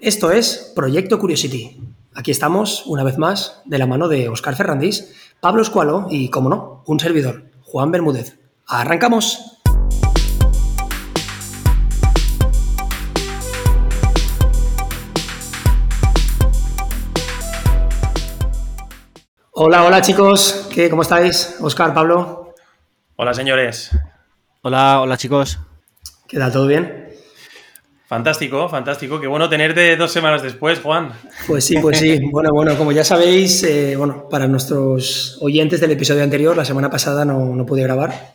Esto 0.00 0.30
es 0.30 0.72
Proyecto 0.76 1.18
Curiosity. 1.18 1.80
Aquí 2.14 2.30
estamos, 2.30 2.84
una 2.84 3.02
vez 3.02 3.16
más, 3.16 3.62
de 3.64 3.78
la 3.78 3.86
mano 3.86 4.08
de 4.08 4.28
Oscar 4.28 4.54
Ferrandís, 4.54 5.14
Pablo 5.40 5.62
Escualo 5.62 6.06
y, 6.10 6.28
como 6.28 6.50
no, 6.50 6.82
un 6.86 7.00
servidor, 7.00 7.44
Juan 7.62 7.90
Bermúdez. 7.90 8.38
¡Arrancamos! 8.66 9.58
Hola, 19.52 19.84
hola 19.84 20.02
chicos, 20.02 20.68
¿qué, 20.74 20.90
¿cómo 20.90 21.00
estáis? 21.00 21.56
Oscar, 21.60 21.94
Pablo. 21.94 22.54
Hola 23.16 23.32
señores. 23.32 23.92
Hola, 24.60 25.00
hola 25.00 25.16
chicos. 25.16 25.58
¿Qué 26.28 26.38
tal? 26.38 26.52
¿Todo 26.52 26.66
bien? 26.66 27.05
Fantástico, 28.06 28.68
fantástico. 28.68 29.20
Qué 29.20 29.26
bueno 29.26 29.48
tenerte 29.48 29.96
dos 29.96 30.12
semanas 30.12 30.40
después, 30.40 30.78
Juan. 30.78 31.10
Pues 31.48 31.64
sí, 31.64 31.76
pues 31.80 31.98
sí. 31.98 32.20
Bueno, 32.30 32.50
bueno, 32.52 32.78
como 32.78 32.92
ya 32.92 33.02
sabéis, 33.02 33.64
eh, 33.64 33.96
bueno, 33.96 34.28
para 34.28 34.46
nuestros 34.46 35.38
oyentes 35.40 35.80
del 35.80 35.90
episodio 35.90 36.22
anterior, 36.22 36.56
la 36.56 36.64
semana 36.64 36.88
pasada 36.88 37.24
no, 37.24 37.56
no, 37.56 37.66
pude 37.66 37.82
grabar. 37.82 38.34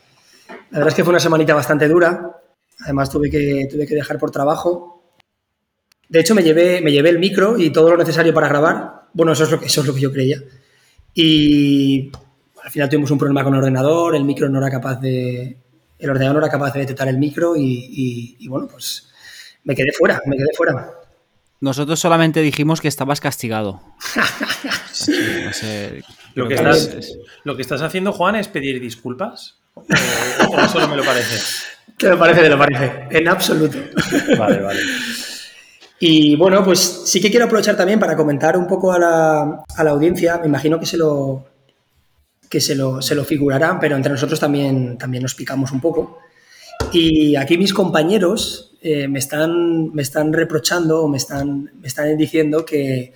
La 0.72 0.80
verdad 0.80 0.90
es 0.90 0.96
que 0.96 1.06
fue 1.06 1.12
una 1.12 1.22
semanita 1.22 1.54
bastante 1.54 1.88
dura. 1.88 2.36
Además 2.82 3.10
tuve 3.10 3.30
que, 3.30 3.70
tuve 3.72 3.88
que 3.88 3.96
dejar 3.96 4.18
por 4.18 4.30
trabajo. 4.30 5.04
De 6.10 6.20
hecho, 6.20 6.36
me 6.36 6.44
llevé, 6.44 6.82
me 6.82 6.92
llevé 6.92 7.10
el 7.10 7.20
micro 7.20 7.58
y 7.58 7.70
todo 7.70 7.92
lo 7.92 7.98
necesario 7.98 8.34
para 8.34 8.50
grabar. 8.50 9.04
Bueno, 9.14 9.32
eso 9.32 9.46
es 9.46 9.52
lo 9.52 9.60
que, 9.60 9.68
eso 9.68 9.82
es 9.82 9.88
lo 9.88 9.94
que 9.94 10.02
yo 10.02 10.12
creía. 10.12 10.38
Y 11.14 12.12
al 12.62 12.72
final 12.72 12.90
tuvimos 12.90 13.12
un 13.12 13.18
problema 13.18 13.46
con 13.46 13.54
el 13.54 13.60
ordenador, 13.60 14.18
el 14.18 14.26
micro 14.26 14.50
no 14.50 14.58
era 14.58 14.70
capaz 14.70 15.00
de. 15.00 15.58
El 15.98 16.10
ordenador 16.10 16.36
no 16.36 16.42
era 16.42 16.52
capaz 16.52 16.74
de 16.74 16.82
detectar 16.82 17.08
el 17.08 17.18
micro 17.20 17.56
y, 17.56 17.62
y, 17.62 18.36
y 18.40 18.48
bueno, 18.50 18.68
pues 18.68 19.11
me 19.64 19.76
quedé 19.76 19.92
fuera, 19.92 20.22
me 20.26 20.38
quedé 20.38 20.50
fuera. 20.56 20.92
Nosotros 21.60 22.00
solamente 22.00 22.42
dijimos 22.42 22.82
que 22.82 22.88
estabas 22.88 23.22
castigado. 23.22 23.82
sí, 24.92 25.14
no 25.46 25.54
sé, 25.54 26.04
lo, 26.34 26.48
que 26.48 26.56
estás, 26.56 26.86
es... 26.88 27.18
lo, 27.44 27.56
que 27.56 27.62
estás, 27.62 27.82
haciendo, 27.82 28.12
Juan, 28.14 28.36
es 28.36 28.48
pedir 28.48 28.80
disculpas. 28.82 29.60
¿O, 29.76 29.82
o 29.82 30.68
solo 30.68 30.88
me 30.88 30.98
lo 30.98 31.04
parece? 31.04 31.40
Que 31.98 32.10
me 32.10 32.18
parece, 32.18 32.42
me 32.42 32.50
lo 32.50 32.58
parece. 32.58 33.08
En 33.12 33.28
absoluto. 33.28 33.78
Vale, 34.38 34.60
vale. 34.60 34.80
Y 36.04 36.36
bueno, 36.36 36.64
pues 36.64 37.04
sí 37.06 37.22
que 37.22 37.30
quiero 37.30 37.46
aprovechar 37.46 37.78
también 37.78 38.00
para 38.00 38.18
comentar 38.18 38.58
un 38.58 38.66
poco 38.66 38.92
a 38.92 38.98
la, 38.98 39.64
a 39.76 39.84
la 39.84 39.92
audiencia. 39.92 40.40
Me 40.40 40.48
imagino 40.48 40.80
que 40.80 40.88
se 40.88 40.98
lo, 40.98 41.46
que 42.50 42.60
se 42.60 42.74
lo, 42.74 43.04
se 43.04 43.14
lo 43.14 43.24
figurará, 43.24 43.80
pero 43.80 43.96
entre 43.96 44.12
nosotros 44.12 44.40
también, 44.40 44.98
también 44.98 45.22
nos 45.22 45.36
picamos 45.36 45.72
un 45.72 45.80
poco. 45.80 46.18
Y 46.92 47.36
aquí 47.36 47.56
mis 47.56 47.72
compañeros 47.72 48.71
eh, 48.82 49.08
me, 49.08 49.20
están, 49.20 49.94
me 49.94 50.02
están 50.02 50.34
reprochando 50.34 51.04
o 51.04 51.08
me 51.08 51.18
están, 51.18 51.72
me 51.80 51.88
están 51.88 52.18
diciendo 52.18 52.66
que 52.66 53.14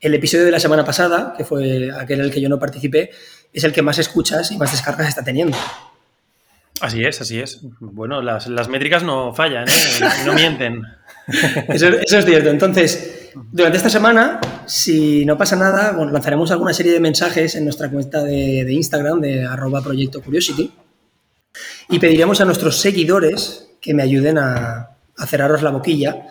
el 0.00 0.14
episodio 0.14 0.44
de 0.44 0.52
la 0.52 0.60
semana 0.60 0.84
pasada, 0.84 1.34
que 1.36 1.44
fue 1.44 1.90
aquel 1.92 2.20
en 2.20 2.26
el 2.26 2.32
que 2.32 2.40
yo 2.40 2.48
no 2.48 2.60
participé, 2.60 3.10
es 3.52 3.64
el 3.64 3.72
que 3.72 3.82
más 3.82 3.98
escuchas 3.98 4.52
y 4.52 4.56
más 4.56 4.70
descargas 4.70 5.08
está 5.08 5.24
teniendo. 5.24 5.56
Así 6.80 7.02
es, 7.02 7.20
así 7.20 7.40
es. 7.40 7.60
Bueno, 7.80 8.22
las, 8.22 8.46
las 8.46 8.68
métricas 8.68 9.02
no 9.02 9.34
fallan, 9.34 9.68
¿eh? 9.68 9.72
no 10.24 10.32
mienten. 10.32 10.82
Eso, 11.68 11.86
eso, 11.86 12.18
es 12.18 12.24
cierto. 12.24 12.50
Entonces, 12.50 13.30
durante 13.52 13.76
esta 13.76 13.90
semana, 13.90 14.40
si 14.66 15.24
no 15.24 15.38
pasa 15.38 15.54
nada, 15.54 15.92
bueno, 15.92 16.10
lanzaremos 16.10 16.50
alguna 16.50 16.72
serie 16.72 16.92
de 16.92 16.98
mensajes 16.98 17.54
en 17.54 17.62
nuestra 17.62 17.88
cuenta 17.88 18.24
de, 18.24 18.64
de 18.64 18.72
Instagram, 18.72 19.20
de 19.20 19.44
arroba 19.44 19.80
proyecto 19.80 20.22
curiosity, 20.22 20.72
y 21.88 21.98
pediremos 22.00 22.40
a 22.40 22.46
nuestros 22.46 22.80
seguidores 22.80 23.70
que 23.80 23.94
me 23.94 24.02
ayuden 24.02 24.38
a, 24.38 24.90
a 25.20 25.26
cerraros 25.26 25.62
la 25.62 25.70
boquilla, 25.70 26.26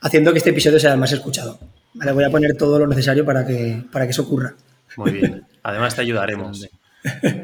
haciendo 0.00 0.32
que 0.32 0.38
este 0.38 0.50
episodio 0.50 0.78
sea 0.78 0.92
el 0.92 0.98
más 0.98 1.12
escuchado. 1.12 1.58
Vale, 1.94 2.12
voy 2.12 2.24
a 2.24 2.30
poner 2.30 2.56
todo 2.56 2.78
lo 2.78 2.86
necesario 2.86 3.24
para 3.24 3.44
que, 3.44 3.82
para 3.92 4.04
que 4.04 4.12
eso 4.12 4.22
ocurra. 4.22 4.54
Muy 4.96 5.10
bien. 5.12 5.44
Además 5.62 5.94
te 5.94 6.02
ayudaremos. 6.02 6.68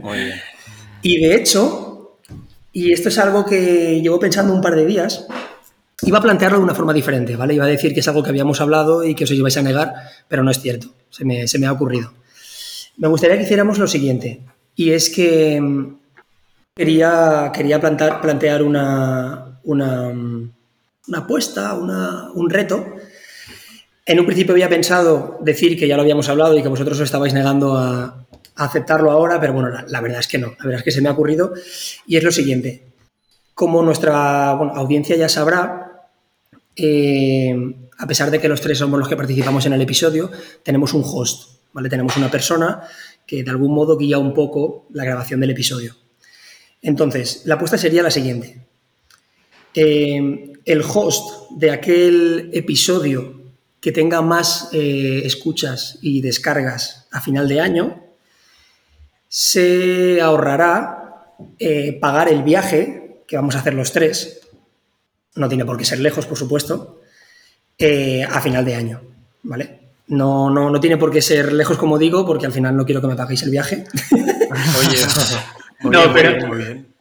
Muy 0.00 0.18
bien. 0.18 0.40
Y 1.02 1.20
de 1.20 1.34
hecho, 1.34 2.18
y 2.72 2.92
esto 2.92 3.08
es 3.08 3.18
algo 3.18 3.44
que 3.44 4.00
llevo 4.00 4.18
pensando 4.18 4.54
un 4.54 4.60
par 4.60 4.76
de 4.76 4.86
días, 4.86 5.26
iba 6.02 6.18
a 6.18 6.22
plantearlo 6.22 6.58
de 6.58 6.64
una 6.64 6.74
forma 6.74 6.92
diferente, 6.92 7.36
¿vale? 7.36 7.54
Iba 7.54 7.64
a 7.64 7.68
decir 7.68 7.92
que 7.92 8.00
es 8.00 8.08
algo 8.08 8.22
que 8.22 8.30
habíamos 8.30 8.60
hablado 8.60 9.04
y 9.04 9.14
que 9.14 9.24
os 9.24 9.30
ibais 9.30 9.56
a 9.56 9.62
negar, 9.62 9.92
pero 10.28 10.42
no 10.42 10.50
es 10.50 10.60
cierto. 10.60 10.94
Se 11.10 11.24
me, 11.24 11.48
se 11.48 11.58
me 11.58 11.66
ha 11.66 11.72
ocurrido. 11.72 12.12
Me 12.96 13.08
gustaría 13.08 13.36
que 13.36 13.42
hiciéramos 13.42 13.78
lo 13.78 13.88
siguiente, 13.88 14.42
y 14.76 14.90
es 14.90 15.10
que 15.10 15.60
quería, 16.74 17.50
quería 17.52 17.80
plantar, 17.80 18.20
plantear 18.20 18.62
una, 18.62 19.60
una, 19.64 20.12
una 21.08 21.18
apuesta, 21.18 21.74
un 21.74 22.50
reto. 22.50 22.96
En 24.06 24.20
un 24.20 24.26
principio 24.26 24.52
había 24.52 24.68
pensado 24.68 25.38
decir 25.40 25.78
que 25.78 25.88
ya 25.88 25.96
lo 25.96 26.02
habíamos 26.02 26.28
hablado 26.28 26.56
y 26.56 26.62
que 26.62 26.68
vosotros 26.68 26.98
os 26.98 27.04
estabais 27.04 27.32
negando 27.32 27.76
a, 27.76 28.26
aceptarlo 28.56 29.10
ahora, 29.10 29.40
pero 29.40 29.52
bueno, 29.52 29.70
la, 29.70 30.00
verdad 30.00 30.20
es 30.20 30.28
que 30.28 30.38
no. 30.38 30.48
La 30.58 30.64
verdad 30.66 30.78
es 30.78 30.84
que 30.84 30.90
se 30.92 31.00
me 31.00 31.08
ha 31.08 31.12
ocurrido 31.12 31.52
y 32.06 32.16
es 32.16 32.22
lo 32.22 32.30
siguiente. 32.30 32.84
Como 33.54 33.82
nuestra 33.82 34.50
audiencia 34.50 35.16
ya 35.16 35.28
sabrá, 35.28 36.08
eh, 36.76 37.54
a 37.98 38.06
pesar 38.06 38.30
de 38.30 38.40
que 38.40 38.48
los 38.48 38.60
tres 38.60 38.78
somos 38.78 38.98
los 38.98 39.08
que 39.08 39.16
participamos 39.16 39.66
en 39.66 39.72
el 39.72 39.82
episodio, 39.82 40.30
tenemos 40.62 40.94
un 40.94 41.02
host, 41.04 41.58
¿vale? 41.72 41.88
Tenemos 41.88 42.16
una 42.16 42.30
persona 42.30 42.82
que 43.26 43.42
de 43.42 43.50
algún 43.50 43.74
modo 43.74 43.96
guía 43.96 44.18
un 44.18 44.34
poco 44.34 44.86
la 44.92 45.04
grabación 45.04 45.40
del 45.40 45.50
episodio. 45.50 45.96
Entonces, 46.82 47.42
la 47.46 47.54
apuesta 47.54 47.78
sería 47.78 48.02
la 48.02 48.10
siguiente. 48.10 48.66
Eh, 49.74 50.53
el 50.64 50.82
host 50.82 51.50
de 51.56 51.70
aquel 51.70 52.50
episodio 52.52 53.40
que 53.80 53.92
tenga 53.92 54.22
más 54.22 54.70
eh, 54.72 55.22
escuchas 55.24 55.98
y 56.00 56.20
descargas 56.20 57.06
a 57.10 57.20
final 57.20 57.46
de 57.48 57.60
año 57.60 58.02
se 59.28 60.20
ahorrará 60.20 61.34
eh, 61.58 61.98
pagar 62.00 62.28
el 62.28 62.42
viaje 62.42 63.22
que 63.26 63.36
vamos 63.36 63.56
a 63.56 63.58
hacer 63.58 63.74
los 63.74 63.92
tres, 63.92 64.40
no 65.34 65.48
tiene 65.48 65.64
por 65.64 65.76
qué 65.76 65.84
ser 65.84 65.98
lejos, 65.98 66.26
por 66.26 66.38
supuesto, 66.38 67.00
eh, 67.76 68.22
a 68.22 68.40
final 68.40 68.64
de 68.64 68.74
año, 68.74 69.00
¿vale? 69.42 69.80
No, 70.06 70.50
no, 70.50 70.70
no 70.70 70.78
tiene 70.80 70.98
por 70.98 71.10
qué 71.10 71.20
ser 71.20 71.52
lejos, 71.52 71.76
como 71.76 71.98
digo, 71.98 72.24
porque 72.24 72.46
al 72.46 72.52
final 72.52 72.76
no 72.76 72.84
quiero 72.84 73.00
que 73.00 73.08
me 73.08 73.16
paguéis 73.16 73.42
el 73.42 73.50
viaje. 73.50 73.84
Oye, 74.78 74.98
no, 75.82 76.12
pero, 76.12 76.30
muy 76.30 76.38
bien, 76.38 76.48
muy 76.48 76.58
bien. 76.58 76.93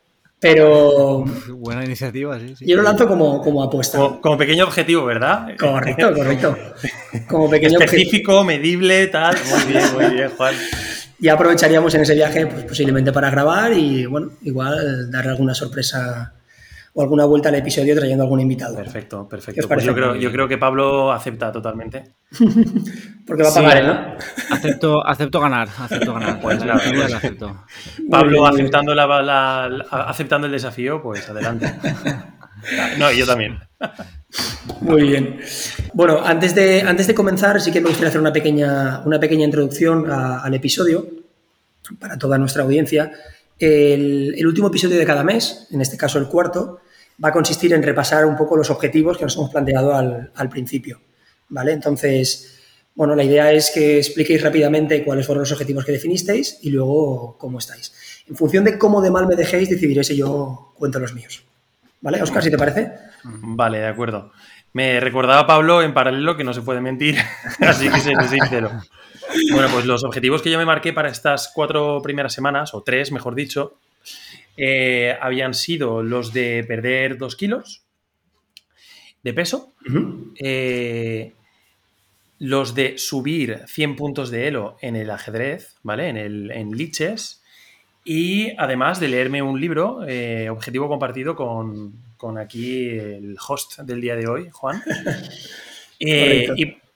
Pero. 0.44 1.24
Buena 1.48 1.86
iniciativa, 1.86 2.38
sí. 2.38 2.54
sí. 2.58 2.66
Yo 2.68 2.76
lo 2.76 2.84
lanzo 2.84 3.08
como, 3.08 3.42
como 3.42 3.64
apuesta. 3.64 3.98
Como, 3.98 4.20
como, 4.20 4.38
pequeño 4.38 4.66
objetivo, 4.66 5.06
¿verdad? 5.06 5.48
Correcto, 5.58 6.14
correcto. 6.16 6.58
Como 7.30 7.50
pequeño 7.50 7.80
Específico, 7.80 8.40
objetivo. 8.40 8.44
medible, 8.44 9.08
tal. 9.08 9.38
Muy 9.50 9.72
bien, 9.72 9.94
muy 9.94 10.06
bien, 10.14 10.30
Juan. 10.38 10.53
Y 11.18 11.30
aprovecharíamos 11.30 11.96
en 11.96 12.02
ese 12.02 12.14
viaje, 12.16 12.46
pues 12.46 12.66
posiblemente 12.66 13.14
para 13.14 13.30
grabar 13.30 13.72
y, 13.72 14.06
bueno, 14.06 14.32
igual 14.42 15.09
darle 15.09 15.32
alguna 15.32 15.53
sorpresa 15.56 16.34
o 16.96 17.02
alguna 17.02 17.26
vuelta 17.26 17.50
al 17.50 17.56
episodio 17.56 17.96
trayendo 17.96 18.24
algún 18.24 18.40
invitado. 18.40 18.76
Perfecto, 18.76 19.28
perfecto. 19.28 19.68
Pues 19.68 19.84
yo, 19.84 19.96
creo, 19.96 20.16
yo 20.16 20.31
creo 20.31 20.48
que 20.48 20.58
Pablo 20.58 21.12
acepta 21.12 21.52
totalmente. 21.52 22.16
Porque 23.26 23.44
va 23.44 23.50
a 23.50 23.54
pagar, 23.54 23.78
sí, 23.78 23.84
¿no? 23.84 24.56
Acepto, 24.56 25.08
acepto 25.08 25.40
ganar, 25.40 25.70
acepto 25.80 26.14
ganar. 26.14 26.40
Pues 26.40 26.64
nada, 26.64 26.82
pues, 26.88 27.14
acepto. 27.14 27.66
Pablo 28.09 28.46
aceptando, 28.46 28.94
la, 28.94 29.08
la, 29.08 29.70
la, 29.70 29.86
aceptando 30.03 30.46
el 30.46 30.53
desafío, 30.53 31.02
pues 31.02 31.28
adelante. 31.30 31.74
No, 32.98 33.12
y 33.12 33.18
yo 33.18 33.26
también. 33.26 33.59
Muy 34.82 35.03
bien. 35.03 35.40
Bueno, 35.94 36.22
antes 36.24 36.56
de, 36.56 36.82
antes 36.82 37.08
de 37.08 37.14
comenzar, 37.14 37.59
sí 37.59 37.72
que 37.72 37.82
me 37.82 37.88
gustaría 37.88 38.08
hacer 38.08 38.22
una 38.22 38.32
pequeña, 38.32 39.02
una 39.06 39.20
pequeña 39.20 39.44
introducción 39.44 40.09
a, 40.09 40.40
al 40.40 40.53
episodio 40.53 41.06
para 42.00 42.18
toda 42.18 42.38
nuestra 42.38 42.64
audiencia. 42.64 43.12
El, 43.59 44.34
el, 44.38 44.48
último 44.48 44.70
episodio 44.70 44.98
de 44.98 45.06
cada 45.06 45.26
mes, 45.26 45.68
en 45.72 45.82
este 45.82 45.98
caso 45.98 46.20
el 46.20 46.28
cuarto, 46.28 46.80
va 47.24 47.29
a 47.29 47.31
consistir 47.31 47.74
en 47.74 47.84
repasar 47.84 48.25
un 48.25 48.35
poco 48.35 48.56
los 48.56 48.69
objetivos 48.69 49.18
que 49.18 49.24
nos 49.24 49.35
hemos 49.35 49.50
planteado 49.50 49.96
al, 49.96 50.49
principio. 50.49 51.02
¿Vale? 51.49 51.73
Entonces, 51.73 52.59
bueno, 52.96 53.16
la 53.16 53.23
idea 53.23 53.52
es 53.52 53.72
que 53.72 53.97
expliquéis 53.97 54.41
rápidamente 54.41 55.03
cuáles 55.03 55.26
fueron 55.26 55.41
los 55.41 55.52
objetivos 55.52 55.85
que 55.85 55.91
definisteis 55.91 56.59
y 56.61 56.70
luego 56.70 57.38
cómo 57.38 57.59
estáis. 57.59 58.23
En 58.28 58.35
función 58.35 58.64
de 58.64 58.78
cómo 58.78 59.02
de 59.02 59.11
mal 59.11 59.28
me 59.28 59.35
dejéis, 59.35 59.70
decidiré 59.70 60.03
si 60.03 60.16
yo 60.16 60.73
cuento 60.78 60.99
los 60.99 61.14
míos. 61.14 61.43
¿Vale, 62.02 62.22
Oscar, 62.22 62.43
si 62.43 62.52
te 62.52 62.58
parece? 62.58 62.91
Vale, 63.23 63.79
de 63.79 63.88
acuerdo. 63.88 64.32
Me 64.73 64.99
recordaba 64.99 65.46
Pablo 65.46 65.82
en 65.82 65.93
paralelo 65.93 66.35
que 66.35 66.43
no 66.43 66.53
se 66.53 66.61
puede 66.61 66.82
mentir, 66.82 67.17
así 67.59 67.90
que 67.90 67.99
seré 67.99 68.28
sincero. 68.28 68.72
Bueno, 69.52 69.67
pues 69.72 69.85
los 69.85 70.03
objetivos 70.03 70.41
que 70.41 70.52
yo 70.52 70.58
me 70.58 70.66
marqué 70.66 70.93
para 70.93 71.09
estas 71.09 71.52
cuatro 71.53 72.02
primeras 72.02 72.34
semanas, 72.34 72.73
o 72.73 72.82
tres, 72.82 73.11
mejor 73.11 73.35
dicho, 73.35 73.78
eh, 74.58 75.17
habían 75.22 75.53
sido 75.53 76.03
los 76.03 76.34
de 76.34 76.64
perder 76.67 77.17
dos 77.17 77.35
kilos 77.35 77.84
de 79.23 79.34
peso, 79.34 79.73
uh 79.85 79.90
-huh. 79.90 80.34
eh, 80.40 81.34
los 82.40 82.76
de 82.76 82.97
subir 82.97 83.61
100 83.67 83.96
puntos 83.96 84.29
de 84.32 84.47
elo 84.47 84.78
en 84.82 84.96
el 84.96 85.09
ajedrez, 85.09 85.76
¿vale? 85.82 86.09
En, 86.09 86.17
el, 86.17 86.52
en 86.52 86.72
liches, 86.72 87.41
y 88.03 88.53
además 88.58 89.00
de 89.00 89.08
leerme 89.08 89.41
un 89.41 89.61
libro, 89.61 90.05
eh, 90.05 90.50
objetivo 90.50 90.90
compartido 90.90 91.38
con, 91.38 91.94
con, 92.17 92.38
aquí 92.38 92.90
el 92.90 93.38
host 93.47 93.79
del 93.79 94.02
día 94.02 94.16
de 94.16 94.28
hoy, 94.28 94.50
Juan. 94.52 94.84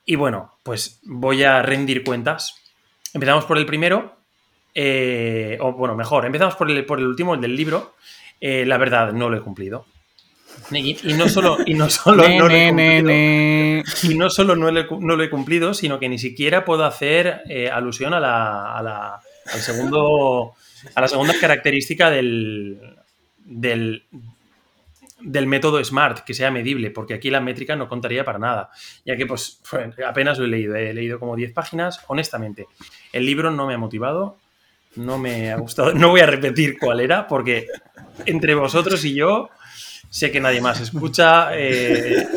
Y 0.09 0.15
bueno, 0.15 0.53
pues 0.63 1.01
voy 1.03 1.43
a 1.43 1.61
rendir 1.61 2.01
cuentas. 2.01 2.55
Empezamos 3.13 3.43
por 3.43 3.57
el 3.57 3.65
primero, 3.65 4.16
eh, 4.79 5.57
o 5.59 5.71
bueno, 5.73 5.95
mejor, 5.95 6.23
empezamos 6.25 6.55
por 6.55 6.69
el, 6.69 6.85
por 6.85 6.99
el 6.99 7.07
último, 7.07 7.33
el 7.33 7.41
del 7.41 7.55
libro. 7.55 7.95
Eh, 8.39 8.63
la 8.63 8.77
verdad, 8.77 9.11
no 9.11 9.27
lo 9.27 9.37
he 9.37 9.41
cumplido. 9.41 9.87
Y, 10.71 11.13
no 11.15 11.27
solo, 11.29 11.57
y 11.65 11.73
no 11.73 11.89
solo 11.89 12.23
no 12.37 12.47
lo 12.47 12.55
he 12.55 12.67
cumplido, 12.69 14.13
y 14.13 14.15
no 14.17 14.29
solo 14.29 14.55
no 14.55 14.71
no 14.71 15.15
lo 15.15 15.23
he 15.23 15.29
cumplido, 15.31 15.73
sino 15.73 15.97
que 15.99 16.09
ni 16.09 16.19
siquiera 16.19 16.63
puedo 16.63 16.85
hacer 16.85 17.41
eh, 17.49 17.69
alusión 17.71 18.13
a 18.13 18.19
la, 18.19 18.75
a 18.77 18.83
la- 18.83 19.19
al 19.53 19.59
segundo, 19.61 20.53
a 20.93 21.01
la 21.01 21.07
segunda 21.07 21.33
característica 21.39 22.09
del, 22.11 22.79
del, 23.45 24.03
del 25.21 25.47
método 25.47 25.83
SMART, 25.83 26.19
que 26.25 26.33
sea 26.35 26.51
medible, 26.51 26.91
porque 26.91 27.13
aquí 27.15 27.29
la 27.31 27.39
métrica 27.39 27.75
no 27.75 27.87
contaría 27.89 28.23
para 28.25 28.37
nada, 28.39 28.69
ya 29.05 29.15
que 29.15 29.25
pues 29.25 29.59
apenas 30.05 30.37
lo 30.37 30.45
he 30.45 30.49
leído, 30.49 30.75
he 30.75 30.93
leído 30.93 31.17
como 31.19 31.35
10 31.35 31.53
páginas, 31.53 32.03
honestamente, 32.07 32.67
el 33.13 33.25
libro 33.25 33.49
no 33.51 33.65
me 33.65 33.73
ha 33.73 33.77
motivado, 33.79 34.37
no 34.97 35.17
me 35.17 35.51
ha 35.51 35.57
gustado, 35.57 35.93
no 35.93 36.09
voy 36.09 36.21
a 36.21 36.25
repetir 36.25 36.77
cuál 36.79 36.99
era, 36.99 37.27
porque 37.27 37.67
entre 38.25 38.55
vosotros 38.55 39.03
y 39.05 39.13
yo 39.13 39.49
sé 40.09 40.31
que 40.31 40.39
nadie 40.39 40.61
más 40.61 40.79
escucha, 40.79 41.49
eh, 41.53 42.27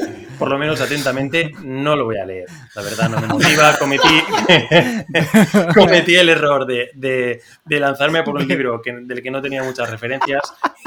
por 0.40 0.48
lo 0.50 0.58
menos 0.58 0.80
atentamente, 0.80 1.52
no 1.62 1.94
lo 1.94 2.04
voy 2.06 2.16
a 2.18 2.24
leer. 2.24 2.46
La 2.74 2.82
verdad 2.82 3.08
no 3.08 3.20
me 3.20 3.26
motiva. 3.28 3.76
Cometí, 3.78 4.08
cometí 5.74 6.16
el 6.16 6.28
error 6.28 6.66
de, 6.66 6.90
de- 6.94 7.40
de 7.64 7.80
lanzarme 7.80 8.22
por 8.22 8.34
un 8.36 8.48
libro 8.48 8.80
que- 8.82 8.92
del 9.02 9.22
que 9.22 9.30
no 9.30 9.40
tenía 9.40 9.62
muchas 9.62 9.88
referencias 9.90 10.40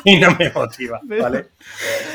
y 0.03 0.17
no 0.19 0.35
me 0.37 0.49
motiva, 0.49 0.99
¿vale? 1.03 1.45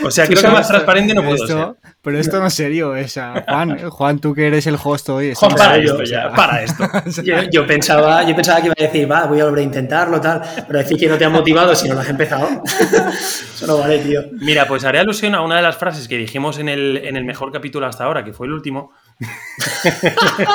O 0.04 0.10
sea, 0.10 0.26
creo 0.26 0.42
que 0.42 0.48
más 0.48 0.68
transparente 0.68 1.14
no 1.14 1.22
puedo 1.22 1.38
ser. 1.46 1.56
esto, 1.56 1.76
Pero 2.02 2.18
esto 2.18 2.40
no 2.40 2.46
es 2.48 2.54
serio, 2.54 2.94
esa. 2.96 3.44
Juan, 3.48 3.78
Juan, 3.88 4.18
tú 4.18 4.34
que 4.34 4.46
eres 4.46 4.66
el 4.66 4.76
host 4.82 5.08
hoy. 5.08 5.32
Juan, 5.34 5.54
para 5.54 5.76
esto 5.78 5.94
o 6.02 6.06
sea. 6.06 6.28
ya, 6.28 6.34
para 6.34 6.62
esto. 6.62 6.84
Yo, 7.22 7.36
yo 7.50 7.66
pensaba, 7.66 8.24
yo 8.24 8.34
pensaba 8.34 8.60
que 8.60 8.66
iba 8.66 8.74
a 8.78 8.82
decir, 8.82 9.10
va, 9.10 9.24
voy 9.26 9.40
a 9.40 9.44
volver 9.44 9.60
a 9.60 9.62
intentarlo, 9.62 10.20
tal. 10.20 10.42
Pero 10.66 10.78
decir 10.78 10.98
que 10.98 11.06
no 11.08 11.16
te 11.16 11.24
ha 11.24 11.30
motivado 11.30 11.74
si 11.74 11.88
no 11.88 11.94
lo 11.94 12.00
has 12.00 12.08
empezado. 12.08 12.48
Eso 13.54 13.66
no 13.66 13.78
vale, 13.78 13.98
tío. 14.00 14.22
Mira, 14.40 14.66
pues 14.66 14.84
haré 14.84 14.98
alusión 14.98 15.34
a 15.34 15.42
una 15.42 15.56
de 15.56 15.62
las 15.62 15.76
frases 15.76 16.08
que 16.08 16.16
dijimos 16.16 16.58
en 16.58 16.68
el, 16.68 16.98
en 17.04 17.16
el 17.16 17.24
mejor 17.28 17.52
capítulo 17.52 17.86
hasta 17.86 18.02
ahora, 18.04 18.24
que 18.24 18.32
fue 18.32 18.48
el 18.48 18.52
último. 18.54 18.90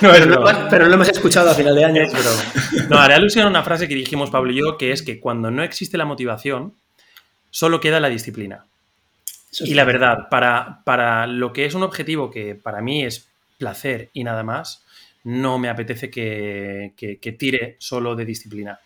no, 0.00 0.10
Pero 0.12 0.26
no, 0.26 0.68
pero 0.68 0.84
no 0.84 0.88
lo 0.90 0.94
hemos 0.94 1.08
escuchado 1.08 1.50
a 1.50 1.54
final 1.54 1.74
de 1.74 1.84
año. 1.84 2.02
No, 2.88 2.98
haré 2.98 3.14
alusión 3.14 3.46
a 3.46 3.50
una 3.50 3.62
frase 3.62 3.88
que 3.88 3.94
dijimos 3.94 4.30
Pablo 4.30 4.52
y 4.52 4.56
yo, 4.56 4.78
que 4.78 4.92
es 4.92 5.02
que 5.02 5.20
cuando 5.20 5.50
no 5.50 5.62
existe 5.62 5.98
la 5.98 6.04
motivación, 6.04 6.74
solo 7.50 7.80
queda 7.80 8.00
la 8.00 8.08
disciplina. 8.08 8.66
Eso 9.50 9.64
Y 9.64 9.74
la 9.74 9.84
verdad, 9.84 10.28
para, 10.30 10.82
para 10.84 11.26
lo 11.26 11.52
que 11.52 11.64
es 11.66 11.74
un 11.74 11.82
objetivo 11.82 12.30
que 12.30 12.54
para 12.54 12.80
mí 12.80 13.04
es 13.04 13.28
placer 13.58 14.10
y 14.12 14.24
nada 14.24 14.42
más, 14.42 14.84
no 15.24 15.58
me 15.58 15.68
apetece 15.68 16.10
que, 16.10 16.92
que- 16.96 17.18
que 17.18 17.32
tire 17.32 17.76
solo 17.78 18.16
de 18.16 18.24
disciplina. 18.24 18.80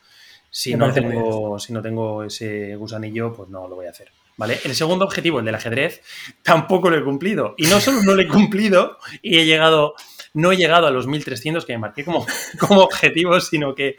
Si 0.50 0.74
no, 0.74 0.92
tengo, 0.92 1.58
si 1.58 1.72
no 1.72 1.82
tengo 1.82 2.24
ese 2.24 2.76
gusanillo, 2.76 3.32
pues 3.34 3.48
no 3.50 3.68
lo 3.68 3.76
voy 3.76 3.86
a 3.86 3.90
hacer. 3.90 4.10
¿Vale? 4.36 4.58
El 4.64 4.74
segundo 4.74 5.04
objetivo, 5.04 5.38
el 5.38 5.44
del 5.44 5.54
ajedrez, 5.54 6.02
tampoco 6.42 6.90
lo 6.90 6.98
he 6.98 7.04
cumplido. 7.04 7.54
Y 7.56 7.66
no 7.66 7.80
solo 7.80 8.02
no 8.02 8.14
lo 8.14 8.22
he 8.22 8.26
cumplido 8.28 8.98
y 9.22 9.38
he 9.38 9.44
llegado, 9.46 9.94
no 10.32 10.50
he 10.50 10.56
llegado 10.56 10.88
a 10.88 10.90
los 10.90 11.06
1300 11.06 11.64
que 11.64 11.72
me 11.74 11.78
marqué 11.78 12.04
como, 12.04 12.26
como 12.58 12.80
objetivo, 12.80 13.38
sino 13.40 13.76
que 13.76 13.94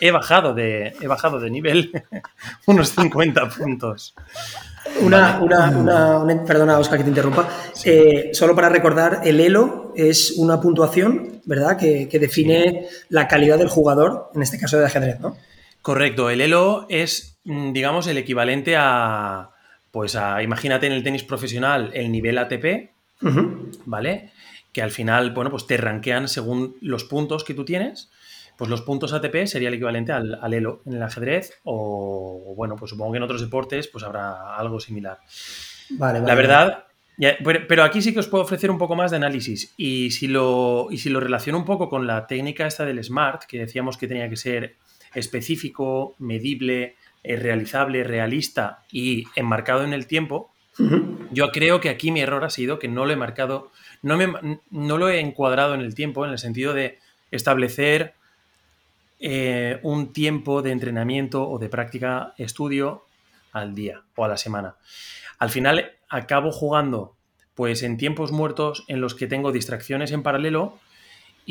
he 0.00 0.10
bajado 0.10 0.52
de, 0.52 0.94
he 1.00 1.06
bajado 1.06 1.40
de 1.40 1.50
nivel 1.50 1.90
unos 2.66 2.90
50 2.90 3.48
puntos. 3.48 4.14
Una, 5.00 5.38
una, 5.40 5.70
una- 5.70 6.18
una- 6.18 6.44
perdona, 6.44 6.78
Oscar, 6.78 6.98
que 6.98 7.04
te 7.04 7.10
interrumpa. 7.10 7.48
Eh, 7.84 8.30
solo 8.34 8.54
para 8.54 8.68
recordar, 8.68 9.20
el 9.24 9.40
Elo 9.40 9.92
es 9.96 10.32
una 10.36 10.60
puntuación, 10.60 11.40
¿verdad?, 11.46 11.78
que, 11.78 12.08
que 12.10 12.18
define 12.18 12.86
la 13.08 13.26
calidad 13.26 13.56
del 13.58 13.68
jugador, 13.68 14.30
en 14.34 14.42
este 14.42 14.58
caso 14.58 14.78
de 14.78 14.84
ajedrez, 14.86 15.18
¿no? 15.20 15.36
Correcto, 15.80 16.28
el 16.28 16.40
Elo 16.42 16.86
es, 16.90 17.38
mm, 17.44 17.72
digamos, 17.72 18.06
el 18.06 18.18
equivalente 18.18 18.76
a, 18.76 19.50
pues 19.90 20.16
a, 20.16 20.42
imagínate 20.42 20.86
en 20.86 20.92
el 20.92 21.02
tenis 21.02 21.22
profesional 21.24 21.90
el 21.94 22.10
nivel 22.12 22.38
ATP. 22.38 22.90
¿vale? 23.86 24.30
Que 24.72 24.82
al 24.82 24.90
final, 24.90 25.32
bueno, 25.32 25.50
pues 25.50 25.66
te 25.66 25.76
rankean 25.76 26.28
según 26.28 26.76
los 26.80 27.04
puntos 27.04 27.44
que 27.44 27.54
tú 27.54 27.64
tienes. 27.64 28.10
Pues 28.56 28.68
los 28.70 28.82
puntos 28.82 29.12
ATP 29.12 29.46
sería 29.46 29.68
el 29.68 29.74
equivalente 29.74 30.12
al, 30.12 30.36
al 30.42 30.52
Elo 30.52 30.82
en 30.84 30.94
el 30.94 31.02
ajedrez 31.02 31.52
o, 31.62 32.42
o, 32.48 32.54
bueno, 32.56 32.74
pues 32.76 32.90
supongo 32.90 33.12
que 33.12 33.18
en 33.18 33.22
otros 33.22 33.40
deportes 33.40 33.86
pues 33.88 34.02
habrá 34.04 34.56
algo 34.56 34.80
similar. 34.80 35.18
Vale, 35.90 36.18
vale. 36.20 36.26
La 36.26 36.34
verdad, 36.34 36.84
ya- 37.16 37.36
pero 37.68 37.84
aquí 37.84 38.02
sí 38.02 38.12
que 38.12 38.18
os 38.18 38.26
puedo 38.26 38.42
ofrecer 38.42 38.70
un 38.70 38.78
poco 38.78 38.96
más 38.96 39.12
de 39.12 39.16
análisis. 39.16 39.72
Y 39.76 40.10
si, 40.10 40.26
lo, 40.26 40.88
y 40.90 40.98
si 40.98 41.08
lo 41.08 41.20
relaciono 41.20 41.56
un 41.58 41.64
poco 41.64 41.88
con 41.88 42.06
la 42.08 42.26
técnica 42.26 42.66
esta 42.66 42.84
del 42.84 43.02
SMART, 43.02 43.44
que 43.44 43.58
decíamos 43.60 43.96
que 43.96 44.08
tenía 44.08 44.28
que 44.28 44.36
ser 44.36 44.74
específico, 45.14 46.16
medible, 46.18 46.96
eh, 47.28 47.36
realizable, 47.36 48.04
realista 48.04 48.84
y 48.90 49.24
enmarcado 49.36 49.84
en 49.84 49.92
el 49.92 50.06
tiempo, 50.06 50.50
yo 51.30 51.50
creo 51.50 51.78
que 51.80 51.90
aquí 51.90 52.10
mi 52.10 52.20
error 52.20 52.42
ha 52.42 52.48
sido 52.48 52.78
que 52.78 52.88
no 52.88 53.04
lo 53.04 53.12
he 53.12 53.16
marcado, 53.16 53.70
no, 54.00 54.16
me, 54.16 54.32
no 54.70 54.96
lo 54.96 55.10
he 55.10 55.20
encuadrado 55.20 55.74
en 55.74 55.82
el 55.82 55.94
tiempo, 55.94 56.24
en 56.24 56.30
el 56.30 56.38
sentido 56.38 56.72
de 56.72 56.98
establecer 57.30 58.14
eh, 59.20 59.78
un 59.82 60.14
tiempo 60.14 60.62
de 60.62 60.70
entrenamiento 60.70 61.46
o 61.46 61.58
de 61.58 61.68
práctica 61.68 62.32
estudio 62.38 63.04
al 63.52 63.74
día 63.74 64.00
o 64.14 64.24
a 64.24 64.28
la 64.28 64.38
semana. 64.38 64.76
Al 65.38 65.50
final 65.50 65.92
acabo 66.08 66.50
jugando 66.50 67.14
pues 67.54 67.82
en 67.82 67.98
tiempos 67.98 68.32
muertos 68.32 68.84
en 68.88 69.02
los 69.02 69.14
que 69.14 69.26
tengo 69.26 69.52
distracciones 69.52 70.12
en 70.12 70.22
paralelo 70.22 70.78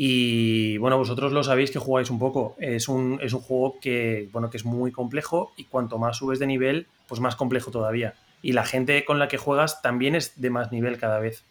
y 0.00 0.78
bueno, 0.78 0.96
vosotros 0.96 1.32
lo 1.32 1.42
sabéis 1.42 1.72
que 1.72 1.80
jugáis 1.80 2.08
un 2.08 2.20
poco. 2.20 2.54
Es 2.60 2.86
un, 2.86 3.18
es 3.20 3.32
un 3.32 3.40
juego 3.40 3.80
que, 3.80 4.28
bueno, 4.30 4.48
que 4.48 4.56
es 4.56 4.64
muy 4.64 4.92
complejo 4.92 5.52
y 5.56 5.64
cuanto 5.64 5.98
más 5.98 6.18
subes 6.18 6.38
de 6.38 6.46
nivel, 6.46 6.86
pues 7.08 7.20
más 7.20 7.34
complejo 7.34 7.72
todavía. 7.72 8.14
Y 8.40 8.52
la 8.52 8.64
gente 8.64 9.04
con 9.04 9.18
la 9.18 9.26
que 9.26 9.38
juegas 9.38 9.82
también 9.82 10.14
es 10.14 10.40
de 10.40 10.50
más 10.50 10.70
nivel 10.70 10.98
cada 10.98 11.18
vez. 11.18 11.42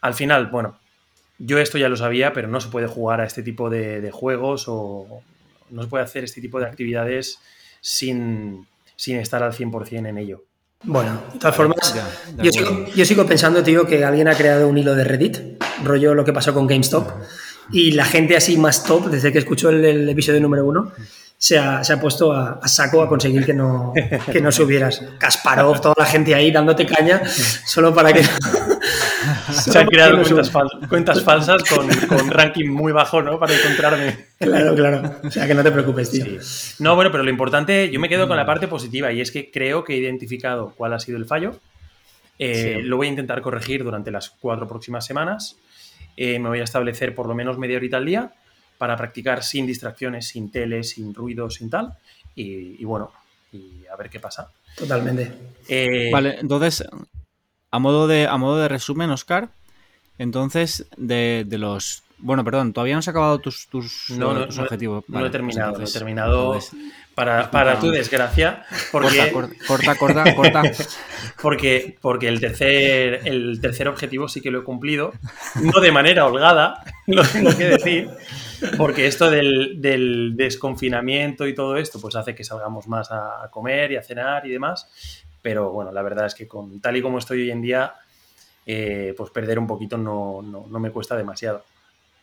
Al 0.00 0.14
final, 0.14 0.46
bueno, 0.46 0.78
yo 1.36 1.58
esto 1.58 1.76
ya 1.76 1.90
lo 1.90 1.98
sabía, 1.98 2.32
pero 2.32 2.48
no 2.48 2.62
se 2.62 2.70
puede 2.70 2.86
jugar 2.86 3.20
a 3.20 3.26
este 3.26 3.42
tipo 3.42 3.68
de, 3.68 4.00
de 4.00 4.10
juegos 4.12 4.64
o 4.66 5.20
no 5.68 5.82
se 5.82 5.88
puede 5.88 6.04
hacer 6.04 6.24
este 6.24 6.40
tipo 6.40 6.60
de 6.60 6.64
actividades 6.64 7.38
sin, 7.82 8.66
sin 8.96 9.18
estar 9.18 9.42
al 9.42 9.52
100% 9.52 10.08
en 10.08 10.16
ello. 10.16 10.42
Bueno, 10.84 11.20
de 11.34 11.38
todas 11.38 11.54
formas, 11.54 11.94
Ya, 11.94 12.08
de 12.32 12.44
yo, 12.44 12.52
sigo, 12.52 12.86
yo 12.94 13.04
sigo 13.04 13.26
pensando, 13.26 13.62
tío, 13.62 13.86
que 13.86 14.06
alguien 14.06 14.28
ha 14.28 14.34
creado 14.34 14.68
un 14.68 14.78
hilo 14.78 14.94
de 14.94 15.04
Reddit, 15.04 15.62
rollo 15.84 16.14
lo 16.14 16.24
que 16.24 16.32
pasó 16.32 16.54
con 16.54 16.66
GameStop, 16.66 17.10
y 17.72 17.92
la 17.92 18.04
gente 18.04 18.36
así 18.36 18.56
más 18.56 18.84
top, 18.84 19.06
desde 19.10 19.32
que 19.32 19.38
escuchó 19.38 19.70
el, 19.70 19.84
el 19.84 20.08
episodio 20.08 20.40
número 20.40 20.64
uno, 20.64 20.92
se 21.36 21.56
ha, 21.58 21.84
se 21.84 21.92
ha 21.92 22.00
puesto 22.00 22.32
a, 22.32 22.58
a 22.62 22.66
saco 22.68 23.00
a 23.02 23.08
conseguir 23.08 23.44
que 23.46 23.54
no, 23.54 23.92
que 24.32 24.40
no 24.40 24.50
subieras. 24.50 25.02
Kasparov, 25.18 25.80
toda 25.80 25.94
la 25.98 26.04
gente 26.06 26.34
ahí 26.34 26.50
dándote 26.50 26.84
caña, 26.86 27.22
solo 27.26 27.94
para 27.94 28.12
que... 28.12 28.22
Se 29.52 29.78
han 29.78 29.86
creado 29.86 30.16
no 30.16 30.22
cuentas, 30.22 30.46
subas. 30.48 30.52
fal- 30.52 30.88
cuentas 30.88 31.22
falsas 31.22 31.62
con, 31.64 31.86
con 32.06 32.30
ranking 32.30 32.68
muy 32.68 32.92
bajo, 32.92 33.22
¿no? 33.22 33.38
Para 33.38 33.54
encontrarme. 33.54 34.26
Claro, 34.38 34.74
claro. 34.74 35.12
O 35.24 35.30
sea, 35.30 35.46
que 35.46 35.54
no 35.54 35.62
te 35.62 35.70
preocupes, 35.70 36.10
tío. 36.10 36.24
Sí. 36.40 36.74
No, 36.82 36.94
bueno, 36.94 37.10
pero 37.10 37.22
lo 37.24 37.30
importante, 37.30 37.90
yo 37.90 38.00
me 38.00 38.08
quedo 38.08 38.26
con 38.28 38.36
la 38.36 38.46
parte 38.46 38.68
positiva 38.68 39.12
y 39.12 39.20
es 39.20 39.30
que 39.30 39.50
creo 39.50 39.84
que 39.84 39.94
he 39.94 39.98
identificado 39.98 40.72
cuál 40.76 40.92
ha 40.94 40.98
sido 41.00 41.18
el 41.18 41.26
fallo. 41.26 41.58
Eh, 42.38 42.76
Sí. 42.78 42.82
Lo 42.82 42.96
voy 42.96 43.08
a 43.08 43.10
intentar 43.10 43.42
corregir 43.42 43.82
durante 43.84 44.10
las 44.10 44.30
cuatro 44.30 44.66
próximas 44.68 45.04
semanas. 45.04 45.56
Eh, 46.20 46.36
me 46.40 46.48
voy 46.48 46.58
a 46.58 46.64
establecer 46.64 47.14
por 47.14 47.28
lo 47.28 47.34
menos 47.34 47.58
media 47.58 47.76
horita 47.76 47.96
al 47.96 48.04
día 48.04 48.32
para 48.76 48.96
practicar 48.96 49.44
sin 49.44 49.68
distracciones, 49.68 50.26
sin 50.26 50.50
tele, 50.50 50.82
sin 50.82 51.14
ruido, 51.14 51.48
sin 51.48 51.70
tal. 51.70 51.94
Y, 52.34 52.82
y 52.82 52.84
bueno, 52.84 53.12
y 53.52 53.86
a 53.86 53.94
ver 53.94 54.10
qué 54.10 54.18
pasa. 54.18 54.50
Totalmente. 54.76 55.32
Eh, 55.68 56.10
Vale, 56.12 56.38
entonces, 56.40 56.84
a 57.70 57.78
modo 57.78 58.08
de, 58.08 58.26
a 58.26 58.36
modo 58.36 58.58
de 58.58 58.66
resumen, 58.66 59.10
Oscar, 59.10 59.50
entonces, 60.18 60.86
de, 60.96 61.44
de 61.46 61.58
los. 61.58 62.02
Bueno, 62.20 62.44
perdón, 62.44 62.72
todavía 62.72 62.94
no 62.94 62.98
has 62.98 63.08
acabado 63.08 63.38
tus, 63.38 63.68
tus, 63.68 64.10
No, 64.10 64.34
no, 64.34 64.46
tus 64.46 64.56
no, 64.56 64.64
objetivos. 64.64 65.04
no 65.08 65.24
he 65.24 65.30
terminado, 65.30 65.74
pues 65.74 65.82
no 65.82 65.88
he 65.88 65.92
terminado 65.92 66.54
entonces, 66.54 66.80
para, 67.14 67.50
para 67.50 67.78
tu 67.78 67.90
desgracia, 67.90 68.64
porque, 68.90 69.30
corta, 69.32 69.54
corta, 69.66 69.96
corta, 69.96 70.34
corta. 70.34 70.62
porque, 71.42 71.96
porque 72.00 72.28
el, 72.28 72.40
tercer, 72.40 73.20
el 73.24 73.60
tercer 73.60 73.86
objetivo 73.86 74.28
sí 74.28 74.40
que 74.40 74.50
lo 74.50 74.60
he 74.60 74.64
cumplido, 74.64 75.12
no 75.62 75.80
de 75.80 75.92
manera 75.92 76.26
holgada, 76.26 76.82
lo 77.06 77.22
tengo 77.24 77.56
que 77.56 77.66
decir, 77.66 78.10
porque 78.76 79.06
esto 79.06 79.30
del, 79.30 79.80
del 79.80 80.36
desconfinamiento 80.36 81.46
y 81.46 81.54
todo 81.54 81.76
esto, 81.76 82.00
pues 82.00 82.16
hace 82.16 82.34
que 82.34 82.42
salgamos 82.42 82.88
más 82.88 83.10
a, 83.12 83.48
comer 83.50 83.92
y 83.92 83.96
a 83.96 84.02
cenar 84.02 84.44
y 84.44 84.50
demás, 84.50 84.88
pero 85.40 85.70
bueno, 85.70 85.92
la 85.92 86.02
verdad 86.02 86.26
es 86.26 86.34
que 86.34 86.48
con 86.48 86.80
tal 86.80 86.96
y 86.96 87.02
como 87.02 87.18
estoy 87.18 87.42
hoy 87.42 87.50
en 87.52 87.62
día, 87.62 87.94
eh, 88.66 89.14
pues 89.16 89.30
perder 89.30 89.58
un 89.58 89.68
poquito 89.68 89.96
no, 89.96 90.42
no, 90.42 90.66
no 90.68 90.78
me 90.80 90.90
cuesta 90.90 91.16
demasiado. 91.16 91.64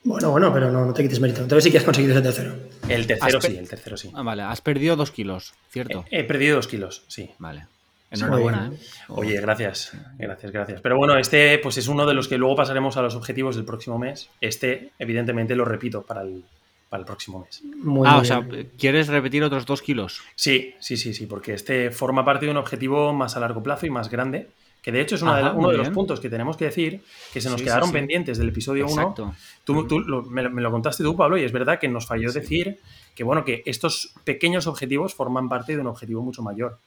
Bueno, 0.05 0.29
bueno, 0.29 0.53
pero 0.53 0.71
no, 0.71 0.85
no 0.85 0.93
te 0.93 1.01
quites 1.01 1.19
mérito. 1.19 1.41
Entonces 1.41 1.63
sí 1.63 1.71
que 1.71 1.79
has 1.79 1.83
conseguido 1.83 2.13
ese 2.13 2.21
tercero. 2.21 2.55
El 2.87 3.07
tercero 3.07 3.41
sí, 3.41 3.57
el 3.57 3.67
tercero 3.67 3.97
sí. 3.97 4.11
Ah, 4.13 4.21
vale, 4.21 4.43
has 4.43 4.61
perdido 4.61 4.95
dos 4.95 5.09
kilos, 5.09 5.53
¿cierto? 5.69 6.05
He 6.11 6.23
perdido 6.23 6.57
dos 6.57 6.67
kilos, 6.67 7.03
sí. 7.07 7.31
Vale. 7.39 7.65
Enhorabuena, 8.11 8.71
¿eh? 8.71 8.77
Oye, 9.09 9.41
gracias, 9.41 9.91
gracias, 10.17 10.51
gracias. 10.51 10.81
Pero 10.81 10.95
bueno, 10.95 11.17
este 11.17 11.57
pues 11.57 11.77
es 11.77 11.87
uno 11.87 12.05
de 12.05 12.13
los 12.13 12.27
que 12.27 12.37
luego 12.37 12.55
pasaremos 12.55 12.97
a 12.97 13.01
los 13.01 13.15
objetivos 13.15 13.55
del 13.55 13.65
próximo 13.65 13.97
mes. 13.97 14.29
Este, 14.39 14.91
evidentemente, 14.99 15.55
lo 15.55 15.65
repito 15.65 16.03
para 16.03 16.21
el, 16.21 16.43
para 16.87 17.01
el 17.01 17.07
próximo 17.07 17.39
mes. 17.39 17.63
Muy, 17.63 18.07
ah, 18.07 18.17
o 18.17 18.23
sea. 18.23 18.47
¿quieres 18.77 19.07
repetir 19.07 19.43
otros 19.43 19.65
dos 19.65 19.81
kilos? 19.81 20.21
Sí, 20.35 20.75
sí, 20.79 20.97
sí, 20.97 21.15
sí, 21.15 21.25
porque 21.25 21.55
este 21.55 21.89
forma 21.89 22.23
parte 22.23 22.45
de 22.45 22.51
un 22.51 22.57
objetivo 22.57 23.11
más 23.11 23.35
a 23.35 23.39
largo 23.39 23.63
plazo 23.63 23.87
y 23.87 23.89
más 23.89 24.09
grande, 24.11 24.49
que 24.85 24.91
de 24.91 25.01
hecho 25.01 25.15
es 25.15 25.23
una 25.23 25.33
de 25.35 25.41
Ajá, 25.41 25.49
la- 25.53 25.55
uno 25.57 25.69
de 25.71 25.77
los 25.77 25.89
puntos 25.89 26.19
que 26.19 26.29
tenemos 26.29 26.55
que 26.57 26.65
decir, 26.65 27.01
que 27.33 27.41
se 27.41 27.49
nos 27.49 27.57
Sí, 27.59 27.65
quedaron 27.65 27.87
sí. 27.89 27.93
pendientes 27.93 28.37
del 28.37 28.49
episodio 28.49 28.85
1. 28.85 29.01
Exacto. 29.01 29.33
Tú, 29.63 29.87
tú 29.87 29.99
lo- 29.99 30.21
me, 30.21 30.43
lo- 30.43 30.51
me 30.51 30.61
lo 30.61 30.69
contaste 30.69 31.01
tú, 31.03 31.15
Pablo, 31.17 31.39
y 31.39 31.43
es 31.43 31.51
verdad 31.51 31.79
que 31.79 31.87
nos 31.87 32.05
falló 32.05 32.31
decir 32.31 32.79
que, 33.15 33.23
bueno, 33.23 33.43
que 33.43 33.63
estos 33.65 34.13
pequeños 34.23 34.67
objetivos 34.67 35.15
forman 35.15 35.49
parte 35.49 35.73
de 35.73 35.81
un 35.81 35.87
objetivo 35.87 36.21
mucho 36.21 36.43
mayor, 36.43 36.77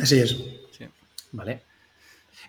Así 0.00 0.20
es. 0.20 0.30
Sí. 0.70 0.84
¿vale? 1.32 1.62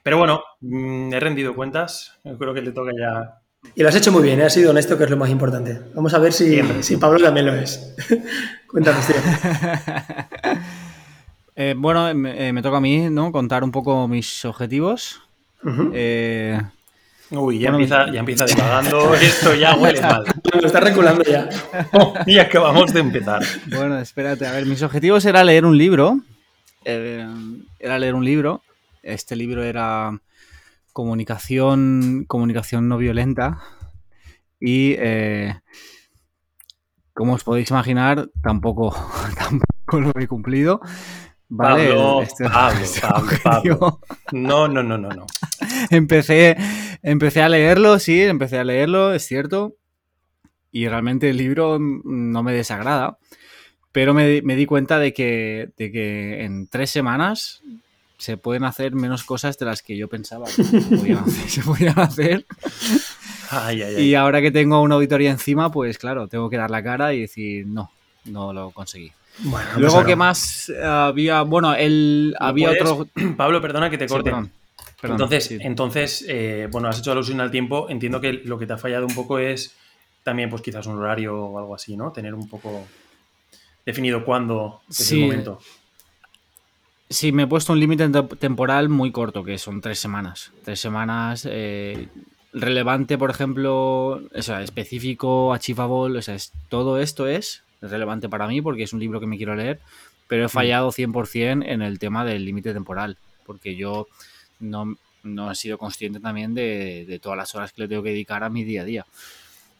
Pero 0.03 0.20
bueno, 0.20 0.43
mm, 0.60 1.13
he 1.13 1.20
rendido 1.20 1.55
cuentas, 1.55 2.13
yo 2.24 2.38
creo 2.38 2.53
que 2.53 2.62
le 2.62 2.72
toca 2.72 2.91
ya... 2.96 3.39
Y 3.75 3.81
lo 3.81 3.89
has 3.89 3.96
hecho 3.96 4.12
muy 4.12 4.22
bien, 4.22 4.39
¿eh? 4.39 4.43
has 4.46 4.53
sido 4.53 4.70
honesto, 4.70 4.98
que 5.00 5.03
es 5.05 5.10
lo 5.10 5.17
más 5.17 5.29
importante. 5.31 5.79
Vamos 5.96 6.13
a 6.13 6.20
ver 6.20 6.31
si, 6.34 6.62
si 6.84 6.98
Pablo 6.98 7.20
también 7.20 7.48
lo 7.48 7.55
es. 7.55 7.96
Cuéntanos, 8.67 9.05
tío. 9.08 9.15
Eh, 11.55 11.75
bueno, 11.77 12.13
me, 12.15 12.48
eh, 12.48 12.53
me 12.53 12.62
toca 12.62 12.77
a 12.77 12.81
mí, 12.81 13.10
¿no? 13.10 13.31
Contar 13.31 13.63
un 13.63 13.72
poco 13.72 14.08
mis 14.08 14.46
objetivos. 14.46 15.22
Eh, 15.93 16.60
Uy, 17.31 17.60
ya, 17.60 17.72
Bueno, 17.72 17.84
empieza, 17.84 18.12
ya 18.12 18.20
empieza 18.20 18.46
divagando, 18.46 19.13
esto 19.22 19.53
ya 19.55 19.75
huele 19.77 20.01
mal. 20.01 20.25
Lo 20.62 20.67
está 20.67 20.79
reculando 20.81 21.24
ya. 21.24 21.48
y 22.25 22.39
acabamos 22.39 22.93
de 22.93 23.00
empezar. 23.00 23.41
bueno, 23.67 24.00
espérate, 24.00 24.46
a 24.48 24.51
ver, 24.51 24.65
mis 24.65 24.81
objetivos 24.84 25.24
era 25.25 25.43
leer 25.43 25.65
un 25.65 25.77
libro. 25.77 26.20
eh, 26.84 27.27
era 27.79 28.00
leer 28.00 28.15
un 28.15 28.25
libro. 28.25 28.62
Este 29.03 29.36
libro 29.36 29.63
era 29.63 30.20
comunicación, 30.93 32.25
comunicación 32.27 32.88
no 32.89 32.98
violenta. 32.98 33.60
Y 34.60 34.96
eh, 35.00 35.55
como 37.13 37.34
os 37.34 37.43
podéis 37.43 37.70
imaginar, 37.72 38.29
tampoco, 38.43 38.93
tampoco 39.38 40.01
lo 40.01 40.12
he 40.20 40.27
cumplido. 40.27 40.81
Vale, 41.53 41.89
Pablo, 41.89 42.22
este- 42.22 42.46
Pablo, 42.50 42.79
este 42.81 43.01
Pablo. 43.43 44.00
No, 44.31 44.67
no, 44.70 44.81
no, 44.84 44.98
no, 44.98 45.10
no. 45.10 45.25
empecé, 45.89 46.55
empecé 47.03 47.41
a 47.41 47.50
leerlo, 47.50 48.00
sí, 48.00 48.22
empecé 48.22 48.58
a 48.58 48.63
leerlo, 48.63 49.13
es 49.13 49.25
cierto. 49.25 49.75
Y 50.72 50.88
realmente 50.88 51.29
el 51.29 51.38
libro 51.38 51.77
no 51.79 52.41
me 52.43 52.53
desagrada. 52.53 53.17
Pero 53.91 54.13
me, 54.13 54.25
di- 54.25 54.41
me 54.41 54.55
di 54.55 54.65
cuenta 54.65 54.98
de 55.00 55.13
que, 55.13 55.70
de 55.75 55.91
que 55.91 56.46
en 56.46 56.67
tres 56.67 56.89
semanas 56.91 57.62
se 58.17 58.38
pueden 58.38 58.63
hacer 58.63 58.93
menos 58.93 59.24
cosas 59.25 59.58
de 59.58 59.65
las 59.65 59.81
que 59.81 59.98
yo 59.98 60.08
pensaba 60.08 60.46
que 60.46 60.63
se 60.63 60.79
podían 60.96 61.17
hacer. 61.17 61.50
se 61.50 61.62
podían 61.63 62.00
hacer. 62.00 62.46
Ay, 63.50 63.81
ay, 63.81 63.96
ay. 63.98 64.03
Y 64.05 64.15
ahora 64.15 64.39
que 64.41 64.51
tengo 64.51 64.81
una 64.81 64.96
auditoría 64.96 65.29
encima, 65.31 65.70
pues 65.70 65.98
claro, 65.98 66.29
tengo 66.29 66.50
que 66.50 66.55
dar 66.55 66.72
la 66.72 66.81
cara 66.81 67.13
y 67.13 67.20
decir, 67.20 67.67
no, 67.67 67.91
no 68.24 68.53
lo 68.53 68.72
conseguí. 68.72 69.12
Bueno, 69.39 69.67
Luego, 69.77 69.95
pasa 69.95 70.07
¿qué 70.07 70.15
más 70.15 70.69
eh, 70.69 70.83
había? 70.83 71.41
Bueno, 71.43 71.73
el, 71.73 72.35
¿No 72.39 72.45
había 72.47 72.67
puedes? 72.69 72.81
otro... 72.83 73.07
Pablo, 73.38 73.61
perdona 73.61 73.89
que 73.89 73.97
te 73.97 74.07
Sí, 74.07 74.13
corte. 74.13 74.29
perdón, 74.29 74.51
perdón, 75.01 75.15
entonces, 75.15 75.45
sí. 75.45 75.57
entonces 75.61 76.25
eh, 76.27 76.67
bueno, 76.71 76.88
has 76.89 77.00
hecho 77.00 77.11
alusión 77.11 77.41
al 77.41 77.50
tiempo. 77.51 77.88
Entiendo 77.89 78.21
que 78.21 78.33
lo 78.33 78.59
que 78.59 78.67
te 78.67 78.73
ha 78.73 78.77
fallado 78.77 79.05
un 79.07 79.15
poco 79.15 79.39
es 79.39 79.75
también, 80.23 80.50
pues 80.50 80.61
quizás 80.61 80.85
un 80.85 80.97
horario 81.00 81.35
o 81.39 81.57
algo 81.57 81.73
así, 81.75 81.97
¿no? 81.97 82.11
Tener 82.11 82.33
un 82.35 82.47
poco 82.47 82.85
definido 83.85 84.23
cuándo 84.23 84.81
es 84.89 84.97
Sí. 84.97 85.15
el 85.15 85.21
momento. 85.21 85.59
Sí, 87.09 87.31
me 87.31 87.43
he 87.43 87.47
puesto 87.47 87.73
un 87.73 87.79
límite 87.79 88.07
tem- 88.09 88.38
temporal 88.38 88.88
muy 88.89 89.11
corto, 89.11 89.43
que 89.43 89.57
son 89.57 89.81
tres 89.81 90.00
semanas. 90.00 90.51
Tres 90.63 90.79
semanas 90.79 91.45
eh, 91.50 92.07
relevante, 92.53 93.17
por 93.17 93.29
ejemplo, 93.31 94.21
o 94.33 94.41
sea, 94.41 94.61
específico, 94.61 95.51
achievable, 95.53 96.19
o 96.19 96.21
sea, 96.21 96.35
es- 96.35 96.53
todo 96.69 97.00
esto 97.00 97.27
es 97.27 97.63
relevante 97.81 98.29
para 98.29 98.47
mí 98.47 98.61
porque 98.61 98.83
es 98.83 98.93
un 98.93 99.00
libro 99.00 99.19
que 99.19 99.27
me 99.27 99.38
quiero 99.38 99.55
leer, 99.55 99.79
pero 100.27 100.45
he 100.45 100.50
fallado 100.50 100.91
100% 100.91 101.63
en 101.65 101.81
el 101.81 102.00
tema 102.00 102.23
del 102.25 102.45
límite 102.45 102.73
temporal, 102.73 103.17
porque 103.45 103.75
yo 103.75 104.07
no, 104.59 104.95
no 105.23 105.51
he 105.51 105.55
sido 105.55 105.77
consciente 105.77 106.19
también 106.19 106.53
de, 106.53 107.05
de 107.07 107.19
todas 107.19 107.38
las 107.38 107.53
horas 107.55 107.73
que 107.73 107.81
le 107.81 107.88
tengo 107.88 108.03
que 108.03 108.09
dedicar 108.09 108.43
a 108.43 108.50
mi 108.50 108.63
día 108.63 108.81
a 108.81 108.85
día. 108.85 109.05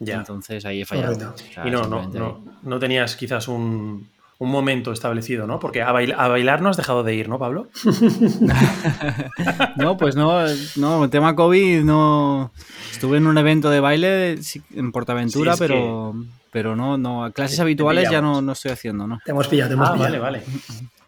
Ya. 0.00 0.16
Entonces 0.16 0.64
ahí 0.64 0.82
he 0.82 0.84
fallado. 0.84 1.12
O 1.32 1.38
sea, 1.38 1.66
y 1.66 1.70
no, 1.70 1.82
no, 1.86 2.08
no, 2.08 2.44
no 2.62 2.78
tenías 2.80 3.14
quizás 3.14 3.46
un, 3.46 4.08
un 4.38 4.50
momento 4.50 4.90
establecido, 4.92 5.46
¿no? 5.46 5.60
Porque 5.60 5.80
a, 5.80 5.92
bail- 5.92 6.14
a 6.18 6.26
bailar 6.26 6.60
no 6.60 6.70
has 6.70 6.76
dejado 6.76 7.04
de 7.04 7.14
ir, 7.14 7.28
¿no, 7.28 7.38
Pablo? 7.38 7.68
No, 9.76 9.96
pues 9.96 10.16
no, 10.16 10.40
no, 10.76 11.04
el 11.04 11.10
tema 11.10 11.34
COVID 11.34 11.82
no. 11.84 12.50
Estuve 12.90 13.18
en 13.18 13.26
un 13.26 13.38
evento 13.38 13.70
de 13.70 13.80
baile 13.80 14.38
en 14.74 14.92
Portaventura, 14.92 15.54
Sí, 15.54 15.58
pero, 15.60 16.14
pero 16.52 16.76
no, 16.76 16.96
no, 16.96 17.32
clases 17.32 17.56
Te- 17.56 17.56
te 17.56 17.62
habituales 17.62 18.08
ya 18.10 18.20
no, 18.22 18.40
no 18.40 18.52
estoy 18.52 18.70
haciendo, 18.70 19.08
¿no? 19.08 19.18
Te 19.24 19.32
hemos 19.32 19.48
pillado, 19.48 19.70
te 19.70 19.74
hemos 19.74 19.88
Ah, 19.88 19.92
pillado. 19.94 20.20
vale, 20.22 20.40
vale. 20.40 20.42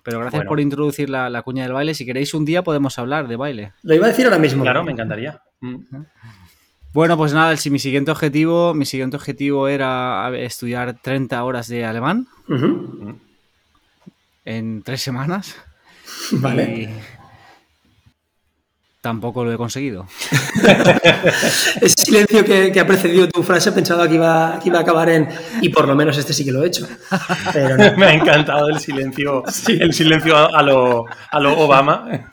Pero 0.03 0.19
gracias 0.19 0.41
Bueno. 0.41 0.49
por 0.49 0.61
introducir 0.61 1.09
la, 1.09 1.31
la 1.31 1.43
cuña 1.43 1.63
del 1.63 1.73
baile. 1.73 1.95
Si 1.95 2.05
queréis 2.05 2.35
un 2.35 2.45
día 2.45 2.63
podemos 2.65 2.99
hablar 2.99 3.29
de 3.29 3.37
baile. 3.37 3.73
Lo 3.85 3.95
iba 3.95 4.07
a 4.07 4.09
decir 4.09 4.25
ahora 4.27 4.39
mismo. 4.39 4.63
Claro, 4.65 4.83
me 4.85 4.93
encantaría. 4.93 5.41
Mm. 5.61 5.77
Bueno, 6.93 7.17
pues 7.17 7.33
nada, 7.33 7.51
el- 7.53 7.59
si 7.59 7.71
mi 7.71 7.79
siguiente 7.79 8.11
objetivo, 8.11 8.75
mi 8.75 8.85
siguiente 8.87 9.17
objetivo 9.17 9.67
era 9.69 10.31
estudiar 10.37 10.97
30 11.01 11.43
horas 11.45 11.69
de 11.69 11.85
alemán 11.85 12.27
Ujú. 12.49 13.19
en 14.45 14.83
tres 14.83 15.03
semanas. 15.03 15.57
Vale. 16.33 16.65
Y 16.65 16.89
tampoco 19.05 19.45
lo 19.45 19.53
he 19.53 19.59
conseguido. 19.59 20.07
Ese 21.83 21.95
silencio 22.07 22.43
que, 22.43 22.73
que 22.73 22.81
ha 22.81 22.87
precedido 22.87 23.29
tu 23.29 23.43
frase 23.43 23.71
pensaba 23.71 24.09
que 24.09 24.15
iba, 24.15 24.59
que 24.63 24.71
iba 24.71 24.79
a 24.79 24.81
acabar 24.81 25.11
en 25.11 25.29
y 25.61 25.69
por 25.69 25.87
lo 25.87 25.95
menos 25.95 26.17
este 26.17 26.33
sí 26.33 26.43
que 26.43 26.51
lo 26.51 26.65
he 26.65 26.69
hecho. 26.69 26.89
Pero 27.53 27.77
no. 27.77 27.95
Me 27.99 28.07
ha 28.07 28.15
encantado 28.15 28.67
el 28.71 28.79
silencio, 28.79 29.45
el 29.69 29.93
silencio 29.93 30.35
a, 30.35 30.47
a 30.59 30.63
lo, 30.63 31.05
a 31.31 31.39
lo 31.39 31.53
Obama. 31.59 32.09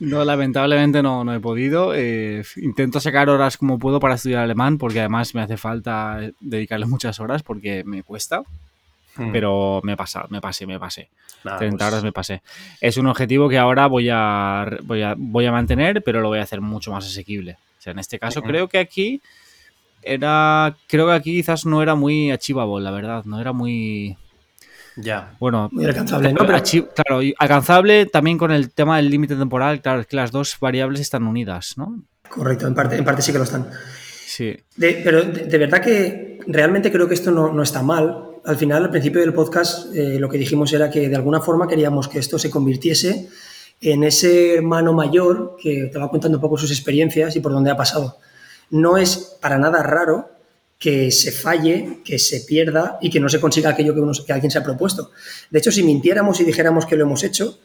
No, 0.00 0.24
lamentablemente 0.24 1.00
no, 1.00 1.22
no 1.22 1.32
he 1.32 1.38
podido. 1.38 1.94
Eh, 1.94 2.42
intento 2.56 2.98
sacar 2.98 3.30
horas 3.30 3.56
como 3.56 3.78
puedo 3.78 4.00
para 4.00 4.16
estudiar 4.16 4.42
alemán, 4.42 4.76
porque 4.76 4.98
además 4.98 5.32
me 5.32 5.42
hace 5.42 5.56
falta 5.56 6.18
dedicarle 6.40 6.86
muchas 6.86 7.20
horas 7.20 7.44
porque 7.44 7.84
me 7.84 8.02
cuesta. 8.02 8.42
Mm. 9.16 9.32
Pero 9.32 9.80
me 9.84 9.96
pasa, 9.96 10.24
me 10.30 10.40
pasé, 10.40 10.66
me 10.66 10.78
pasé. 10.80 11.08
Nada, 11.44 11.58
30 11.58 11.76
pues, 11.76 11.88
horas 11.92 12.04
me 12.04 12.12
pasé. 12.12 12.42
Es 12.80 12.96
un 12.96 13.06
objetivo 13.06 13.48
que 13.48 13.58
ahora 13.58 13.86
voy 13.86 14.08
a, 14.10 14.66
voy 14.84 15.02
a, 15.02 15.14
voy 15.16 15.44
a 15.46 15.52
mantener, 15.52 16.02
pero 16.02 16.20
lo 16.20 16.28
voy 16.28 16.38
a 16.38 16.42
hacer 16.42 16.60
mucho 16.60 16.92
más 16.92 17.04
asequible. 17.06 17.58
O 17.78 17.82
sea, 17.82 17.92
en 17.92 17.98
este 17.98 18.18
caso 18.18 18.40
Ujú. 18.40 18.48
creo 18.48 18.68
que 18.68 18.78
aquí 18.78 19.20
era, 20.02 20.76
creo 20.88 21.06
que 21.06 21.12
aquí 21.12 21.32
quizás 21.36 21.64
no 21.66 21.82
era 21.82 21.94
muy 21.94 22.30
achievable, 22.30 22.82
la 22.84 22.90
verdad. 22.90 23.24
No 23.24 23.40
era 23.40 23.52
muy, 23.52 24.16
Ya. 24.96 25.34
bueno, 25.38 25.68
Muy 25.72 25.84
alcanzable, 25.84 26.32
¿no? 26.32 26.46
Pero 26.46 26.58
achi- 26.58 26.88
claro, 26.94 27.20
alcanzable 27.38 28.06
también 28.06 28.38
con 28.38 28.50
el 28.50 28.70
tema 28.72 28.96
del 28.96 29.10
límite 29.10 29.36
temporal. 29.36 29.80
Claro, 29.80 30.00
es 30.00 30.06
que 30.06 30.16
las 30.16 30.30
dos 30.32 30.56
variables 30.60 31.00
están 31.00 31.24
unidas, 31.24 31.74
¿no? 31.76 32.02
correcto, 32.28 32.66
en 32.66 32.74
parte, 32.74 32.96
en 32.96 33.04
parte 33.04 33.20
sí 33.20 33.30
que 33.30 33.36
lo 33.36 33.44
están. 33.44 33.68
Sí. 34.24 34.56
De- 34.76 35.02
pero 35.04 35.22
de, 35.22 35.44
de 35.44 35.58
verdad 35.58 35.82
que 35.82 36.38
realmente 36.46 36.90
creo 36.90 37.06
que 37.06 37.12
esto 37.14 37.30
no, 37.30 37.52
no 37.52 37.62
está 37.62 37.82
mal. 37.82 38.28
Al 38.44 38.56
final, 38.56 38.84
al 38.84 38.90
principio 38.90 39.20
del 39.20 39.32
podcast, 39.32 39.94
eh, 39.94 40.18
lo 40.18 40.28
que 40.28 40.38
dijimos 40.38 40.72
era 40.72 40.90
que 40.90 41.08
de 41.08 41.16
alguna 41.16 41.40
forma 41.40 41.68
queríamos 41.68 42.08
que 42.08 42.18
esto 42.18 42.38
se 42.38 42.50
convirtiese 42.50 43.28
en 43.80 44.04
ese 44.04 44.54
hermano 44.54 44.92
mayor 44.92 45.56
que 45.60 45.90
te 45.92 45.98
va 45.98 46.10
contando 46.10 46.38
un 46.38 46.42
poco 46.42 46.56
sus 46.56 46.70
experiencias 46.70 47.36
y 47.36 47.40
por 47.40 47.52
dónde 47.52 47.70
ha 47.70 47.76
pasado. 47.76 48.18
No 48.70 48.96
es 48.96 49.36
para 49.40 49.58
nada 49.58 49.82
raro 49.82 50.30
que 50.78 51.12
se 51.12 51.30
falle, 51.30 52.00
que 52.04 52.18
se 52.18 52.40
pierda 52.40 52.98
y 53.00 53.10
que 53.10 53.20
no 53.20 53.28
se 53.28 53.40
consiga 53.40 53.70
aquello 53.70 53.94
que, 53.94 54.32
alguien 54.32 54.50
se 54.50 54.58
ha 54.58 54.64
propuesto. 54.64 55.12
De 55.50 55.60
hecho, 55.60 55.70
si 55.70 55.84
mintiéramos 55.84 56.40
y 56.40 56.44
dijéramos 56.44 56.86
que 56.86 56.96
lo 56.96 57.04
hemos 57.04 57.22
hecho, 57.22 57.58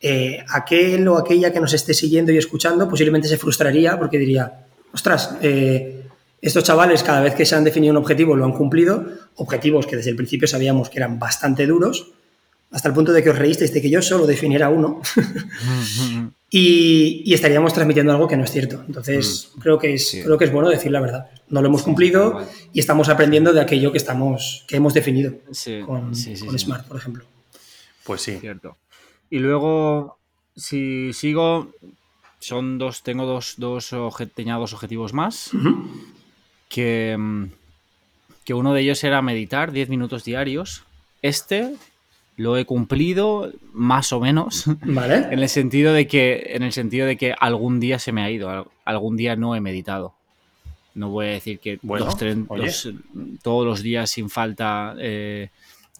eh, 0.00 0.42
aquel 0.48 1.06
o 1.08 1.18
aquella 1.18 1.52
que 1.52 1.60
nos 1.60 1.74
esté 1.74 1.92
siguiendo 1.92 2.32
y 2.32 2.38
escuchando 2.38 2.88
posiblemente 2.88 3.28
se 3.28 3.36
frustraría 3.36 3.98
porque 3.98 4.18
diría, 4.18 4.64
ostras, 4.92 5.36
eh, 5.42 6.06
estos 6.42 6.64
chavales 6.64 7.02
cada 7.02 7.20
vez 7.22 7.34
que 7.34 7.46
se 7.46 7.54
han 7.54 7.64
definido 7.64 7.92
un 7.92 7.96
objetivo 7.96 8.36
lo 8.36 8.44
han 8.44 8.52
cumplido, 8.52 9.06
objetivos 9.36 9.86
que 9.86 9.96
desde 9.96 10.10
el 10.10 10.16
principio 10.16 10.46
sabíamos 10.46 10.90
que 10.90 10.98
eran 10.98 11.18
bastante 11.18 11.66
duros, 11.66 12.08
hasta 12.70 12.88
el 12.88 12.94
punto 12.94 13.12
de 13.12 13.22
que 13.22 13.30
os 13.30 13.38
reísteis 13.38 13.72
de 13.72 13.80
que 13.82 13.88
yo 13.90 14.00
solo 14.02 14.26
definiera 14.26 14.68
uno 14.70 15.00
y, 16.50 17.22
y 17.24 17.34
estaríamos 17.34 17.72
transmitiendo 17.72 18.12
algo 18.12 18.28
que 18.28 18.36
no 18.36 18.44
es 18.44 18.50
cierto. 18.50 18.82
Entonces, 18.86 19.52
creo, 19.60 19.78
que 19.78 19.94
es, 19.94 20.08
Sí. 20.08 20.22
creo 20.22 20.38
que 20.38 20.44
es 20.46 20.52
bueno 20.52 20.68
decir 20.68 20.90
la 20.90 21.00
verdad. 21.00 21.30
No 21.48 21.60
lo 21.62 21.68
hemos 21.68 21.82
cumplido 21.82 22.44
y 22.72 22.80
estamos 22.80 23.08
aprendiendo 23.08 23.52
de 23.52 23.60
aquello 23.60 23.92
que, 23.92 23.98
estamos, 23.98 24.64
que 24.66 24.76
hemos 24.76 24.94
definido 24.94 25.34
Sí, 25.50 25.80
con, 25.86 26.14
sí, 26.14 26.36
sí, 26.36 26.46
con 26.46 26.58
sí. 26.58 26.64
Smart, 26.64 26.86
por 26.86 26.96
ejemplo. 26.96 27.24
Pues 28.04 28.20
sí. 28.22 28.36
Cierto. 28.40 28.76
Y 29.30 29.38
luego, 29.38 30.18
si 30.56 31.12
sigo, 31.12 31.72
son 32.38 32.78
dos, 32.78 33.02
tengo 33.02 33.24
dos, 33.26 33.54
dos, 33.58 33.92
obje- 33.92 34.30
tenía 34.34 34.54
dos 34.56 34.72
objetivos 34.74 35.12
más. 35.14 35.50
Que, 36.72 37.16
mm, 37.18 37.44
que 38.44 38.54
uno 38.54 38.72
de 38.72 38.80
ellos 38.80 39.04
era 39.04 39.20
meditar 39.22 39.72
10 39.72 39.88
minutos 39.90 40.24
diarios. 40.24 40.84
Este 41.20 41.74
lo 42.38 42.56
he 42.56 42.64
cumplido 42.64 43.52
más 43.72 44.12
o 44.12 44.20
menos. 44.20 44.64
Vale. 44.82 45.16
En 45.30 45.38
el 45.38 45.48
sentido 45.48 45.92
de 45.92 46.06
que, 46.06 46.52
en 46.54 46.62
el 46.62 46.72
sentido 46.72 47.06
de 47.06 47.16
que 47.16 47.34
algún 47.38 47.78
día 47.78 47.98
se 47.98 48.10
me 48.12 48.22
ha 48.22 48.30
ido, 48.30 48.70
algún 48.84 49.16
día 49.16 49.36
no 49.36 49.54
he 49.54 49.60
meditado. 49.60 50.14
No 50.94 51.08
voy 51.10 51.26
a 51.26 51.30
decir 51.30 51.58
que 51.58 51.78
Bueno, 51.82 52.06
los 52.06 52.16
tren- 52.18 52.46
oye. 52.48 52.64
los- 52.66 52.88
todos 53.42 53.66
los 53.66 53.82
días 53.82 54.10
sin 54.10 54.28
falta. 54.30 54.94
eh, 54.98 55.48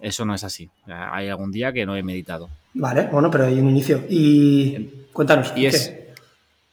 eso 0.01 0.25
no 0.25 0.35
es 0.35 0.43
así. 0.43 0.69
Hay 0.87 1.29
algún 1.29 1.53
día 1.53 1.73
que 1.73 1.87
no 1.87 1.95
he 1.97 2.03
meditado. 2.03 2.49
Vale, 2.75 3.09
bueno, 3.13 3.31
pero 3.31 3.45
hay 3.47 3.61
un 3.61 3.69
inicio. 3.71 4.03
Y 4.09 4.89
cuéntanos. 5.13 5.53
Y 5.55 5.67
es. 5.67 5.95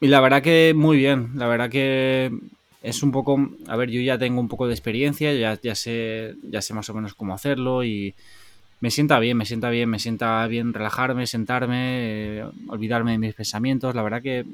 Y 0.01 0.07
la 0.07 0.19
verdad 0.21 0.41
que 0.41 0.73
muy 0.75 0.97
bien. 0.97 1.31
La 1.35 1.47
verdad 1.47 1.69
que 1.69 2.31
es 2.81 3.03
un 3.03 3.11
poco. 3.11 3.49
A 3.67 3.75
ver, 3.75 3.89
yo 3.89 4.01
ya 4.01 4.17
tengo 4.17 4.39
un 4.39 4.47
poco 4.47 4.67
de 4.67 4.73
experiencia, 4.73 5.33
ya, 5.33 5.59
ya 5.61 5.75
sé, 5.75 6.35
ya 6.43 6.61
sé 6.61 6.73
más 6.73 6.89
o 6.89 6.93
menos 6.93 7.13
cómo 7.13 7.33
hacerlo 7.33 7.83
y 7.83 8.15
me 8.81 8.91
sienta 8.91 9.19
bien, 9.19 9.37
me 9.37 9.45
sienta 9.45 9.69
bien, 9.69 9.89
me 9.89 9.99
sienta 9.99 10.47
bien 10.47 10.73
relajarme, 10.73 11.27
sentarme, 11.27 12.37
eh, 12.37 12.45
olvidarme 12.67 13.11
de 13.11 13.17
mis 13.17 13.33
pensamientos. 13.33 13.93
La 13.93 14.03
verdad 14.03 14.21
que 14.21 14.45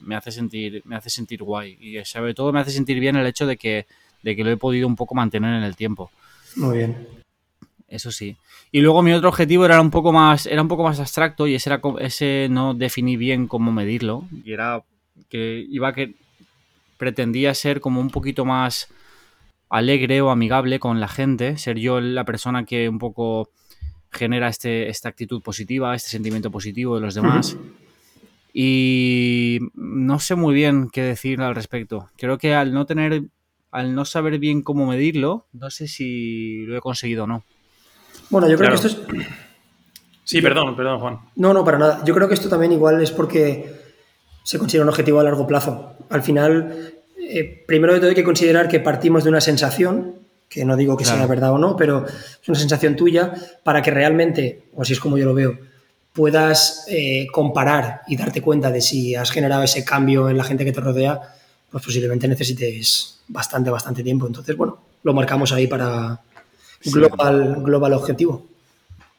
me 0.00 0.14
hace 0.14 0.30
sentir, 0.30 0.82
me 0.84 0.96
hace 0.96 1.10
sentir 1.10 1.42
guay. 1.42 1.76
Y 1.80 2.04
sobre 2.04 2.34
todo 2.34 2.52
me 2.52 2.60
hace 2.60 2.70
sentir 2.70 3.00
bien 3.00 3.16
el 3.16 3.26
hecho 3.26 3.46
de 3.46 3.56
que, 3.56 3.86
de 4.22 4.36
que 4.36 4.44
lo 4.44 4.50
he 4.50 4.56
podido 4.56 4.86
un 4.86 4.96
poco 4.96 5.14
mantener 5.14 5.54
en 5.54 5.64
el 5.64 5.74
tiempo. 5.74 6.10
Muy 6.56 6.78
bien. 6.78 7.08
Eso 7.88 8.10
sí. 8.10 8.36
Y 8.72 8.80
luego 8.80 9.02
mi 9.02 9.12
otro 9.12 9.28
objetivo 9.28 9.64
era 9.64 9.80
un 9.80 9.90
poco 9.90 10.12
más, 10.12 10.46
era 10.46 10.62
un 10.62 10.68
poco 10.68 10.82
más 10.82 10.98
abstracto 10.98 11.46
y 11.46 11.54
ese 11.54 11.70
era 11.70 11.80
ese 12.00 12.48
no 12.50 12.74
definí 12.74 13.16
bien 13.16 13.46
cómo 13.46 13.72
medirlo. 13.72 14.24
Y 14.44 14.52
era 14.52 14.82
que 15.28 15.64
iba 15.68 15.88
a 15.88 15.94
que 15.94 16.14
pretendía 16.96 17.54
ser 17.54 17.80
como 17.80 18.00
un 18.00 18.10
poquito 18.10 18.44
más 18.44 18.88
alegre 19.68 20.20
o 20.20 20.30
amigable 20.30 20.78
con 20.78 21.00
la 21.00 21.08
gente, 21.08 21.58
ser 21.58 21.78
yo 21.78 22.00
la 22.00 22.24
persona 22.24 22.64
que 22.64 22.88
un 22.88 22.98
poco 22.98 23.50
genera 24.12 24.48
este, 24.48 24.88
esta 24.88 25.08
actitud 25.08 25.42
positiva, 25.42 25.94
este 25.94 26.08
sentimiento 26.10 26.50
positivo 26.50 26.94
de 26.94 27.00
los 27.02 27.14
demás. 27.14 27.56
Y 28.52 29.58
no 29.74 30.18
sé 30.18 30.34
muy 30.34 30.54
bien 30.54 30.88
qué 30.90 31.02
decir 31.02 31.40
al 31.42 31.54
respecto. 31.54 32.08
Creo 32.16 32.38
que 32.38 32.54
al 32.54 32.72
no 32.72 32.86
tener, 32.86 33.24
al 33.70 33.94
no 33.94 34.04
saber 34.04 34.38
bien 34.38 34.62
cómo 34.62 34.86
medirlo, 34.86 35.46
no 35.52 35.68
sé 35.70 35.88
si 35.88 36.64
lo 36.64 36.76
he 36.76 36.80
conseguido 36.80 37.24
o 37.24 37.26
no. 37.26 37.44
Bueno, 38.30 38.48
yo 38.48 38.56
creo 38.56 38.70
Claro. 38.70 38.80
que 38.82 38.86
esto 38.88 39.02
es. 39.12 39.26
Sí, 40.24 40.40
perdón, 40.40 40.74
perdón, 40.74 41.00
Juan. 41.00 41.18
No, 41.36 41.52
no, 41.52 41.64
para 41.64 41.78
nada. 41.78 42.02
Yo 42.04 42.14
creo 42.14 42.28
que 42.28 42.34
esto 42.34 42.48
también 42.48 42.72
igual 42.72 43.00
es 43.02 43.10
porque 43.10 43.72
se 44.46 44.58
considera 44.58 44.84
un 44.84 44.90
objetivo 44.90 45.18
a 45.18 45.24
largo 45.24 45.44
plazo. 45.44 45.94
Al 46.08 46.22
final, 46.22 46.92
eh, 47.18 47.64
primero 47.66 47.92
de 47.94 47.98
todo 47.98 48.10
hay 48.10 48.14
que 48.14 48.22
considerar 48.22 48.68
que 48.68 48.78
partimos 48.78 49.24
de 49.24 49.30
una 49.30 49.40
sensación, 49.40 50.14
que 50.48 50.64
no 50.64 50.76
digo 50.76 50.96
que 50.96 51.02
Claro. 51.02 51.18
sea 51.18 51.26
verdad 51.26 51.50
o 51.52 51.58
no, 51.58 51.74
pero 51.76 52.06
es 52.06 52.48
una 52.48 52.56
sensación 52.56 52.94
tuya 52.94 53.34
para 53.64 53.82
que 53.82 53.90
realmente, 53.90 54.62
o 54.74 54.82
así 54.82 54.92
es 54.92 55.00
como 55.00 55.18
yo 55.18 55.24
lo 55.24 55.34
veo, 55.34 55.58
puedas 56.12 56.84
eh, 56.88 57.26
comparar 57.32 58.02
y 58.06 58.16
darte 58.16 58.40
cuenta 58.40 58.70
de 58.70 58.80
si 58.80 59.16
has 59.16 59.32
generado 59.32 59.64
ese 59.64 59.84
cambio 59.84 60.30
en 60.30 60.36
la 60.38 60.44
gente 60.44 60.64
que 60.64 60.70
te 60.72 60.80
rodea, 60.80 61.20
pues 61.68 61.84
posiblemente 61.84 62.28
necesites 62.28 63.18
bastante, 63.26 63.68
bastante 63.70 64.04
tiempo. 64.04 64.28
Entonces, 64.28 64.56
bueno, 64.56 64.78
lo 65.02 65.12
marcamos 65.12 65.52
ahí 65.52 65.66
para 65.66 66.20
Sí. 66.80 66.92
global, 66.92 67.56
global 67.64 67.94
objetivo. 67.94 68.46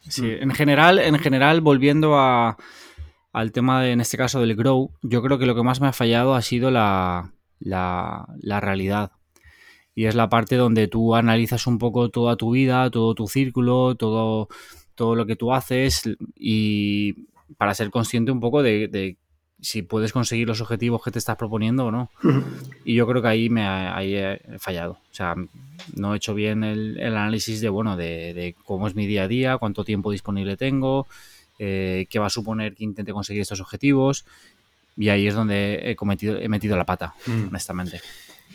Sí, 0.07 0.24
en 0.39 0.51
general, 0.51 1.00
en 1.00 1.19
general, 1.19 1.60
volviendo 1.60 2.17
a, 2.17 2.55
al 3.39 3.51
tema, 3.51 3.82
de, 3.84 3.91
en 3.91 4.01
este 4.01 4.17
caso, 4.17 4.39
del 4.41 4.56
grow, 4.56 4.91
yo 5.01 5.22
creo 5.22 5.38
que 5.38 5.46
lo 5.46 5.56
que 5.56 5.63
más 5.63 5.79
me 5.82 5.88
ha 5.88 5.94
fallado 5.94 6.34
ha 6.36 6.41
sido 6.41 6.72
la, 6.72 7.34
la, 7.60 8.27
la 8.41 8.60
realidad. 8.60 9.12
Y 9.96 10.06
es 10.06 10.15
la 10.15 10.29
parte 10.29 10.56
donde 10.56 10.88
tú 10.88 11.15
analizas 11.15 11.65
un 11.67 11.77
poco 11.79 12.10
toda 12.10 12.36
tu 12.36 12.51
vida, 12.51 12.89
todo 12.91 13.15
tu 13.15 13.27
círculo, 13.27 13.96
todo, 13.96 14.48
todo 14.96 15.15
lo 15.15 15.25
que 15.25 15.36
tú 15.36 15.53
haces 15.53 16.03
y 16.36 17.27
para 17.58 17.74
ser 17.74 17.89
consciente 17.89 18.32
un 18.32 18.39
poco 18.39 18.62
de, 18.62 18.88
de 18.88 19.17
si 19.60 19.82
puedes 19.82 20.13
conseguir 20.13 20.48
los 20.48 20.62
objetivos 20.62 21.03
que 21.03 21.10
te 21.12 21.17
estás 21.17 21.36
proponiendo 21.36 21.86
o 21.88 21.91
no. 21.91 22.12
Y 22.86 22.94
yo 22.94 23.08
creo 23.08 23.22
que 23.24 23.27
ahí 23.27 23.50
me 23.50 23.63
ha- 23.63 23.96
ahí 23.98 24.13
he 24.15 24.39
fallado. 24.60 24.93
O 25.10 25.13
sea, 25.13 25.34
no 25.95 26.13
he 26.13 26.17
hecho 26.17 26.36
bien 26.36 26.63
el, 26.63 27.00
el 27.00 27.15
análisis 27.17 27.60
de 27.62 27.69
bueno, 27.69 27.97
de, 27.97 28.34
de 28.36 28.56
cómo 28.65 28.88
es 28.88 28.93
mi 28.95 29.08
día 29.08 29.23
a 29.23 29.28
día, 29.28 29.58
cuánto 29.58 29.84
tiempo 29.84 30.12
disponible 30.12 30.58
tengo, 30.58 31.08
eh, 31.60 32.08
qué 32.10 32.20
va 32.20 32.28
a 32.28 32.30
suponer 32.30 32.76
que 32.76 32.84
intente 32.84 33.12
conseguir 33.13 33.41
estos 33.41 33.60
objetivos. 33.62 34.26
Y 34.96 35.10
ahí 35.10 35.28
es 35.28 35.36
donde 35.36 35.91
he 35.91 35.96
cometido, 35.96 36.38
he 36.39 36.50
metido 36.50 36.76
la 36.76 36.86
pata, 36.86 37.13
Mm. 37.28 37.50
honestamente. 37.50 38.02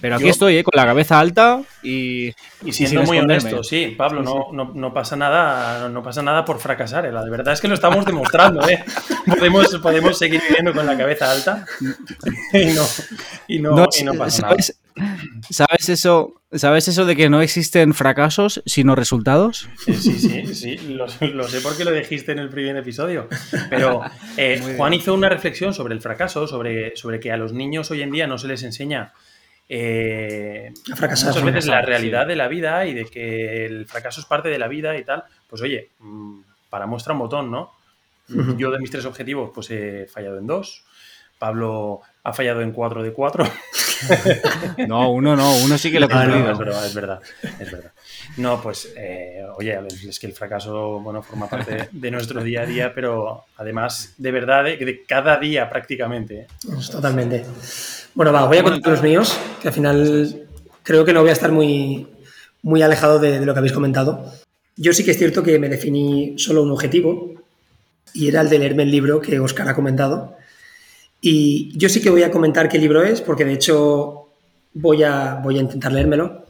Pero 0.03 0.17
aquí 0.17 0.25
Yo- 0.25 0.31
estoy, 0.31 0.57
eh, 0.59 0.65
con 0.65 0.73
la 0.77 0.85
cabeza 0.85 1.19
alta 1.19 1.63
y, 1.83 2.35
Y 2.65 2.73
siendo 2.73 3.05
muy 3.05 3.19
honesto, 3.19 3.63
sí, 3.63 3.95
Pablo, 3.97 4.21
no, 4.23 4.49
no, 4.53 4.73
no 4.75 4.93
pasa 4.93 5.15
nada, 5.17 5.89
no 5.89 6.03
pasa 6.03 6.23
nada 6.23 6.45
por 6.45 6.59
fracasar. 6.59 7.07
eh, 7.07 7.13
La 7.13 7.23
verdad 7.25 7.55
es 7.55 7.61
que 7.61 7.69
lo 7.69 7.75
estamos 7.75 8.05
demostrando, 8.05 8.69
¿eh? 8.69 8.85
Podemos, 9.27 9.69
podemos 9.77 10.19
seguir 10.19 10.43
viviendo 10.47 10.75
con 10.75 10.85
la 10.87 10.99
cabeza 10.99 11.31
alta 11.31 11.65
y 12.53 12.67
no, 12.75 12.83
y 13.49 13.59
no, 13.61 13.71
No, 13.77 13.87
y 13.99 14.03
no 14.03 14.15
pasa 14.15 14.43
nada. 14.43 14.57
¿sabes, 14.61 14.79
¿sabes 15.51 15.89
eso, 15.89 16.35
¿Sabes 16.55 16.87
eso 16.89 17.07
de 17.07 17.17
que 17.17 17.31
no 17.31 17.41
existen 17.41 17.95
fracasos 17.95 18.61
sino 18.67 18.95
resultados? 18.95 19.69
Eh, 19.87 19.95
Sí, 19.95 20.19
sí, 20.19 20.55
sí, 20.55 20.77
lo, 20.89 21.07
lo 21.33 21.49
sé 21.49 21.61
porque 21.63 21.85
lo 21.85 21.93
dijiste 21.93 22.33
en 22.33 22.41
el 22.41 22.51
primer 22.51 22.77
episodio. 22.77 23.29
Pero 23.71 24.03
eh. 24.37 24.75
Juan 24.77 24.93
hizo 24.95 25.15
una 25.15 25.29
reflexión 25.31 25.73
sobre 25.73 25.95
el 25.95 26.01
fracaso, 26.01 26.47
sobre, 26.49 26.95
sobre 26.97 27.21
que 27.21 27.31
a 27.33 27.37
los 27.37 27.53
niños 27.53 27.91
hoy 27.93 28.03
en 28.03 28.11
día 28.11 28.27
no 28.27 28.37
se 28.37 28.49
les 28.49 28.65
enseña 28.65 29.13
eh, 29.75 30.73
A 30.93 30.97
fracasar. 30.97 31.29
muchas 31.31 31.45
veces 31.45 31.67
la 31.67 31.73
fracasar, 31.79 31.89
realidad 31.89 32.23
sí. 32.25 32.29
de 32.29 32.37
la 32.37 32.49
vida 32.49 32.87
y 32.87 32.95
de 32.95 33.05
que 33.07 33.65
el 33.67 33.87
fracaso 33.87 34.21
es 34.21 34.27
parte 34.27 34.49
de 34.51 34.59
la 34.59 34.69
vida 34.69 34.97
y 34.99 35.05
tal. 35.05 35.25
Pues 35.49 35.63
oye, 35.63 35.89
mm, 36.01 36.41
para 36.69 36.87
muestra 36.87 37.13
un 37.15 37.21
botón, 37.21 37.51
¿no? 37.51 37.73
Yo 38.57 38.71
de 38.71 38.79
mis 38.79 38.91
tres 38.91 39.05
objetivos, 39.05 39.51
pues 39.55 39.71
he 39.71 40.07
fallado 40.07 40.39
en 40.39 40.47
dos. 40.47 40.85
Pablo 41.39 42.01
ha 42.23 42.33
fallado 42.33 42.61
en 42.63 42.73
cuatro 42.73 43.03
de 43.03 43.13
cuatro. 43.13 43.45
No, 44.89 45.13
uno 45.13 45.37
no, 45.37 45.57
uno 45.59 45.79
sí 45.79 45.91
que 45.93 46.01
lo 46.01 46.07
he 46.07 46.13
Ah, 46.13 46.25
no, 46.25 46.33
cumplido. 46.33 46.53
es 46.53 46.59
verdad, 46.59 46.87
es 46.87 46.95
verdad, 46.95 47.21
es 47.61 47.71
verdad. 47.73 47.93
No, 48.37 48.61
pues, 48.61 48.93
eh, 48.97 49.45
oye, 49.57 49.79
es 50.09 50.19
que 50.19 50.27
el 50.27 50.33
fracaso, 50.33 50.99
bueno, 51.01 51.23
forma 51.23 51.49
parte 51.49 51.89
de 51.93 52.11
nuestro 52.11 52.43
día 52.43 52.63
a 52.63 52.67
día, 52.67 52.93
pero 52.95 53.45
además, 53.59 54.15
de 54.19 54.33
verdad, 54.33 54.65
de, 54.65 54.77
de 54.77 55.05
cada 55.05 55.37
día 55.39 55.69
prácticamente. 55.71 56.41
¿eh? 56.41 56.47
Pues 56.67 56.91
Totalmente. 56.91 57.45
Bueno, 58.15 58.33
va, 58.33 58.47
voy 58.47 58.59
a 58.59 58.63
contar 58.63 58.93
los 58.93 59.03
míos, 59.03 59.39
que 59.61 59.69
al 59.69 59.75
final 59.75 60.47
creo 60.83 61.05
que 61.05 61.13
no 61.13 61.21
voy 61.21 61.31
a 61.31 61.35
estar 61.35 61.51
muy, 61.51 62.07
muy 62.63 62.83
alejado 62.83 63.19
de, 63.19 63.41
de 63.41 63.47
lo 63.47 63.55
que 63.55 63.59
habéis 63.59 63.73
comentado. 63.73 64.25
Yo 64.77 64.93
sí 64.93 65.05
que 65.05 65.13
es 65.13 65.19
cierto 65.19 65.43
que 65.43 65.59
me 65.59 65.69
definí 65.69 66.35
solo 66.39 66.63
un 66.63 66.71
objetivo 66.71 67.35
y 68.15 68.29
era 68.29 68.43
el 68.43 68.51
de 68.51 68.59
leerme 68.59 68.83
el 68.83 68.91
libro 68.91 69.21
que 69.21 69.41
Oscar 69.41 69.69
ha 69.69 69.75
comentado. 69.75 70.37
Y 71.21 71.77
yo 71.79 71.89
sí 71.89 72.03
que 72.03 72.11
voy 72.11 72.23
a 72.23 72.31
comentar 72.31 72.69
qué 72.69 72.79
libro 72.79 73.03
es, 73.03 73.21
porque 73.21 73.45
de 73.45 73.53
hecho 73.55 74.29
voy 74.75 75.03
a, 75.03 75.41
voy 75.43 75.59
a 75.59 75.63
intentar 75.63 75.93
leérmelo. 75.93 76.47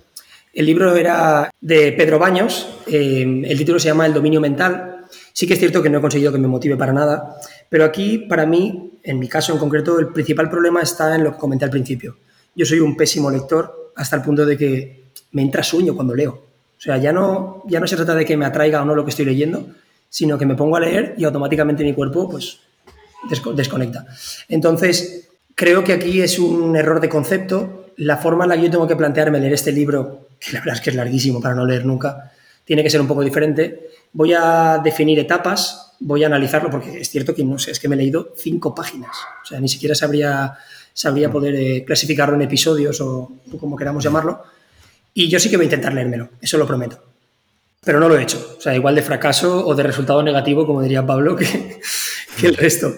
El 0.53 0.67
libro 0.67 0.97
era 0.97 1.51
de 1.61 1.93
Pedro 1.93 2.19
Baños, 2.19 2.69
eh, 2.87 3.43
el 3.45 3.59
título 3.59 3.79
se 3.79 3.89
llama 3.89 4.07
El 4.07 4.15
dominio 4.15 4.41
mental. 4.41 4.92
Sí 5.33 5.47
que 5.47 5.55
es 5.55 5.59
cierto 5.59 5.83
que 5.83 5.91
no 5.91 5.99
he 5.99 6.01
conseguido 6.01 6.33
que 6.33 6.39
me 6.39 6.49
motive 6.49 6.77
para 6.77 6.93
nada, 6.93 7.37
pero 7.69 7.85
aquí, 7.85 8.19
para 8.19 8.47
mí, 8.47 8.93
en 9.03 9.19
mi 9.19 9.29
caso 9.29 9.53
en 9.53 9.59
concreto, 9.59 9.99
el 9.99 10.09
principal 10.09 10.49
problema 10.51 10.83
está 10.83 11.15
en 11.15 11.25
lo 11.25 11.33
que 11.33 11.39
comenté 11.39 11.65
al 11.65 11.71
principio. 11.71 12.17
Yo 12.55 12.67
soy 12.67 12.81
un 12.81 12.97
pésimo 12.97 13.31
lector 13.31 13.93
hasta 13.97 14.17
el 14.17 14.23
punto 14.23 14.45
de 14.47 14.57
que 14.57 15.05
me 15.33 15.43
entra 15.43 15.63
sueño 15.63 15.95
cuando 15.95 16.15
leo. 16.15 16.33
O 16.33 16.81
sea, 16.81 16.97
ya 16.99 17.13
no, 17.13 17.63
ya 17.69 17.79
no 17.81 17.87
se 17.87 17.97
trata 17.97 18.15
de 18.15 18.25
que 18.25 18.37
me 18.37 18.45
atraiga 18.45 18.83
o 18.83 18.85
no 18.85 18.95
lo 18.95 19.05
que 19.05 19.11
estoy 19.11 19.25
leyendo, 19.25 19.67
sino 20.09 20.37
que 20.37 20.45
me 20.47 20.55
pongo 20.55 20.77
a 20.77 20.81
leer 20.81 21.15
y 21.17 21.25
automáticamente 21.25 21.85
mi 21.85 21.95
cuerpo 21.95 22.29
pues, 22.29 22.59
desco- 23.31 23.55
desconecta. 23.55 24.05
Entonces, 24.49 25.29
creo 25.55 25.85
que 25.85 25.93
aquí 25.93 26.21
es 26.21 26.39
un 26.39 26.77
error 26.77 27.01
de 27.01 27.09
concepto. 27.09 27.87
La 27.97 28.17
forma 28.17 28.45
en 28.45 28.51
la 28.51 28.57
que 28.57 28.63
yo 28.65 28.71
tengo 28.71 28.87
que 28.89 28.97
plantearme 28.97 29.39
leer 29.41 29.53
este 29.53 29.73
libro, 29.73 30.29
que 30.41 30.53
la 30.53 30.61
verdad 30.61 30.75
es 30.77 30.81
que 30.81 30.91
es 30.91 30.97
larguísimo 30.97 31.41
para 31.41 31.55
no 31.55 31.65
leer 31.65 31.85
nunca, 31.87 32.33
tiene 32.65 32.83
que 32.83 32.91
ser 32.91 33.01
un 33.01 33.07
poco 33.07 33.23
diferente. 33.23 33.89
Voy 34.13 34.33
a 34.33 34.81
definir 34.83 35.19
etapas, 35.19 35.93
voy 36.01 36.25
a 36.25 36.27
analizarlo, 36.27 36.71
porque 36.71 37.01
es 37.01 37.11
cierto 37.11 37.35
que 37.35 37.45
no 37.45 37.59
sé, 37.59 37.71
es 37.71 37.81
que 37.81 37.89
me 37.89 37.95
he 37.95 37.99
leído 37.99 38.33
cinco 38.37 38.75
páginas. 38.75 39.17
O 39.43 39.47
sea, 39.47 39.61
ni 39.61 39.69
siquiera 39.69 39.95
sabría, 39.95 40.55
sabría 40.93 41.31
poder 41.31 41.55
eh, 41.55 41.85
clasificarlo 41.85 42.35
en 42.35 42.43
episodios 42.43 43.01
o, 43.01 43.33
o 43.53 43.59
como 43.59 43.77
queramos 43.77 44.05
llamarlo. 44.05 44.43
Y 45.15 45.29
yo 45.29 45.39
sí 45.39 45.51
que 45.51 45.57
voy 45.57 45.65
a 45.65 45.67
intentar 45.67 45.93
leérmelo, 45.93 46.31
eso 46.41 46.59
lo 46.59 46.67
prometo. 46.67 47.03
Pero 47.85 47.99
no 47.99 48.09
lo 48.09 48.17
he 48.17 48.23
hecho. 48.23 48.57
O 48.59 48.61
sea, 48.61 48.75
igual 48.75 48.95
de 48.95 49.03
fracaso 49.03 49.67
o 49.67 49.75
de 49.75 49.83
resultado 49.83 50.23
negativo, 50.23 50.67
como 50.67 50.83
diría 50.83 51.05
Pablo, 51.05 51.35
que, 51.35 51.47
que 52.41 52.47
el 52.47 52.57
resto. 52.57 52.95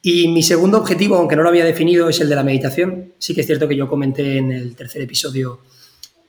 Y 0.00 0.28
mi 0.28 0.42
segundo 0.42 0.78
objetivo, 0.78 1.16
aunque 1.16 1.36
no 1.36 1.42
lo 1.42 1.48
había 1.48 1.64
definido, 1.64 2.08
es 2.08 2.20
el 2.20 2.28
de 2.28 2.34
la 2.34 2.42
meditación. 2.42 3.12
Sí 3.18 3.34
que 3.34 3.42
es 3.42 3.46
cierto 3.46 3.68
que 3.68 3.76
yo 3.76 3.88
comenté 3.88 4.38
en 4.38 4.50
el 4.50 4.74
tercer 4.74 5.02
episodio, 5.02 5.60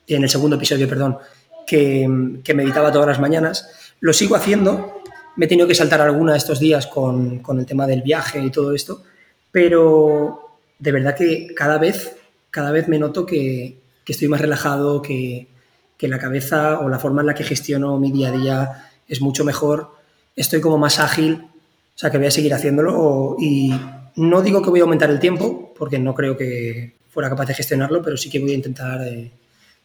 en 0.06 0.22
el 0.22 0.28
segundo 0.28 0.56
episodio, 0.56 0.88
perdón, 0.88 1.18
que, 1.66 2.38
que 2.44 2.54
meditaba 2.54 2.92
todas 2.92 3.08
las 3.08 3.20
mañanas. 3.20 3.68
Lo 4.04 4.12
sigo 4.12 4.36
haciendo. 4.36 5.00
Me 5.34 5.46
he 5.46 5.48
tenido 5.48 5.66
que 5.66 5.74
saltar 5.74 6.02
alguna 6.02 6.36
estos 6.36 6.60
días 6.60 6.86
con, 6.86 7.38
con 7.38 7.58
el 7.58 7.64
tema 7.64 7.86
del 7.86 8.02
viaje 8.02 8.38
y 8.38 8.50
todo 8.50 8.74
esto. 8.74 9.02
Pero 9.50 10.58
de 10.78 10.92
verdad 10.92 11.16
que 11.16 11.54
cada 11.56 11.78
vez, 11.78 12.14
cada 12.50 12.70
vez 12.70 12.86
me 12.86 12.98
noto 12.98 13.24
que, 13.24 13.78
que 14.04 14.12
estoy 14.12 14.28
más 14.28 14.42
relajado, 14.42 15.00
que, 15.00 15.48
que 15.96 16.06
la 16.06 16.18
cabeza 16.18 16.80
o 16.80 16.90
la 16.90 16.98
forma 16.98 17.22
en 17.22 17.28
la 17.28 17.34
que 17.34 17.44
gestiono 17.44 17.98
mi 17.98 18.12
día 18.12 18.28
a 18.28 18.32
día 18.32 18.90
es 19.08 19.22
mucho 19.22 19.42
mejor. 19.42 19.92
estoy 20.36 20.60
como 20.60 20.76
más 20.76 21.00
ágil, 21.00 21.40
o 21.42 21.98
sea 21.98 22.10
que 22.10 22.18
voy 22.18 22.26
a 22.26 22.30
seguir 22.30 22.52
haciéndolo 22.52 23.36
y 23.40 23.72
no 24.16 24.42
digo 24.42 24.60
que 24.60 24.68
voy 24.68 24.80
a 24.80 24.82
aumentar 24.82 25.08
el 25.08 25.18
tiempo, 25.18 25.72
porque 25.78 25.98
no 25.98 26.12
creo 26.12 26.36
que 26.36 26.94
fuera 27.08 27.30
capaz 27.30 27.46
de 27.46 27.54
gestionarlo, 27.54 28.02
pero 28.02 28.18
sí 28.18 28.28
que 28.28 28.38
voy 28.38 28.50
a 28.50 28.56
intentar 28.56 29.00
eh, 29.00 29.30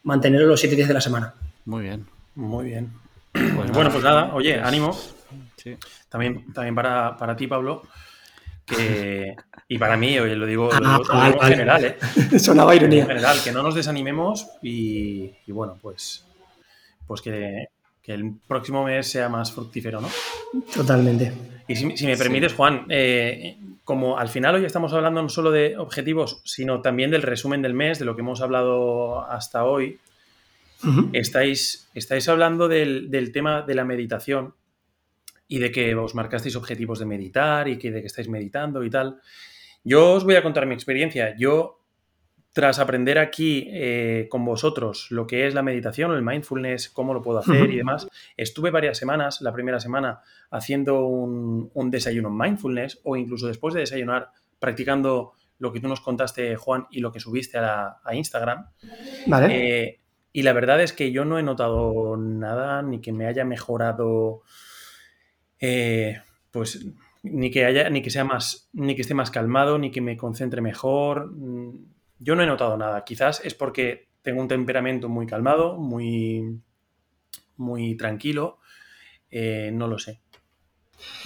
mantenerlo 0.04 0.48
los 0.48 0.60
siete 0.60 0.76
días 0.76 0.90
de 0.90 0.96
la 0.96 1.00
semana. 1.00 1.34
Muy 1.64 1.84
bien. 1.84 2.06
Muy 2.36 2.66
bien. 2.66 2.92
Pues 3.32 3.72
bueno, 3.72 3.92
pues 3.92 4.04
nada, 4.04 4.32
oye, 4.34 4.60
ánimo. 4.60 4.98
También, 6.10 6.52
también 6.54 6.76
para, 6.76 7.18
para 7.18 7.36
ti, 7.36 7.48
Pablo. 7.48 7.84
Que, 8.66 9.36
y 9.68 9.78
para 9.78 9.98
mí, 9.98 10.20
oye, 10.20 10.36
lo 10.36 10.46
digo, 10.46 10.70
ah, 10.72 11.32
en 11.44 11.48
general, 11.48 11.86
¿eh? 11.86 11.98
Sonaba 12.40 12.76
ironía. 12.76 13.02
En 13.02 13.08
general, 13.08 13.38
que 13.44 13.52
no 13.52 13.64
nos 13.64 13.74
desanimemos 13.76 14.48
y, 14.62 15.32
y 15.48 15.52
bueno, 15.52 15.78
pues, 15.82 16.26
pues 17.08 17.22
que, 17.22 17.68
que, 18.02 18.14
el 18.14 18.34
próximo 18.48 18.84
mes 18.84 19.10
sea 19.10 19.28
más 19.28 19.52
fructífero, 19.52 20.02
¿no? 20.02 20.10
Totalmente. 20.74 21.34
Y 21.68 21.76
si, 21.76 21.98
si 21.98 22.06
me 22.06 22.16
permites, 22.16 22.54
Juan, 22.54 22.86
eh, 22.90 23.58
como 23.84 24.20
al 24.20 24.30
final 24.30 24.54
hoy 24.54 24.66
estamos 24.66 24.94
hablando 24.94 25.22
no 25.24 25.30
solo 25.30 25.50
de 25.50 25.76
objetivos, 25.76 26.42
sino 26.44 26.82
también 26.82 27.10
del 27.10 27.24
resumen 27.24 27.64
del 27.64 27.74
mes, 27.74 27.98
de 27.98 28.06
lo 28.06 28.16
que 28.16 28.22
hemos 28.22 28.42
hablado 28.42 29.22
hasta 29.22 29.64
hoy, 29.64 30.00
estáis, 31.14 31.90
estáis 31.94 32.28
hablando 32.30 32.68
del, 32.68 33.10
del 33.10 33.32
tema 33.32 33.62
de 33.62 33.76
la 33.76 33.86
meditación 33.86 34.56
y 35.48 35.58
de 35.58 35.72
que 35.72 35.96
os 35.96 36.16
marcasteis 36.16 36.56
objetivos 36.56 37.00
de 37.00 37.06
meditar 37.06 37.68
y 37.68 37.78
que 37.78 37.92
de 37.92 38.02
que 38.02 38.08
estáis 38.08 38.30
meditando 38.30 38.84
y 38.84 38.90
tal. 38.90 39.20
Yo 39.84 40.14
os 40.14 40.24
voy 40.24 40.36
a 40.36 40.44
contar 40.44 40.68
mi 40.68 40.76
experiencia. 40.76 41.36
Yo, 41.38 41.82
tras 42.54 42.78
aprender 42.78 43.18
aquí 43.18 43.68
eh, 43.72 44.28
con 44.30 44.46
vosotros 44.46 45.08
lo 45.10 45.26
que 45.26 45.48
es 45.48 45.56
la 45.56 45.64
meditación, 45.64 46.12
el 46.12 46.22
mindfulness, 46.22 46.90
cómo 46.90 47.16
lo 47.16 47.24
puedo 47.24 47.40
hacer 47.40 47.72
y 47.72 47.78
demás, 47.78 48.08
estuve 48.38 48.70
varias 48.70 48.98
semanas, 48.98 49.42
la 49.42 49.52
primera 49.52 49.80
semana, 49.80 50.22
haciendo 50.52 51.06
un, 51.08 51.90
desayuno 51.90 52.30
mindfulness 52.30 53.00
o 53.04 53.16
incluso 53.16 53.48
después 53.48 53.74
de 53.74 53.82
desayunar, 53.82 54.30
practicando 54.60 55.34
lo 55.58 55.74
que 55.74 55.80
tú 55.80 55.88
nos 55.88 56.00
contaste, 56.00 56.56
Juan, 56.58 56.86
y 56.92 57.00
lo 57.00 57.12
que 57.12 57.20
subiste 57.20 57.58
a, 57.58 58.00
Instagram. 58.14 58.68
Vale. 59.26 59.48
Eh, 59.80 60.00
y 60.32 60.44
la 60.44 60.54
verdad 60.54 60.82
es 60.82 60.94
que 60.94 61.12
yo 61.12 61.26
no 61.26 61.40
he 61.40 61.44
notado 61.44 62.18
nada, 62.18 62.82
ni 62.82 63.02
que 63.02 63.12
me 63.12 63.26
haya 63.26 63.46
mejorado 63.46 64.44
eh, 65.60 66.20
pues 66.52 66.86
ni 67.24 67.52
que 67.52 67.66
haya, 67.66 67.90
ni 67.90 68.02
que 68.02 68.10
sea 68.10 68.24
más, 68.24 68.70
ni 68.74 68.96
que 68.96 69.02
esté 69.02 69.14
más 69.14 69.32
calmado, 69.32 69.78
ni 69.78 69.92
que 69.92 70.02
me 70.02 70.18
concentre 70.18 70.62
mejor. 70.62 71.32
Mm, 71.32 71.86
yo 72.20 72.36
no 72.36 72.44
he 72.44 72.48
notado 72.48 72.78
nada. 72.78 73.04
Quizás 73.04 73.42
es 73.44 73.54
porque 73.54 74.08
tengo 74.22 74.42
un 74.42 74.48
temperamento 74.48 75.10
muy 75.10 75.26
calmado, 75.26 75.78
muy, 75.78 76.60
muy 77.58 77.96
tranquilo. 77.96 78.60
Eh, 79.32 79.72
no 79.74 79.88
lo 79.88 80.00
sé. 80.00 80.22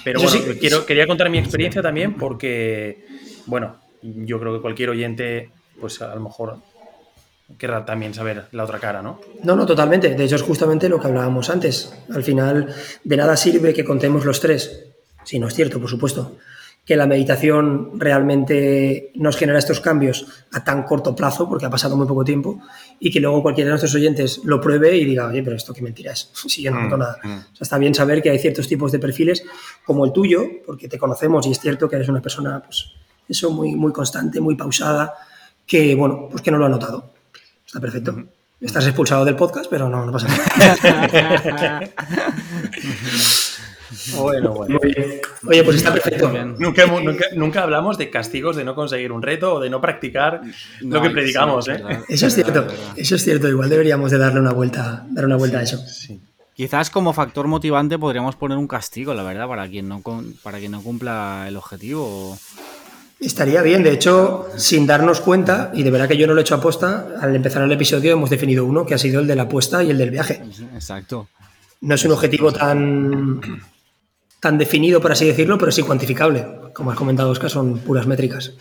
Pero 0.04 0.22
bueno, 0.22 0.40
quiero, 0.60 0.86
quería 0.86 1.08
contar 1.08 1.30
mi 1.30 1.38
experiencia 1.38 1.82
también 1.82 2.16
porque, 2.16 3.06
bueno, 3.46 3.80
yo 4.02 4.40
creo 4.40 4.54
que 4.54 4.62
cualquier 4.62 4.90
oyente, 4.90 5.50
pues 5.80 6.02
a 6.02 6.14
lo 6.14 6.22
mejor 6.22 6.60
querrá 7.58 7.86
también 7.86 8.14
saber 8.14 8.46
la 8.52 8.64
otra 8.64 8.80
cara, 8.80 9.02
¿no? 9.02 9.20
No, 9.44 9.56
no, 9.56 9.66
totalmente. 9.66 10.16
De 10.16 10.24
hecho, 10.24 10.36
es 10.36 10.42
justamente 10.42 10.90
lo 10.90 11.00
que 11.00 11.08
hablábamos 11.08 11.50
antes. 11.50 11.94
Al 12.14 12.24
final, 12.24 12.74
de 13.04 13.18
nada 13.18 13.38
sirve 13.38 13.74
que 13.74 13.84
contemos 13.84 14.26
los 14.26 14.40
tres, 14.40 14.86
si 15.24 15.40
no 15.40 15.48
es 15.48 15.54
cierto, 15.54 15.80
por 15.80 15.90
supuesto, 15.90 16.38
que 16.86 16.98
la 16.98 17.08
meditación 17.08 17.98
realmente 17.98 19.12
nos 19.16 19.38
genera 19.38 19.58
estos 19.58 19.80
cambios 19.80 20.26
a 20.52 20.64
tan 20.64 20.84
corto 20.84 21.16
plazo, 21.16 21.48
porque 21.48 21.66
ha 21.66 21.70
pasado 21.70 21.96
muy 21.96 22.06
poco 22.06 22.26
tiempo, 22.26 22.62
y 23.00 23.10
que 23.10 23.22
luego 23.22 23.42
cualquiera 23.42 23.70
de 23.70 23.72
nuestros 23.74 23.96
oyentes 23.96 24.42
lo 24.44 24.60
pruebe 24.60 24.98
y 24.98 25.06
diga, 25.06 25.28
oye, 25.28 25.42
pero 25.44 25.56
esto 25.56 25.74
qué 25.74 25.82
mentira 25.82 26.12
es, 26.12 26.30
si 26.48 26.62
yo 26.62 26.72
no 26.72 26.82
noto 26.82 26.98
mm, 26.98 27.00
nada. 27.00 27.18
Mm. 27.24 27.38
O 27.38 27.56
sea, 27.56 27.62
está 27.62 27.78
bien 27.78 27.96
saber 27.96 28.22
que 28.22 28.32
hay 28.32 28.40
ciertos 28.40 28.68
tipos 28.68 28.92
de 28.92 29.00
perfiles, 29.00 29.46
como 29.86 30.06
el 30.06 30.12
tuyo, 30.12 30.44
porque 30.66 30.90
te 30.90 30.98
conocemos 30.98 31.48
y 31.48 31.52
es 31.52 31.60
cierto 31.60 31.88
que 31.88 31.96
eres 31.96 32.10
una 32.10 32.22
persona, 32.22 32.62
pues, 32.62 32.92
eso, 33.30 33.50
muy, 33.52 33.76
muy 33.76 33.94
constante, 33.94 34.42
muy 34.42 34.56
pausada, 34.56 35.14
que, 35.66 35.96
bueno, 35.96 36.28
pues 36.30 36.44
que 36.44 36.52
no 36.52 36.58
lo 36.58 36.66
ha 36.66 36.70
notado. 36.70 37.13
Está 37.74 37.82
perfecto. 37.82 38.16
Estás 38.62 38.86
expulsado 38.86 39.26
del 39.26 39.36
podcast, 39.36 39.66
pero 39.68 39.90
no, 39.90 40.06
no 40.06 40.12
pasa 40.12 40.28
nada. 40.28 41.80
bueno, 44.16 44.54
bueno. 44.54 44.80
Oye, 45.48 45.64
pues 45.64 45.78
está 45.78 45.92
perfecto. 45.92 46.32
Nunca, 46.60 46.86
nunca, 47.34 47.64
hablamos 47.64 47.98
de 47.98 48.12
castigos 48.12 48.56
de 48.56 48.64
no 48.64 48.76
conseguir 48.76 49.12
un 49.12 49.24
reto 49.24 49.56
o 49.56 49.60
de 49.60 49.72
no 49.72 49.82
practicar 49.82 50.42
lo 50.82 51.02
que 51.02 51.10
predicamos. 51.10 51.68
¿eh? 51.68 51.84
Eso 52.08 52.28
es 52.28 52.36
cierto, 52.36 52.68
eso 52.96 53.16
es 53.16 53.24
cierto. 53.24 53.50
Igual 53.50 53.70
deberíamos 53.70 54.12
de 54.12 54.20
darle 54.20 54.40
una 54.40 54.54
vuelta, 54.54 55.08
dar 55.10 55.26
una 55.26 55.38
vuelta 55.38 55.58
a 55.58 55.64
eso. 55.64 55.84
Quizás 56.54 56.92
como 56.92 57.12
factor 57.12 57.48
motivante 57.48 57.98
podríamos 57.98 58.36
poner 58.36 58.60
un 58.60 58.68
castigo, 58.68 59.16
la 59.16 59.24
verdad, 59.24 59.48
para 59.48 59.68
quien 59.68 59.90
no, 59.90 60.04
para 60.44 60.60
quien 60.60 60.74
no 60.74 60.84
cumpla 60.84 61.46
el 61.48 61.58
objetivo. 61.58 62.38
Estaría 63.24 63.62
bien, 63.62 63.84
de 63.84 63.92
hecho, 63.92 64.48
sin 64.58 64.86
darnos 64.86 65.22
cuenta, 65.22 65.72
y 65.74 65.84
de 65.84 65.92
verdad 65.92 66.10
que 66.10 66.18
yo 66.18 66.28
no 66.28 66.34
lo 66.34 66.40
he 66.40 66.44
hecho 66.44 66.56
aposta, 66.56 67.08
al 67.22 67.36
empezar 67.36 67.64
el 67.64 67.72
episodio 67.72 68.12
hemos 68.12 68.30
definido 68.30 68.66
uno, 68.66 68.86
que 68.86 68.94
ha 68.94 68.98
sido 68.98 69.22
el 69.22 69.28
de 69.28 69.36
la 69.36 69.44
apuesta 69.44 69.82
y 69.82 69.90
el 69.90 69.98
del 69.98 70.12
viaje. 70.12 70.44
Exacto. 70.74 71.30
No 71.82 71.96
es 71.96 72.04
un 72.04 72.12
objetivo 72.12 72.52
tan, 72.52 73.42
tan 74.40 74.58
definido, 74.58 75.00
por 75.02 75.14
así 75.14 75.26
decirlo, 75.26 75.58
pero 75.58 75.72
sí 75.72 75.84
cuantificable. 75.84 76.46
Como 76.74 76.92
has 76.92 76.98
comentado, 76.98 77.30
Oscar, 77.30 77.50
son 77.50 77.80
puras 77.80 78.08
métricas. 78.08 78.54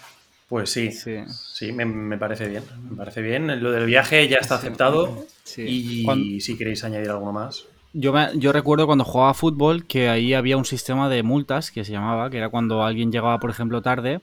Pues 0.49 0.71
sí, 0.71 0.93
sí, 0.93 1.17
sí 1.29 1.73
me, 1.73 2.19
parece 2.19 2.47
bien. 2.47 2.63
Me 2.91 2.97
parece 2.97 3.23
bien. 3.23 3.63
Lo 3.63 3.73
del 3.73 3.87
viaje 3.87 4.29
ya 4.29 4.37
está 4.37 4.57
aceptado. 4.57 5.27
Y 5.57 6.41
si 6.41 6.57
queréis 6.57 6.85
añadir 6.85 7.11
algo 7.11 7.33
más. 7.33 7.65
Yo, 7.95 8.15
yo 8.35 8.53
recuerdo 8.53 8.87
cuando 8.87 9.05
jugaba 9.05 9.35
fútbol 9.35 9.87
que 9.87 10.09
ahí 10.09 10.33
había 10.33 10.57
un 10.57 10.65
sistema 10.65 11.11
de 11.11 11.23
multas 11.23 11.71
que 11.71 11.85
se 11.85 11.93
llamaba, 11.93 12.31
que 12.31 12.39
era 12.39 12.49
cuando 12.49 12.83
alguien 12.83 13.13
llegaba, 13.13 13.39
por 13.39 13.51
ejemplo, 13.51 13.83
tarde, 13.83 14.23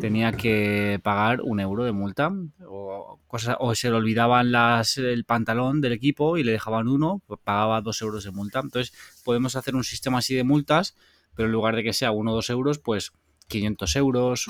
tenía 0.00 0.32
que 0.32 0.98
pagar 1.02 1.40
un 1.40 1.60
euro 1.60 1.84
de 1.84 1.92
multa 1.92 2.32
o, 2.66 3.20
cosas, 3.28 3.56
o 3.60 3.74
se 3.76 3.88
le 3.88 3.96
olvidaban 3.96 4.50
las, 4.50 4.98
el 4.98 5.24
pantalón 5.24 5.80
del 5.80 5.92
equipo 5.92 6.38
y 6.38 6.42
le 6.42 6.52
dejaban 6.52 6.88
uno, 6.88 7.22
pues 7.26 7.38
pagaba 7.42 7.80
dos 7.80 8.02
euros 8.02 8.24
de 8.24 8.32
multa. 8.32 8.58
Entonces 8.58 8.92
podemos 9.24 9.54
hacer 9.54 9.76
un 9.76 9.84
sistema 9.84 10.18
así 10.18 10.34
de 10.34 10.42
multas, 10.42 10.96
pero 11.36 11.46
en 11.46 11.52
lugar 11.52 11.76
de 11.76 11.84
que 11.84 11.92
sea 11.92 12.10
uno 12.10 12.32
o 12.32 12.34
dos 12.34 12.50
euros, 12.50 12.78
pues 12.78 13.12
500 13.46 13.96
euros, 13.96 14.46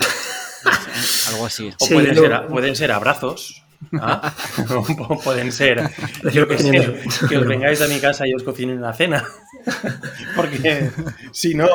algo 1.29 1.45
así. 1.45 1.71
O 1.79 1.87
pueden, 1.87 2.15
ser, 2.15 2.47
pueden 2.47 2.75
ser 2.75 2.91
abrazos. 2.91 3.64
Ah, 3.99 4.33
pueden 5.23 5.51
ser 5.51 5.89
que, 6.31 7.37
os 7.37 7.45
vengáis 7.45 7.81
a 7.81 7.87
mi 7.87 7.99
casa 7.99 8.27
y 8.27 8.33
os 8.33 8.43
cocinen 8.43 8.81
la 8.81 8.93
cena. 8.93 9.23
Porque 10.35 10.89
si 11.31 11.53
no, 11.55 11.67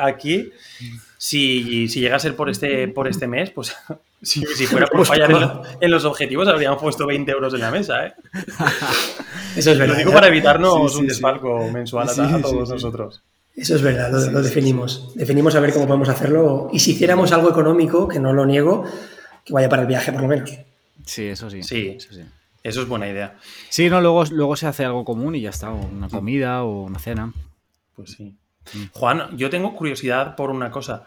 aquí, 0.00 0.50
si, 1.16 1.88
si, 1.88 2.00
llega 2.00 2.16
a 2.16 2.20
ser 2.20 2.36
por 2.36 2.50
este, 2.50 2.88
por 2.88 3.08
este 3.08 3.26
mes, 3.26 3.50
pues 3.50 3.74
si, 4.22 4.44
fuera 4.66 4.86
por 4.86 5.06
fallar 5.06 5.62
en, 5.80 5.90
los 5.90 6.04
objetivos, 6.04 6.48
habríamos 6.48 6.80
puesto 6.80 7.06
20 7.06 7.30
euros 7.30 7.54
en 7.54 7.60
la 7.60 7.70
mesa. 7.70 8.06
¿eh? 8.06 8.14
Eso 9.56 9.70
es 9.70 9.78
verdad. 9.78 9.94
Lo 9.94 9.98
digo 9.98 10.12
para 10.12 10.28
evitarnos 10.28 10.96
un 10.96 11.06
desfalco 11.06 11.70
mensual 11.70 12.08
a, 12.08 12.42
todos 12.42 12.68
nosotros. 12.68 13.22
Eso 13.56 13.76
es 13.76 13.82
verdad, 13.82 14.10
lo, 14.10 14.32
lo 14.32 14.42
definimos. 14.42 15.12
Definimos 15.14 15.54
a 15.54 15.60
ver 15.60 15.72
cómo 15.72 15.86
podemos 15.86 16.08
hacerlo. 16.08 16.70
Y 16.72 16.80
si 16.80 16.92
hiciéramos 16.92 17.30
algo 17.30 17.50
económico, 17.50 18.08
que 18.08 18.18
no 18.18 18.32
lo 18.32 18.44
niego, 18.44 18.84
que 19.44 19.52
vaya 19.52 19.68
para 19.68 19.82
el 19.82 19.88
viaje 19.88 20.10
por 20.10 20.22
lo 20.22 20.28
menos. 20.28 20.50
Sí, 21.04 21.26
eso 21.26 21.50
sí. 21.50 21.62
Sí, 21.62 21.88
eso, 21.96 22.12
sí. 22.12 22.22
eso 22.62 22.82
es 22.82 22.88
buena 22.88 23.08
idea. 23.08 23.38
Sí, 23.68 23.88
no, 23.88 24.00
luego, 24.00 24.24
luego 24.26 24.56
se 24.56 24.66
hace 24.66 24.84
algo 24.84 25.04
común 25.04 25.34
y 25.34 25.40
ya 25.40 25.50
está, 25.50 25.70
una 25.70 26.08
comida 26.08 26.64
o 26.64 26.82
una 26.82 26.98
cena. 26.98 27.32
Pues 27.94 28.12
sí. 28.12 28.36
Mm. 28.72 28.84
Juan, 28.92 29.36
yo 29.36 29.50
tengo 29.50 29.74
curiosidad 29.74 30.36
por 30.36 30.50
una 30.50 30.70
cosa. 30.70 31.06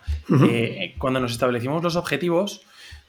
Eh, 0.50 0.96
cuando 0.98 1.20
nos 1.20 1.32
establecimos 1.32 1.84
los 1.84 1.96
objetivos, 1.96 2.62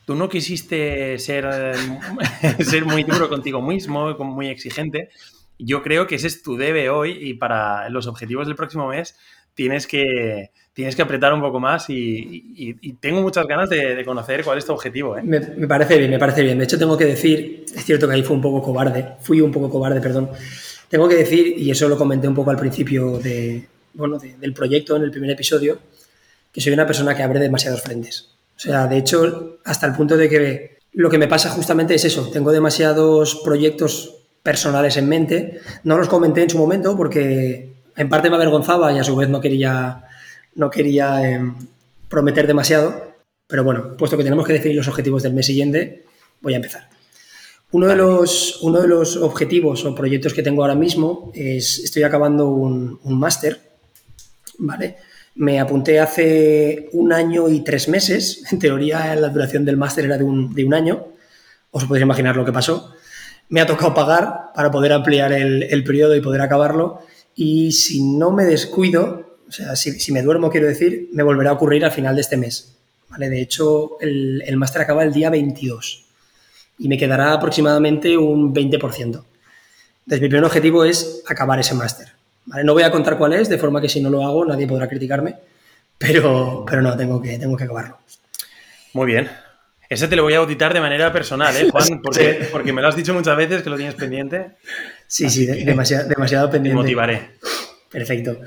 tú 0.04 0.14
no 0.14 0.28
quisiste 0.28 1.18
ser, 1.18 1.46
ser 2.60 2.84
muy 2.84 3.04
duro 3.04 3.28
contigo 3.28 3.60
mismo, 3.60 4.14
muy 4.18 4.48
exigente. 4.48 5.10
Yo 5.58 5.82
creo 5.82 6.06
que 6.06 6.14
ese 6.14 6.28
es 6.28 6.42
tu 6.42 6.56
debe 6.56 6.88
hoy 6.88 7.18
y 7.20 7.34
para 7.34 7.88
los 7.90 8.06
objetivos 8.06 8.46
del 8.46 8.56
próximo 8.56 8.88
mes 8.88 9.18
tienes 9.54 9.86
que, 9.86 10.50
tienes 10.78 10.94
que 10.94 11.02
apretar 11.02 11.34
un 11.34 11.40
poco 11.40 11.58
más 11.58 11.86
y, 11.88 12.94
tengo 13.00 13.20
muchas 13.20 13.48
ganas 13.48 13.68
de, 13.68 14.04
conocer 14.04 14.44
cuál 14.44 14.58
es 14.58 14.64
tu 14.64 14.72
objetivo. 14.72 15.18
¿eh? 15.18 15.22
Me, 15.24 15.40
parece 15.66 15.98
bien, 15.98 16.08
me 16.08 16.20
parece 16.20 16.44
bien. 16.44 16.56
De 16.56 16.62
hecho, 16.66 16.78
tengo 16.78 16.96
que 16.96 17.04
decir, 17.04 17.64
es 17.74 17.84
cierto 17.84 18.06
que 18.06 18.14
ahí 18.14 18.22
fue 18.22 18.36
un 18.36 18.42
poco 18.42 18.62
cobarde, 18.62 19.16
fui 19.20 19.40
un 19.40 19.50
poco 19.50 19.68
cobarde, 19.70 20.00
perdón. 20.00 20.30
Tengo 20.88 21.08
que 21.08 21.16
decir, 21.16 21.58
y 21.58 21.68
eso 21.72 21.88
lo 21.88 21.98
comenté 21.98 22.28
un 22.28 22.36
poco 22.36 22.52
al 22.52 22.58
principio 22.58 23.18
de, 23.18 23.66
bueno, 23.94 24.20
del 24.20 24.52
proyecto, 24.52 24.94
en 24.94 25.02
el 25.02 25.10
primer 25.10 25.30
episodio, 25.30 25.80
que 26.52 26.60
soy 26.60 26.74
una 26.74 26.86
persona 26.86 27.12
que 27.16 27.24
abre 27.24 27.40
demasiados 27.40 27.82
frentes. 27.82 28.28
O 28.56 28.60
sea, 28.60 28.86
de 28.86 28.98
hecho, 28.98 29.58
hasta 29.64 29.84
el 29.84 29.94
punto 29.94 30.16
de 30.16 30.28
que 30.28 30.78
lo 30.92 31.10
que 31.10 31.18
me 31.18 31.26
pasa 31.26 31.50
justamente 31.50 31.96
es 31.96 32.04
eso, 32.04 32.30
tengo 32.32 32.52
demasiados 32.52 33.40
proyectos 33.42 34.14
personales 34.44 34.96
en 34.96 35.08
mente. 35.08 35.58
No 35.82 35.98
los 35.98 36.08
comenté 36.08 36.44
en 36.44 36.50
su 36.50 36.58
momento 36.58 36.96
porque 36.96 37.72
en 37.96 38.08
parte 38.08 38.30
me 38.30 38.36
avergonzaba 38.36 38.92
y 38.92 39.00
a 39.00 39.02
su 39.02 39.16
vez 39.16 39.28
no 39.28 39.40
quería, 39.40 40.04
no 40.58 40.70
quería 40.70 41.22
em, 41.22 41.54
prometer 42.08 42.46
demasiado, 42.46 43.14
pero 43.46 43.62
bueno, 43.62 43.96
puesto 43.96 44.16
que 44.16 44.24
tenemos 44.24 44.44
que 44.44 44.52
definir 44.52 44.76
los 44.76 44.88
objetivos 44.88 45.22
del 45.22 45.32
mes 45.32 45.46
siguiente, 45.46 46.04
voy 46.40 46.54
a 46.54 46.56
empezar. 46.56 46.88
Uno 47.70 47.86
de, 47.86 47.94
los, 47.94 48.60
uno 48.62 48.80
de 48.80 48.88
los 48.88 49.16
objetivos 49.16 49.84
o 49.84 49.94
proyectos 49.94 50.34
que 50.34 50.42
tengo 50.42 50.62
ahora 50.62 50.74
mismo 50.74 51.30
es, 51.34 51.78
estoy 51.78 52.02
acabando 52.02 52.48
un, 52.48 52.98
máster 53.04 53.60
¿vale? 54.58 54.96
Me 55.36 55.60
apunté 55.60 56.00
hace 56.00 56.88
un 56.92 57.12
año 57.12 57.48
y 57.48 57.62
tres 57.62 57.88
meses. 57.88 58.42
En 58.50 58.58
teoría, 58.58 59.14
la 59.14 59.28
duración 59.28 59.64
del 59.64 59.76
máster 59.76 60.06
era 60.06 60.18
de 60.18 60.24
un, 60.24 60.54
de 60.54 60.64
un 60.64 60.74
año. 60.74 61.06
Os 61.70 61.84
podéis 61.84 62.02
imaginar 62.02 62.34
lo 62.34 62.44
que 62.44 62.52
pasó. 62.52 62.92
Me 63.48 63.60
ha 63.60 63.66
tocado 63.66 63.94
pagar 63.94 64.50
para 64.54 64.72
poder 64.72 64.92
ampliar 64.92 65.32
el, 65.32 65.62
el 65.62 65.84
periodo 65.84 66.16
y 66.16 66.20
poder 66.20 66.40
acabarlo. 66.40 67.00
Y 67.36 67.70
si 67.72 68.02
no 68.02 68.32
me 68.32 68.44
descuido, 68.44 69.27
o 69.48 69.52
sea, 69.52 69.74
si, 69.76 69.92
si, 69.98 70.12
me 70.12 70.22
duermo, 70.22 70.50
quiero 70.50 70.66
decir, 70.66 71.08
me 71.12 71.22
volverá 71.22 71.50
a 71.50 71.54
ocurrir 71.54 71.84
al 71.84 71.90
final 71.90 72.14
de 72.14 72.20
este 72.20 72.36
mes. 72.36 72.76
¿vale? 73.08 73.30
De 73.30 73.40
hecho, 73.40 73.98
el, 74.00 74.42
el 74.46 74.56
máster 74.56 74.82
acaba 74.82 75.02
el 75.02 75.12
día 75.12 75.30
22 75.30 76.04
y 76.78 76.88
me 76.88 76.98
quedará 76.98 77.32
aproximadamente 77.32 78.16
un 78.16 78.54
20%. 78.54 78.74
Entonces, 79.00 79.24
mi 80.08 80.28
primer 80.28 80.44
objetivo 80.44 80.84
es 80.84 81.22
acabar 81.26 81.58
ese 81.58 81.74
máster. 81.74 82.08
¿vale? 82.46 82.64
No 82.64 82.74
voy 82.74 82.82
a 82.82 82.90
contar 82.90 83.18
cuál 83.18 83.32
es, 83.32 83.48
de 83.48 83.58
forma 83.58 83.80
que 83.80 83.88
si 83.88 84.00
no 84.00 84.10
lo 84.10 84.24
hago 84.24 84.44
nadie 84.44 84.66
podrá 84.66 84.88
criticarme, 84.88 85.36
pero, 85.96 86.64
pero 86.68 86.82
no, 86.82 86.96
tengo 86.96 87.20
que, 87.20 87.38
tengo 87.38 87.56
que 87.56 87.64
acabarlo. 87.64 87.98
Muy 88.92 89.06
bien. 89.06 89.28
Ese 89.88 90.06
te 90.06 90.16
lo 90.16 90.22
voy 90.22 90.34
a 90.34 90.38
auditar 90.38 90.74
de 90.74 90.80
manera 90.80 91.10
personal, 91.12 91.56
¿eh, 91.56 91.70
Juan? 91.70 92.00
Porque, 92.02 92.38
sí. 92.42 92.48
porque 92.52 92.74
me 92.74 92.82
lo 92.82 92.88
has 92.88 92.96
dicho 92.96 93.14
muchas 93.14 93.36
veces 93.36 93.62
que 93.62 93.70
lo 93.70 93.76
tienes 93.76 93.94
pendiente. 93.94 94.50
Sí, 95.06 95.30
sí, 95.30 95.46
demasiado, 95.46 96.06
demasiado 96.08 96.50
pendiente. 96.50 96.76
Me 96.76 96.82
motivaré. 96.82 97.30
Perfecto. 97.90 98.38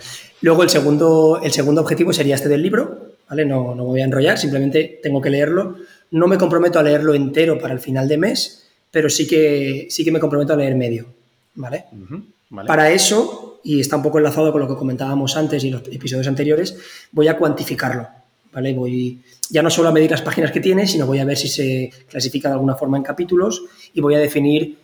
Luego 0.42 0.64
el 0.64 0.70
segundo, 0.70 1.40
el 1.44 1.52
segundo 1.52 1.82
objetivo 1.82 2.14
sería 2.14 2.36
este 2.36 2.50
del 2.50 2.62
libro, 2.62 3.16
¿vale? 3.30 3.46
No, 3.46 3.74
no 3.76 3.84
me 3.84 3.90
voy 3.90 4.02
a 4.02 4.06
enrollar, 4.06 4.38
simplemente 4.38 5.00
tengo 5.02 5.22
que 5.22 5.30
leerlo. 5.30 5.78
No 6.12 6.28
me 6.28 6.38
comprometo 6.38 6.80
a 6.80 6.84
leerlo 6.84 7.14
entero 7.14 7.58
para 7.58 7.74
el 7.74 7.80
final 7.80 8.08
de 8.08 8.18
mes, 8.18 8.68
pero 8.92 9.10
sí 9.10 9.28
que, 9.28 9.88
sí 9.90 10.04
que 10.04 10.12
me 10.12 10.20
comprometo 10.20 10.54
a 10.54 10.58
leer 10.58 10.76
medio, 10.76 11.08
¿vale? 11.56 11.86
Uh 11.92 11.96
-huh. 11.96 12.24
vale. 12.50 12.68
Para 12.68 12.92
eso, 12.92 13.60
y 13.64 13.80
está 13.80 13.96
un 13.96 14.04
poco 14.04 14.18
enlazado 14.18 14.52
con 14.52 14.62
lo 14.62 14.68
que 14.68 14.76
comentábamos 14.76 15.36
antes 15.38 15.64
y 15.64 15.72
los 15.72 15.82
episodios 15.92 16.28
anteriores, 16.28 16.78
voy 17.12 17.28
a 17.28 17.38
cuantificarlo, 17.38 18.08
¿vale? 18.52 18.74
Voy 18.74 19.22
ya 19.50 19.62
no 19.62 19.70
solo 19.70 19.90
a 19.90 19.92
medir 19.92 20.12
las 20.12 20.22
páginas 20.22 20.52
que 20.52 20.60
tiene, 20.60 20.88
sino 20.88 21.06
voy 21.06 21.20
a 21.20 21.26
ver 21.26 21.38
si 21.38 21.48
se 21.48 21.92
clasifica 22.10 22.48
de 22.50 22.54
alguna 22.54 22.76
forma 22.76 22.98
en 22.98 23.04
capítulos 23.04 23.64
y 23.94 24.02
voy 24.02 24.16
a 24.16 24.20
definir 24.20 24.78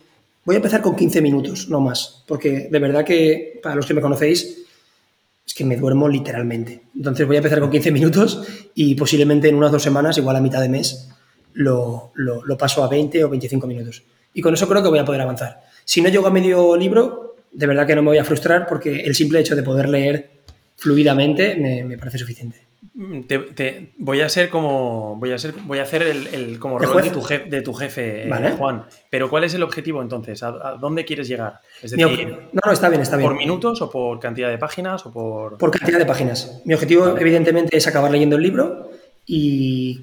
Voy 0.48 0.54
a 0.54 0.60
empezar 0.64 0.80
con 0.80 0.96
15 0.96 1.20
minutos, 1.20 1.68
no 1.68 1.78
más, 1.78 2.24
porque 2.26 2.70
de 2.70 2.78
verdad 2.78 3.04
que 3.04 3.60
para 3.62 3.74
los 3.74 3.84
que 3.84 3.92
me 3.92 4.00
conocéis 4.00 4.64
es 5.46 5.52
que 5.52 5.62
me 5.62 5.76
duermo 5.76 6.08
literalmente. 6.08 6.84
Entonces 6.96 7.26
voy 7.26 7.36
a 7.36 7.40
empezar 7.40 7.60
con 7.60 7.70
15 7.70 7.92
minutos 7.92 8.48
y 8.74 8.94
posiblemente 8.94 9.50
en 9.50 9.56
unas 9.56 9.70
dos 9.70 9.82
semanas, 9.82 10.16
igual 10.16 10.36
a 10.36 10.40
mitad 10.40 10.62
de 10.62 10.70
mes, 10.70 11.10
lo, 11.52 12.12
lo, 12.14 12.56
paso 12.56 12.82
a 12.82 12.88
20 12.88 13.24
o 13.24 13.28
25 13.28 13.66
minutos. 13.66 14.02
Y 14.32 14.40
con 14.40 14.54
eso 14.54 14.66
creo 14.66 14.82
que 14.82 14.88
voy 14.88 14.98
a 14.98 15.04
poder 15.04 15.20
avanzar. 15.20 15.64
Si 15.84 16.00
no 16.00 16.08
llego 16.08 16.26
a 16.26 16.30
medio 16.30 16.78
libro, 16.78 17.36
de 17.52 17.66
verdad 17.66 17.86
que 17.86 17.94
no 17.94 18.00
me 18.00 18.08
voy 18.08 18.18
a 18.18 18.24
frustrar 18.24 18.66
porque 18.66 19.00
el 19.00 19.14
simple 19.14 19.40
hecho 19.40 19.54
de 19.54 19.62
poder 19.62 19.90
leer 19.90 20.30
fluidamente 20.76 21.56
me, 21.56 21.84
me 21.84 21.98
parece 21.98 22.16
suficiente. 22.16 22.67
Te, 23.26 23.38
te, 23.38 23.92
voy 23.98 24.20
a 24.20 24.28
ser 24.28 24.50
como. 24.50 25.16
Voy 25.16 25.32
a 25.32 25.38
ser, 25.38 25.54
voy 25.64 25.78
a 25.78 25.82
hacer 25.82 26.02
el, 26.02 26.26
el 26.28 26.58
como 26.58 26.78
rol 26.78 27.02
de 27.02 27.10
tu, 27.10 27.22
jefe, 27.22 27.48
de 27.48 27.62
tu 27.62 27.74
jefe 27.74 28.28
vale. 28.28 28.48
eh, 28.48 28.54
Juan. 28.56 28.84
Pero 29.10 29.28
¿cuál 29.28 29.44
es 29.44 29.54
el 29.54 29.62
objetivo 29.64 30.00
entonces? 30.00 30.42
¿A, 30.42 30.48
¿A, 30.48 30.76
dónde 30.76 31.04
quieres 31.04 31.26
llegar? 31.26 31.60
Es 31.82 31.90
decir, 31.90 32.28
no, 32.52 32.60
no, 32.64 32.72
está 32.72 32.88
bien, 32.88 33.00
está 33.00 33.16
bien. 33.16 33.30
¿Por 33.30 33.36
minutos 33.38 33.82
o 33.82 33.90
por 33.90 34.20
cantidad 34.20 34.48
de 34.48 34.58
páginas 34.58 35.04
o 35.06 35.12
por. 35.12 35.58
Por 35.58 35.72
cantidad 35.72 35.98
de 35.98 36.06
páginas. 36.06 36.60
Mi 36.64 36.74
objetivo, 36.74 37.06
vale. 37.06 37.20
evidentemente, 37.20 37.76
es 37.76 37.86
acabar 37.88 38.12
leyendo 38.12 38.36
el 38.36 38.42
libro 38.42 38.90
y 39.26 40.00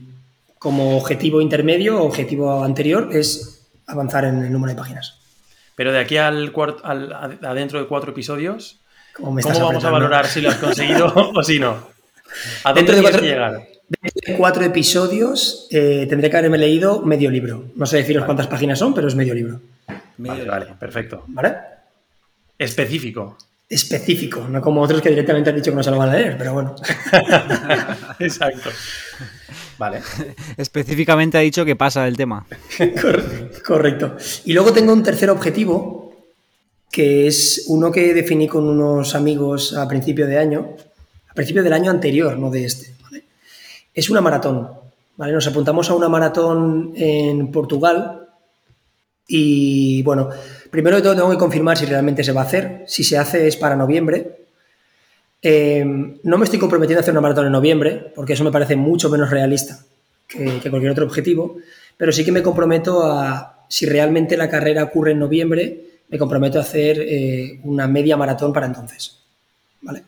como 0.59 0.97
objetivo 0.97 1.41
intermedio 1.41 1.97
o 2.01 2.05
objetivo 2.05 2.63
anterior 2.63 3.09
es 3.13 3.67
avanzar 3.87 4.25
en 4.25 4.43
el 4.43 4.51
número 4.51 4.73
de 4.73 4.77
páginas. 4.77 5.19
Pero 5.75 5.91
de 5.91 5.99
aquí 5.99 6.17
al, 6.17 6.53
al 6.83 7.39
adentro 7.41 7.79
de 7.79 7.87
cuatro 7.87 8.11
episodios, 8.11 8.79
¿cómo, 9.13 9.39
¿cómo 9.41 9.59
vamos 9.59 9.83
a 9.83 9.89
valorar 9.89 10.27
si 10.27 10.41
lo 10.41 10.49
has 10.49 10.57
conseguido 10.57 11.13
o 11.35 11.43
si 11.43 11.59
no? 11.59 11.94
¿A 12.63 12.73
dónde 12.73 12.81
dentro 12.81 12.95
de 12.95 13.01
cuatro, 13.01 13.21
llegar? 13.21 13.67
Dentro 13.87 14.33
de 14.33 14.37
cuatro 14.37 14.63
episodios 14.63 15.67
eh, 15.71 16.05
tendré 16.09 16.29
que 16.29 16.37
haberme 16.37 16.57
leído 16.57 17.01
medio 17.01 17.29
libro. 17.29 17.65
No 17.75 17.85
sé 17.85 17.97
deciros 17.97 18.21
vale. 18.21 18.27
cuántas 18.27 18.47
páginas 18.47 18.79
son, 18.79 18.93
pero 18.93 19.07
es 19.07 19.15
medio 19.15 19.33
libro. 19.33 19.61
Vale, 20.17 20.45
vale, 20.45 20.67
perfecto. 20.79 21.23
¿Vale? 21.27 21.53
Específico. 22.57 23.37
Específico, 23.67 24.47
no 24.47 24.61
como 24.61 24.81
otros 24.81 25.01
que 25.01 25.09
directamente 25.09 25.49
han 25.49 25.55
dicho 25.55 25.71
que 25.71 25.75
no 25.75 25.83
se 25.83 25.89
lo 25.89 25.97
van 25.97 26.09
a 26.09 26.15
leer, 26.15 26.37
pero 26.37 26.53
bueno. 26.53 26.75
Exacto. 28.19 28.69
Vale. 29.77 30.01
Específicamente 30.57 31.37
ha 31.37 31.41
dicho 31.41 31.65
que 31.65 31.75
pasa 31.75 32.03
del 32.05 32.15
tema. 32.15 32.45
Correcto. 33.65 34.17
Y 34.45 34.53
luego 34.53 34.71
tengo 34.71 34.93
un 34.93 35.03
tercer 35.03 35.29
objetivo, 35.29 36.13
que 36.91 37.27
es 37.27 37.65
uno 37.67 37.91
que 37.91 38.13
definí 38.13 38.47
con 38.47 38.67
unos 38.67 39.15
amigos 39.15 39.75
a 39.75 39.87
principio 39.87 40.27
de 40.27 40.37
año, 40.37 40.75
principio 41.35 41.61
del 41.61 41.73
año 41.73 41.91
anterior, 41.91 42.37
no 42.37 42.49
de 42.49 42.65
este. 42.65 42.95
¿vale? 43.03 43.23
Es 43.93 44.09
una 44.09 44.21
maratón. 44.21 44.69
¿vale? 45.17 45.33
Nos 45.33 45.45
apuntamos 45.45 45.89
a 45.89 45.93
una 45.93 46.09
maratón 46.09 46.93
en 46.95 47.51
Portugal 47.51 48.27
y 49.27 50.01
bueno, 50.03 50.29
primero 50.71 50.97
de 50.97 51.03
todo 51.03 51.15
tengo 51.15 51.31
que 51.31 51.37
confirmar 51.37 51.77
si 51.77 51.85
realmente 51.85 52.23
se 52.23 52.31
va 52.31 52.41
a 52.41 52.45
hacer. 52.45 52.83
Si 52.87 53.03
se 53.03 53.17
hace 53.17 53.47
es 53.47 53.55
para 53.55 53.75
noviembre. 53.75 54.45
Eh, 55.41 55.85
no 56.23 56.37
me 56.39 56.45
estoy 56.45 56.57
comprometiendo 56.57 56.99
a 56.99 57.01
hacer 57.01 57.11
una 57.11 57.21
maratón 57.21 57.45
en 57.45 57.51
noviembre, 57.51 58.11
porque 58.15 58.33
eso 58.33 58.43
me 58.43 58.51
parece 58.51 58.75
mucho 58.75 59.09
menos 59.09 59.29
realista 59.29 59.79
que, 60.27 60.69
cualquier 60.69 60.91
otro 60.91 61.05
objetivo, 61.05 61.57
pero 61.97 62.11
sí 62.11 62.25
que 62.25 62.31
me 62.31 62.41
comprometo 62.41 63.03
a, 63.03 63.65
si 63.69 63.85
realmente 63.85 64.37
la 64.37 64.49
carrera 64.49 64.83
ocurre 64.83 65.11
en 65.11 65.19
noviembre, 65.19 65.81
me 66.09 66.17
comprometo 66.17 66.59
a 66.59 66.61
hacer 66.61 66.99
eh, 66.99 67.59
una 67.63 67.87
media 67.87 68.17
maratón 68.17 68.53
para 68.53 68.65
entonces. 68.65 69.19
¿Vale? 69.81 70.03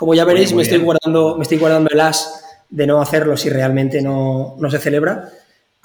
Como 0.00 0.14
ya 0.14 0.24
veréis, 0.24 0.54
muy, 0.54 0.54
muy 0.54 0.56
me, 0.56 0.62
estoy 0.62 0.78
guardando, 0.78 1.36
me 1.36 1.42
estoy 1.42 1.58
guardando 1.58 1.90
el 1.92 2.00
as 2.00 2.42
de 2.70 2.86
no 2.86 3.02
hacerlo 3.02 3.36
si 3.36 3.50
realmente 3.50 4.00
no, 4.00 4.56
no 4.58 4.70
se 4.70 4.78
celebra, 4.78 5.28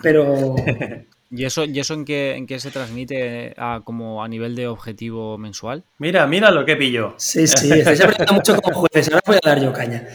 pero... 0.01 0.55
¿Y 1.31 1.43
eso, 1.43 1.65
y 1.65 1.77
eso 1.81 1.95
en, 1.95 2.05
qué, 2.05 2.33
en 2.37 2.47
qué 2.47 2.61
se 2.61 2.71
transmite 2.71 3.53
a, 3.57 3.81
como 3.83 4.23
a 4.23 4.29
nivel 4.29 4.55
de 4.55 4.69
objetivo 4.69 5.37
mensual? 5.37 5.83
Mira, 5.97 6.25
mira 6.27 6.49
lo 6.49 6.63
que 6.63 6.77
pillo. 6.77 7.15
Sí, 7.17 7.45
sí, 7.45 7.69
estáis 7.73 7.99
aprendiendo 7.99 8.35
mucho 8.35 8.55
como 8.61 8.77
jueces. 8.77 9.11
Ahora 9.11 9.23
voy 9.25 9.35
a 9.43 9.49
dar 9.49 9.61
yo 9.61 9.73
caña. 9.73 10.07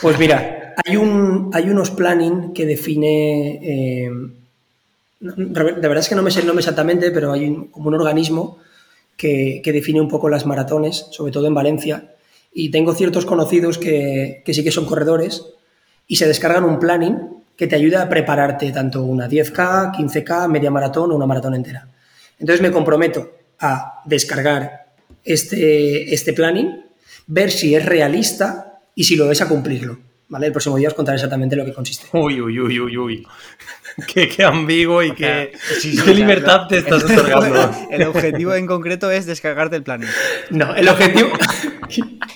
Pues 0.00 0.16
mira, 0.20 0.76
hay, 0.86 0.96
un, 0.96 1.50
hay 1.52 1.68
unos 1.68 1.90
planning 1.90 2.52
que 2.52 2.64
define. 2.64 3.58
Eh, 3.60 4.10
de 5.18 5.88
verdad 5.88 5.98
es 5.98 6.08
que 6.08 6.14
no 6.14 6.22
me 6.22 6.30
sé 6.30 6.40
el 6.40 6.46
nombre 6.46 6.60
exactamente, 6.60 7.10
pero 7.10 7.32
hay 7.32 7.46
un, 7.46 7.72
como 7.72 7.88
un 7.88 7.94
organismo 7.96 8.58
que, 9.16 9.60
que, 9.64 9.72
define 9.72 10.00
un 10.00 10.08
poco 10.08 10.28
las 10.28 10.46
maratones, 10.46 11.08
sobre 11.10 11.32
todo 11.32 11.48
en 11.48 11.54
Valencia. 11.54 12.12
Y 12.52 12.70
tengo 12.70 12.94
ciertos 12.94 13.26
conocidos 13.26 13.78
que, 13.78 14.42
que 14.44 14.54
sí 14.54 14.64
que 14.64 14.70
son 14.70 14.86
corredores 14.86 15.44
y 16.06 16.16
se 16.16 16.26
descargan 16.26 16.64
un 16.64 16.78
planning 16.78 17.38
que 17.56 17.66
te 17.66 17.76
ayuda 17.76 18.02
a 18.02 18.08
prepararte 18.08 18.70
tanto 18.70 19.02
una 19.02 19.28
10K, 19.28 19.92
15K, 19.92 20.48
media 20.48 20.70
maratón 20.70 21.10
o 21.12 21.16
una 21.16 21.26
maratón 21.26 21.54
entera. 21.54 21.88
Entonces 22.38 22.62
me 22.62 22.70
comprometo 22.70 23.32
a 23.58 24.02
descargar 24.04 24.86
este, 25.24 26.14
este 26.14 26.32
planning, 26.32 26.84
ver 27.26 27.50
si 27.50 27.74
es 27.74 27.84
realista 27.84 28.80
y 28.94 29.04
si 29.04 29.16
lo 29.16 29.30
es 29.30 29.42
a 29.42 29.48
cumplirlo. 29.48 29.98
¿Vale? 30.30 30.46
El 30.46 30.52
próximo 30.52 30.76
día 30.76 30.88
os 30.88 30.94
contaré 30.94 31.16
exactamente 31.16 31.56
lo 31.56 31.64
que 31.64 31.72
consiste. 31.72 32.06
Uy, 32.12 32.40
uy, 32.40 32.60
uy, 32.60 32.80
uy, 32.80 32.96
uy. 32.98 33.26
Qué, 34.06 34.28
qué 34.28 34.44
ambiguo 34.44 35.02
y 35.02 35.12
qué, 35.12 35.50
sí, 35.80 35.96
sí, 35.96 36.02
qué 36.04 36.14
libertad 36.14 36.68
te 36.68 36.78
estás 36.78 37.02
otorgando. 37.02 37.74
El 37.90 38.04
objetivo 38.04 38.54
en 38.54 38.66
concreto 38.66 39.10
es 39.10 39.26
descargarte 39.26 39.74
el 39.74 39.82
planning. 39.82 40.08
No, 40.50 40.72
el 40.76 40.88
objetivo... 40.88 41.30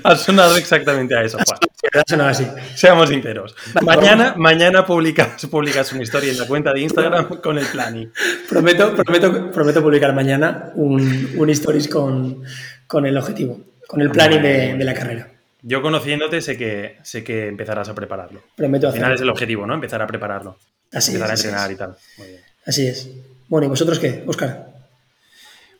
Ha 0.04 0.16
sonado 0.16 0.56
exactamente 0.56 1.16
a 1.16 1.22
eso, 1.22 1.38
Juan. 1.38 1.58
Ha 1.94 2.02
sonado 2.08 2.30
así. 2.30 2.46
Seamos 2.74 3.08
sinceros. 3.08 3.54
Mañana, 3.82 4.34
mañana 4.36 4.84
publicas, 4.86 5.46
publicas 5.46 5.92
una 5.92 6.02
historia 6.02 6.30
en 6.30 6.38
la 6.38 6.46
cuenta 6.46 6.72
de 6.72 6.80
Instagram 6.80 7.40
con 7.40 7.58
el 7.58 7.66
planning. 7.66 8.12
Prometo, 8.48 8.94
prometo, 8.94 9.50
prometo 9.50 9.82
publicar 9.82 10.14
mañana 10.14 10.70
un, 10.74 11.34
un 11.36 11.50
stories 11.50 11.88
con, 11.88 12.42
con, 12.86 13.06
el 13.06 13.16
objetivo, 13.16 13.60
con 13.86 14.00
el 14.00 14.10
planning 14.10 14.42
de, 14.42 14.74
de, 14.76 14.84
la 14.84 14.94
carrera. 14.94 15.28
Yo 15.62 15.82
conociéndote 15.82 16.40
sé 16.40 16.56
que, 16.56 16.98
sé 17.02 17.22
que 17.22 17.48
empezarás 17.48 17.88
a 17.88 17.94
prepararlo. 17.94 18.42
Prometo 18.56 18.88
Al 18.88 18.94
final 18.94 19.12
es 19.12 19.20
el 19.20 19.28
objetivo, 19.28 19.66
¿no? 19.66 19.74
Empezar 19.74 20.00
a 20.02 20.06
prepararlo. 20.06 20.56
Así 20.92 21.12
Empezar 21.12 21.34
es, 21.34 21.44
a 21.44 21.48
entrenar 21.48 21.72
y 21.72 21.76
tal. 21.76 21.96
Muy 22.18 22.28
bien. 22.28 22.40
Así 22.66 22.86
es. 22.86 23.08
Bueno, 23.48 23.66
¿y 23.66 23.70
vosotros 23.70 23.98
qué, 23.98 24.24
Oscar? 24.26 24.70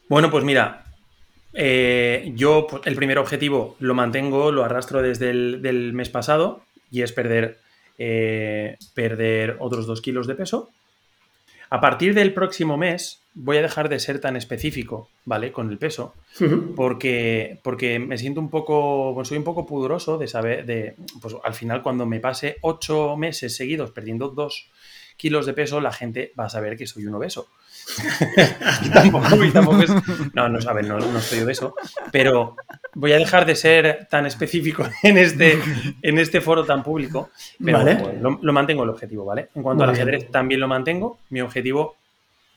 Bueno, 0.09 0.31
pues 0.31 0.45
mira, 0.45 0.90
eh, 1.53 2.33
yo 2.35 2.67
pues, 2.69 2.83
el 2.87 2.97
primer 2.97 3.19
objetivo 3.19 3.77
lo 3.81 3.95
mantengo, 3.95 4.53
lo 4.53 4.65
arrastro 4.65 5.03
desde 5.03 5.31
el 5.31 5.63
del 5.63 5.93
mes 5.93 6.09
pasado 6.09 6.63
y 6.91 7.03
es 7.03 7.13
perder, 7.13 7.59
eh, 7.99 8.77
perder 8.95 9.57
otros 9.59 9.87
dos 9.87 10.01
kilos 10.01 10.27
de 10.27 10.35
peso. 10.35 10.71
A 11.71 11.81
partir 11.81 12.15
del 12.15 12.35
próximo 12.35 12.77
mes 12.77 13.21
voy 13.33 13.59
a 13.59 13.63
dejar 13.63 13.89
de 13.89 14.01
ser 14.01 14.21
tan 14.21 14.37
específico, 14.37 15.09
¿vale? 15.25 15.53
Con 15.53 15.71
el 15.71 15.79
peso, 15.79 16.15
uh 16.41 16.45
-huh. 16.45 16.75
porque, 16.75 17.59
porque 17.63 18.01
me 18.01 18.19
siento 18.19 18.41
un 18.41 18.51
poco, 18.51 19.13
pues 19.15 19.29
soy 19.29 19.39
un 19.39 19.45
poco 19.45 19.67
pudoroso 19.67 20.19
de 20.19 20.27
saber, 20.27 20.67
de, 20.67 20.97
pues 21.23 21.37
al 21.45 21.55
final 21.55 21.83
cuando 21.83 22.07
me 22.07 22.19
pase 22.19 22.57
ocho 22.63 23.17
meses 23.17 23.55
seguidos 23.55 23.93
perdiendo 23.93 24.31
dos 24.31 24.69
kilos 25.17 25.47
de 25.47 25.53
peso, 25.53 25.81
la 25.81 25.93
gente 25.93 26.33
va 26.39 26.47
a 26.47 26.49
saber 26.49 26.77
que 26.77 26.89
soy 26.89 27.07
un 27.07 27.15
obeso. 27.15 27.47
y 28.85 28.91
tampoco, 28.91 29.45
y 29.45 29.51
tampoco 29.51 29.83
es... 29.83 29.91
No, 30.35 30.49
no 30.49 30.61
saben, 30.61 30.89
no, 30.89 30.99
no 30.99 31.21
soy 31.21 31.41
obeso, 31.41 31.75
pero 32.13 32.57
voy 32.95 33.13
a 33.13 33.17
dejar 33.19 33.47
de 33.47 33.57
ser 33.57 34.07
tan 34.11 34.27
específico 34.27 34.85
en 35.03 35.19
este, 35.19 35.59
en 36.03 36.19
este 36.19 36.41
foro 36.41 36.65
tan 36.65 36.83
público, 36.83 37.31
pero 37.65 37.79
Vale. 37.79 37.95
bueno, 37.97 38.19
lo, 38.21 38.39
lo 38.43 38.53
mantengo 38.53 38.85
el 38.85 38.91
objetivo, 38.91 39.25
¿vale? 39.25 39.49
En 39.55 39.63
cuanto 39.63 39.85
Muy 39.85 39.91
al 39.91 39.97
bien. 39.97 40.09
ajedrez, 40.09 40.31
también 40.31 40.61
lo 40.61 40.69
mantengo. 40.69 41.19
Mi 41.31 41.41
objetivo 41.41 41.97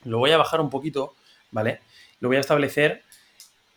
lo 0.04 0.18
voy 0.18 0.30
a 0.32 0.36
bajar 0.36 0.60
un 0.60 0.70
poquito, 0.70 1.14
¿vale? 1.50 1.80
Lo 2.20 2.28
voy 2.28 2.36
a 2.36 2.40
establecer 2.40 3.02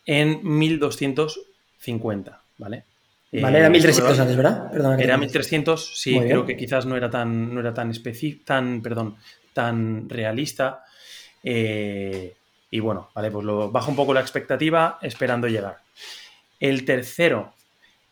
en 0.05 0.39
1250, 0.43 2.41
¿vale? 2.57 2.83
Vale, 3.31 3.57
Eh, 3.57 3.59
era 3.61 3.69
1300 3.69 4.11
esto- 4.11 4.21
antes, 4.21 4.37
¿verdad? 4.37 4.71
Perdona 4.71 4.97
que 4.97 5.03
Era 5.03 5.15
te- 5.15 5.19
1300, 5.19 5.99
sí, 5.99 6.17
creo 6.19 6.45
que 6.45 6.55
quizás 6.55 6.85
no 6.85 6.95
era 6.95 7.09
tan, 7.09 7.53
no 7.53 7.59
era 7.59 7.73
tan 7.73 7.91
tan, 8.45 8.81
perdón, 8.81 9.17
tan 9.53 10.07
realista. 10.09 10.83
Eh, 11.43 12.36
y 12.69 12.80
bueno, 12.80 13.10
vale, 13.13 13.32
pues 13.32 13.45
lo 13.45 13.71
bajo 13.71 13.89
un 13.89 13.95
poco 13.95 14.13
la 14.13 14.21
expectativa 14.21 15.00
esperando 15.02 15.47
llegar. 15.47 15.78
El 16.60 16.86
tercero 16.86 17.54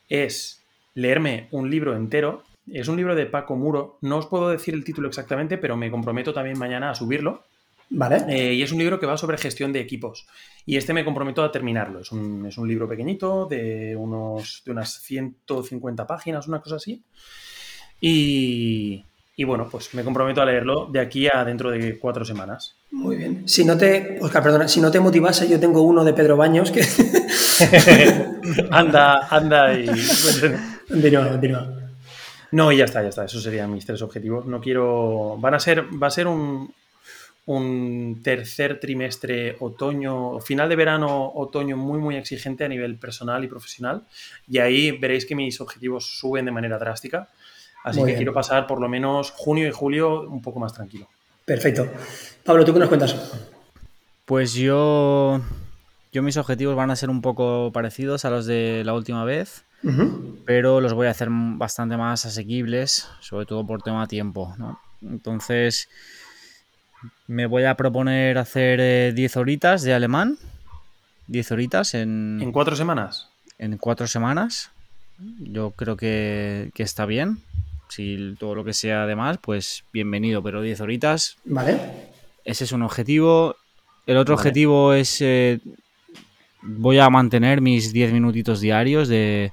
es 0.10 0.64
leerme 0.94 1.48
un 1.52 1.70
libro 1.70 1.96
entero. 1.96 2.44
Es 2.72 2.88
un 2.88 2.98
libro 2.98 3.16
de 3.16 3.26
Paco 3.26 3.56
Muro. 3.56 3.98
No 4.02 4.18
os 4.18 4.28
puedo 4.28 4.50
decir 4.50 4.74
el 4.74 4.84
título 4.84 5.08
exactamente, 5.08 5.58
pero 5.58 5.78
me 5.78 5.92
comprometo 5.92 6.34
también 6.34 6.58
mañana 6.58 6.90
a 6.90 6.96
subirlo. 6.96 7.44
Vale. 7.90 8.26
Eh, 8.30 8.54
y 8.56 8.64
es 8.64 8.72
un 8.72 8.80
libro 8.80 9.00
que 9.00 9.06
va 9.06 9.18
sobre 9.18 9.38
gestión 9.38 9.72
de 9.72 9.80
equipos. 9.80 10.26
Y 10.66 10.78
este 10.78 10.94
me 10.94 11.06
comprometo 11.06 11.44
a 11.44 11.52
terminarlo. 11.52 12.00
Es 12.00 12.12
un, 12.12 12.46
es 12.46 12.58
un 12.58 12.68
libro 12.68 12.88
pequeñito 12.88 13.46
de, 13.46 13.96
unos, 13.96 14.64
de 14.66 14.72
unas 14.72 15.02
150 15.02 16.08
páginas, 16.08 16.48
una 16.48 16.62
cosa 16.62 16.78
así. 16.78 17.04
Y, 18.02 19.04
y 19.38 19.44
bueno, 19.44 19.68
pues 19.70 19.94
me 19.94 20.04
comprometo 20.04 20.42
a 20.42 20.46
leerlo 20.46 20.86
de 20.86 21.00
aquí 21.00 21.28
a 21.28 21.44
dentro 21.44 21.70
de 21.70 22.00
cuatro 22.00 22.24
semanas. 22.24 22.76
Muy 22.92 23.18
bien. 23.18 23.48
Si 23.48 23.66
no 23.66 23.78
te, 23.78 24.18
Oscar, 24.22 24.42
perdona, 24.42 24.68
si 24.68 24.80
no 24.80 24.90
te 24.90 25.02
motivase, 25.02 25.50
yo 25.50 25.60
tengo 25.60 25.82
uno 25.82 26.06
de 26.06 26.14
Pedro 26.14 26.38
Baños 26.38 26.72
que. 26.72 26.82
anda, 28.72 29.28
anda 29.30 29.78
y... 29.78 29.88
continúa, 30.88 31.30
continúa. 31.30 31.86
No, 32.52 32.72
y 32.72 32.78
ya 32.78 32.86
está, 32.86 33.02
ya 33.02 33.10
está. 33.10 33.26
Esos 33.26 33.44
serían 33.44 33.74
mis 33.74 33.86
tres 33.86 34.02
objetivos. 34.02 34.46
No 34.46 34.62
quiero. 34.62 35.36
Van 35.38 35.54
a 35.54 35.60
ser. 35.60 35.84
Va 36.02 36.08
a 36.08 36.12
ser 36.12 36.28
un, 36.28 36.74
un 37.46 38.22
tercer 38.24 38.80
trimestre, 38.80 39.58
otoño, 39.60 40.40
final 40.40 40.70
de 40.70 40.76
verano, 40.78 41.32
otoño 41.36 41.76
muy, 41.76 42.00
muy 42.00 42.16
exigente 42.16 42.64
a 42.64 42.70
nivel 42.70 42.98
personal 42.98 43.44
y 43.44 43.48
profesional. 43.48 44.04
Y 44.48 44.60
ahí 44.60 44.92
veréis 44.92 45.26
que 45.26 45.36
mis 45.36 45.60
objetivos 45.60 46.18
suben 46.20 46.46
de 46.46 46.52
manera 46.52 46.80
drástica. 46.80 47.30
Así 47.86 48.00
Muy 48.00 48.08
que 48.08 48.12
bien. 48.14 48.18
quiero 48.18 48.34
pasar 48.34 48.66
por 48.66 48.82
lo 48.82 48.90
menos 48.90 49.30
junio 49.30 49.68
y 49.68 49.72
julio 49.72 50.22
un 50.28 50.42
poco 50.42 50.60
más 50.60 50.74
tranquilo. 50.74 51.08
Perfecto. 51.46 51.88
Pablo, 52.44 52.66
¿tú 52.66 52.74
qué 52.74 52.80
nos 52.80 52.90
cuentas? 52.90 53.16
Pues 54.26 54.54
yo. 54.56 55.40
Yo 56.12 56.24
mis 56.24 56.38
objetivos 56.38 56.76
van 56.76 56.90
a 56.90 56.96
ser 56.96 57.10
un 57.12 57.22
poco 57.22 57.72
parecidos 57.74 58.26
a 58.26 58.30
los 58.32 58.48
de 58.48 58.82
la 58.86 58.94
última 58.94 59.24
vez, 59.26 59.66
pero 60.46 60.80
los 60.82 60.94
voy 60.94 61.08
a 61.08 61.12
hacer 61.12 61.28
bastante 61.30 61.96
más 61.98 62.26
asequibles, 62.26 63.08
sobre 63.20 63.46
todo 63.46 63.68
por 63.68 63.82
tema 63.84 64.08
tiempo, 64.08 64.56
¿no? 64.58 64.80
Entonces, 65.02 65.90
me 67.28 67.46
voy 67.48 67.66
a 67.66 67.76
proponer 67.76 68.38
hacer 68.38 68.80
eh, 68.82 69.12
10 69.14 69.36
horitas 69.38 69.84
de 69.84 69.94
alemán, 69.94 70.38
10 71.28 71.52
horitas 71.52 71.94
en, 71.94 72.40
¿En 72.42 72.52
cuatro 72.54 72.76
semanas? 72.78 73.30
en 73.60 73.78
cuatro 73.78 74.08
semanas. 74.08 74.72
Yo 75.40 75.72
creo 75.72 75.98
que, 75.98 76.72
que 76.74 76.84
está 76.84 77.06
bien. 77.06 77.40
Si 77.90 78.36
todo 78.40 78.56
lo 78.56 78.64
que 78.64 78.74
sea 78.74 79.06
de 79.06 79.16
más, 79.16 79.38
pues 79.38 79.84
bienvenido, 79.94 80.42
pero 80.44 80.62
10 80.62 80.82
horitas 80.82 81.38
Vale. 81.46 81.80
ese 82.44 82.64
es 82.64 82.72
un 82.72 82.82
objetivo. 82.84 83.56
El 84.06 84.18
otro 84.18 84.36
Vale. 84.36 84.42
objetivo 84.50 84.94
es. 84.94 85.22
eh, 85.22 85.60
voy 86.62 87.00
a 87.00 87.10
mantener 87.10 87.62
mis 87.62 87.94
10 87.94 88.12
minutitos 88.14 88.60
diarios 88.60 89.08
de, 89.08 89.52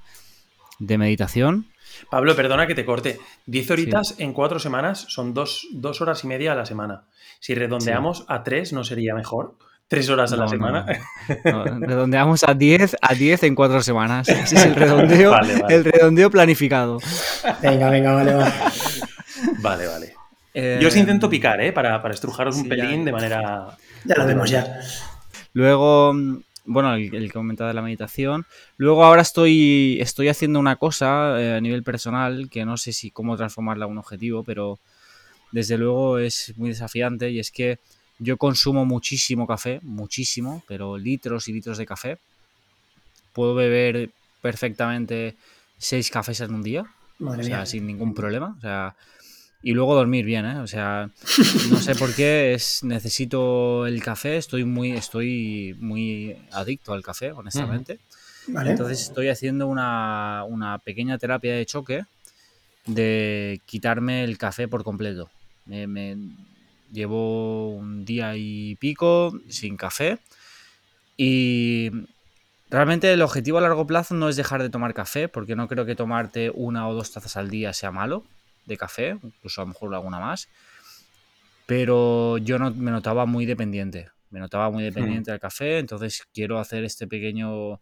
de 0.78 0.98
meditación. 0.98 1.66
Pablo, 2.10 2.34
perdona 2.34 2.66
que 2.66 2.74
te 2.74 2.84
corte. 2.84 3.20
10 3.46 3.70
horitas 3.70 4.14
en 4.18 4.32
cuatro 4.32 4.58
semanas 4.58 5.04
son 5.08 5.34
dos, 5.34 5.66
dos 5.72 6.00
horas 6.00 6.24
y 6.24 6.26
media 6.26 6.52
a 6.52 6.56
la 6.56 6.66
semana. 6.66 7.04
Si 7.38 7.54
redondeamos 7.54 8.24
a 8.28 8.42
tres, 8.42 8.72
¿no 8.72 8.82
sería 8.84 9.14
mejor? 9.14 9.54
¿Tres 9.92 10.08
horas 10.08 10.32
a 10.32 10.36
la 10.36 10.48
semana? 10.48 10.86
no. 11.44 11.64
No, 11.66 11.86
redondeamos 11.86 12.44
a 12.44 12.54
10 12.54 12.96
a 13.00 13.14
10 13.14 13.42
en 13.42 13.54
cuatro 13.54 13.82
semanas. 13.82 14.26
Ese 14.30 14.54
es 14.56 14.64
el 14.64 14.74
redondeo, 14.74 15.32
Vale, 15.32 15.60
vale. 15.60 15.74
el 15.74 15.84
redondeo 15.84 16.30
planificado. 16.30 16.98
Venga, 17.60 17.90
venga, 17.90 18.14
vale, 18.14 18.32
va. 18.34 18.52
Vale, 19.60 19.86
vale. 19.86 20.14
Eh, 20.54 20.78
Yo 20.80 20.88
os 20.88 20.96
intento 20.96 21.28
picar, 21.28 21.60
¿eh? 21.60 21.72
Para, 21.72 22.00
para 22.00 22.14
estrujaros 22.14 22.56
un 22.56 22.68
pelín 22.70 23.00
ya. 23.00 23.04
de 23.04 23.12
manera. 23.12 23.66
Ya 24.04 24.14
lo 24.16 24.26
vemos 24.26 24.48
ya. 24.48 24.80
Luego, 25.52 26.14
mm, 26.14 26.42
bueno, 26.64 26.94
el, 26.94 27.14
el 27.14 27.26
que 27.26 27.30
comentaba 27.32 27.68
de 27.68 27.74
la 27.74 27.82
meditación. 27.82 28.46
Luego 28.78 29.04
ahora 29.04 29.20
estoy, 29.20 29.98
estoy 30.00 30.28
haciendo 30.28 30.58
una 30.58 30.76
cosa 30.76 31.38
eh, 31.38 31.56
a 31.56 31.60
nivel 31.60 31.82
personal 31.82 32.48
que 32.50 32.64
no 32.64 32.78
sé 32.78 32.94
si 32.94 33.10
cómo 33.10 33.36
transformarla 33.36 33.84
a 33.84 33.88
un 33.88 33.98
objetivo, 33.98 34.42
pero 34.42 34.78
desde 35.50 35.76
luego 35.76 36.18
es 36.18 36.54
muy 36.56 36.70
desafiante 36.70 37.30
y 37.30 37.38
es 37.40 37.50
que 37.50 37.78
yo 38.22 38.36
consumo 38.36 38.84
muchísimo 38.84 39.46
café, 39.46 39.80
muchísimo, 39.82 40.62
pero 40.68 40.96
litros 40.96 41.48
y 41.48 41.52
litros 41.52 41.78
de 41.78 41.86
café. 41.86 42.18
Puedo 43.32 43.54
beber 43.54 44.10
perfectamente 44.40 45.36
seis 45.78 46.10
cafés 46.10 46.40
en 46.40 46.54
un 46.54 46.62
día, 46.62 46.84
Madre 47.18 47.40
o 47.40 47.44
sea, 47.44 47.56
mía. 47.58 47.66
sin 47.66 47.86
ningún 47.86 48.14
problema. 48.14 48.54
O 48.58 48.60
sea, 48.60 48.94
y 49.62 49.72
luego 49.72 49.94
dormir 49.94 50.24
bien, 50.24 50.44
¿eh? 50.44 50.58
O 50.58 50.66
sea, 50.66 51.10
no 51.68 51.80
sé 51.80 51.94
por 51.94 52.14
qué 52.14 52.52
es, 52.54 52.82
necesito 52.84 53.86
el 53.86 54.02
café, 54.02 54.36
estoy 54.36 54.64
muy, 54.64 54.92
estoy 54.92 55.76
muy 55.80 56.36
adicto 56.52 56.92
al 56.92 57.02
café, 57.02 57.32
honestamente. 57.32 57.98
Vale. 58.48 58.70
Entonces 58.72 59.00
estoy 59.02 59.28
haciendo 59.28 59.66
una, 59.68 60.44
una 60.48 60.78
pequeña 60.78 61.16
terapia 61.16 61.54
de 61.54 61.64
choque 61.66 62.04
de 62.86 63.60
quitarme 63.66 64.24
el 64.24 64.36
café 64.36 64.66
por 64.68 64.82
completo. 64.84 65.30
Me, 65.66 65.86
me- 65.86 66.16
llevo 66.92 67.70
un 67.70 68.04
día 68.04 68.36
y 68.36 68.76
pico 68.76 69.32
sin 69.48 69.76
café 69.76 70.18
y 71.16 71.90
realmente 72.70 73.12
el 73.12 73.22
objetivo 73.22 73.58
a 73.58 73.60
largo 73.60 73.86
plazo 73.86 74.14
no 74.14 74.28
es 74.28 74.36
dejar 74.36 74.62
de 74.62 74.70
tomar 74.70 74.94
café, 74.94 75.28
porque 75.28 75.56
no 75.56 75.68
creo 75.68 75.84
que 75.84 75.94
tomarte 75.94 76.50
una 76.54 76.88
o 76.88 76.94
dos 76.94 77.12
tazas 77.12 77.36
al 77.36 77.50
día 77.50 77.72
sea 77.72 77.90
malo 77.90 78.24
de 78.66 78.76
café, 78.76 79.18
incluso 79.22 79.60
a 79.60 79.64
lo 79.64 79.68
mejor 79.68 79.94
alguna 79.94 80.18
más. 80.18 80.48
Pero 81.66 82.38
yo 82.38 82.58
no, 82.58 82.70
me 82.70 82.90
notaba 82.90 83.26
muy 83.26 83.46
dependiente, 83.46 84.08
me 84.30 84.40
notaba 84.40 84.70
muy 84.70 84.82
dependiente 84.82 85.30
del 85.30 85.40
café, 85.40 85.78
entonces 85.78 86.22
quiero 86.34 86.58
hacer 86.58 86.84
este 86.84 87.06
pequeño, 87.06 87.80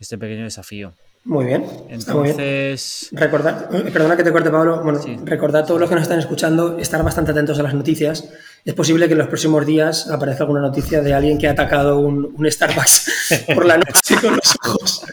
este 0.00 0.18
pequeño 0.18 0.44
desafío. 0.44 0.94
Muy 1.24 1.44
bien. 1.44 1.64
Está 1.88 2.14
muy 2.14 2.24
bien. 2.24 2.40
Entonces, 2.40 3.08
Recordad, 3.12 3.72
eh, 3.72 3.90
perdona 3.92 4.16
que 4.16 4.24
te 4.24 4.32
corte, 4.32 4.50
Pablo. 4.50 4.82
Bueno, 4.82 4.98
Sí. 5.00 5.16
recordad 5.24 5.64
todos 5.64 5.78
los 5.80 5.88
que 5.88 5.94
nos 5.94 6.02
están 6.02 6.18
escuchando, 6.18 6.78
estar 6.78 7.02
bastante 7.04 7.30
atentos 7.30 7.58
a 7.60 7.62
las 7.62 7.74
noticias. 7.74 8.28
Es 8.64 8.74
posible 8.74 9.06
que 9.06 9.12
en 9.12 9.18
los 9.18 9.28
próximos 9.28 9.64
días 9.64 10.08
aparezca 10.10 10.42
alguna 10.44 10.60
noticia 10.60 11.00
de 11.00 11.14
alguien 11.14 11.38
que 11.38 11.46
ha 11.48 11.52
atacado 11.52 11.98
un, 12.00 12.32
un 12.36 12.50
Starbucks 12.50 13.46
por 13.54 13.66
la 13.66 13.76
noche 13.76 14.16
con 14.20 14.34
los 14.36 14.56
ojos. 14.64 15.04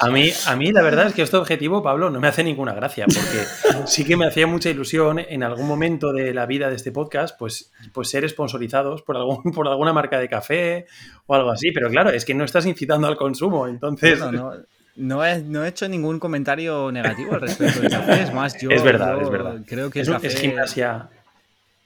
A 0.00 0.10
mí, 0.10 0.30
a 0.46 0.56
mí, 0.56 0.72
la 0.72 0.82
verdad 0.82 1.06
es 1.08 1.14
que 1.14 1.22
este 1.22 1.36
objetivo, 1.36 1.82
Pablo, 1.82 2.08
no 2.10 2.20
me 2.20 2.28
hace 2.28 2.42
ninguna 2.42 2.72
gracia, 2.74 3.04
porque 3.06 3.84
sí 3.86 4.04
que 4.04 4.16
me 4.16 4.26
hacía 4.26 4.46
mucha 4.46 4.70
ilusión 4.70 5.18
en 5.18 5.42
algún 5.42 5.66
momento 5.66 6.12
de 6.12 6.32
la 6.32 6.46
vida 6.46 6.68
de 6.70 6.76
este 6.76 6.90
podcast, 6.90 7.38
pues, 7.38 7.70
pues 7.92 8.08
ser 8.08 8.26
sponsorizados 8.28 9.02
por, 9.02 9.16
algún, 9.16 9.42
por 9.54 9.68
alguna 9.68 9.92
marca 9.92 10.18
de 10.18 10.28
café 10.28 10.86
o 11.26 11.34
algo 11.34 11.50
así. 11.50 11.70
Pero 11.70 11.88
claro, 11.90 12.10
es 12.10 12.24
que 12.24 12.34
no 12.34 12.44
estás 12.44 12.64
incitando 12.66 13.06
al 13.06 13.16
consumo, 13.16 13.66
entonces. 13.68 14.18
no, 14.20 14.52
no 14.96 15.24
he, 15.24 15.42
no 15.42 15.64
he 15.64 15.68
hecho 15.68 15.88
ningún 15.88 16.18
comentario 16.18 16.90
negativo 16.92 17.34
al 17.34 17.40
respecto 17.42 17.80
del 17.80 17.90
café, 17.90 18.22
es 18.22 18.32
más, 18.32 18.60
yo, 18.60 18.70
Es 18.70 18.82
verdad, 18.82 19.16
yo 19.16 19.22
es 19.22 19.30
verdad. 19.30 19.60
creo 19.66 19.90
que 19.90 20.00
es, 20.00 20.08
el 20.08 20.14
un- 20.14 20.24
es 20.24 20.34
café- 20.34 20.40
gimnasia. 20.40 21.08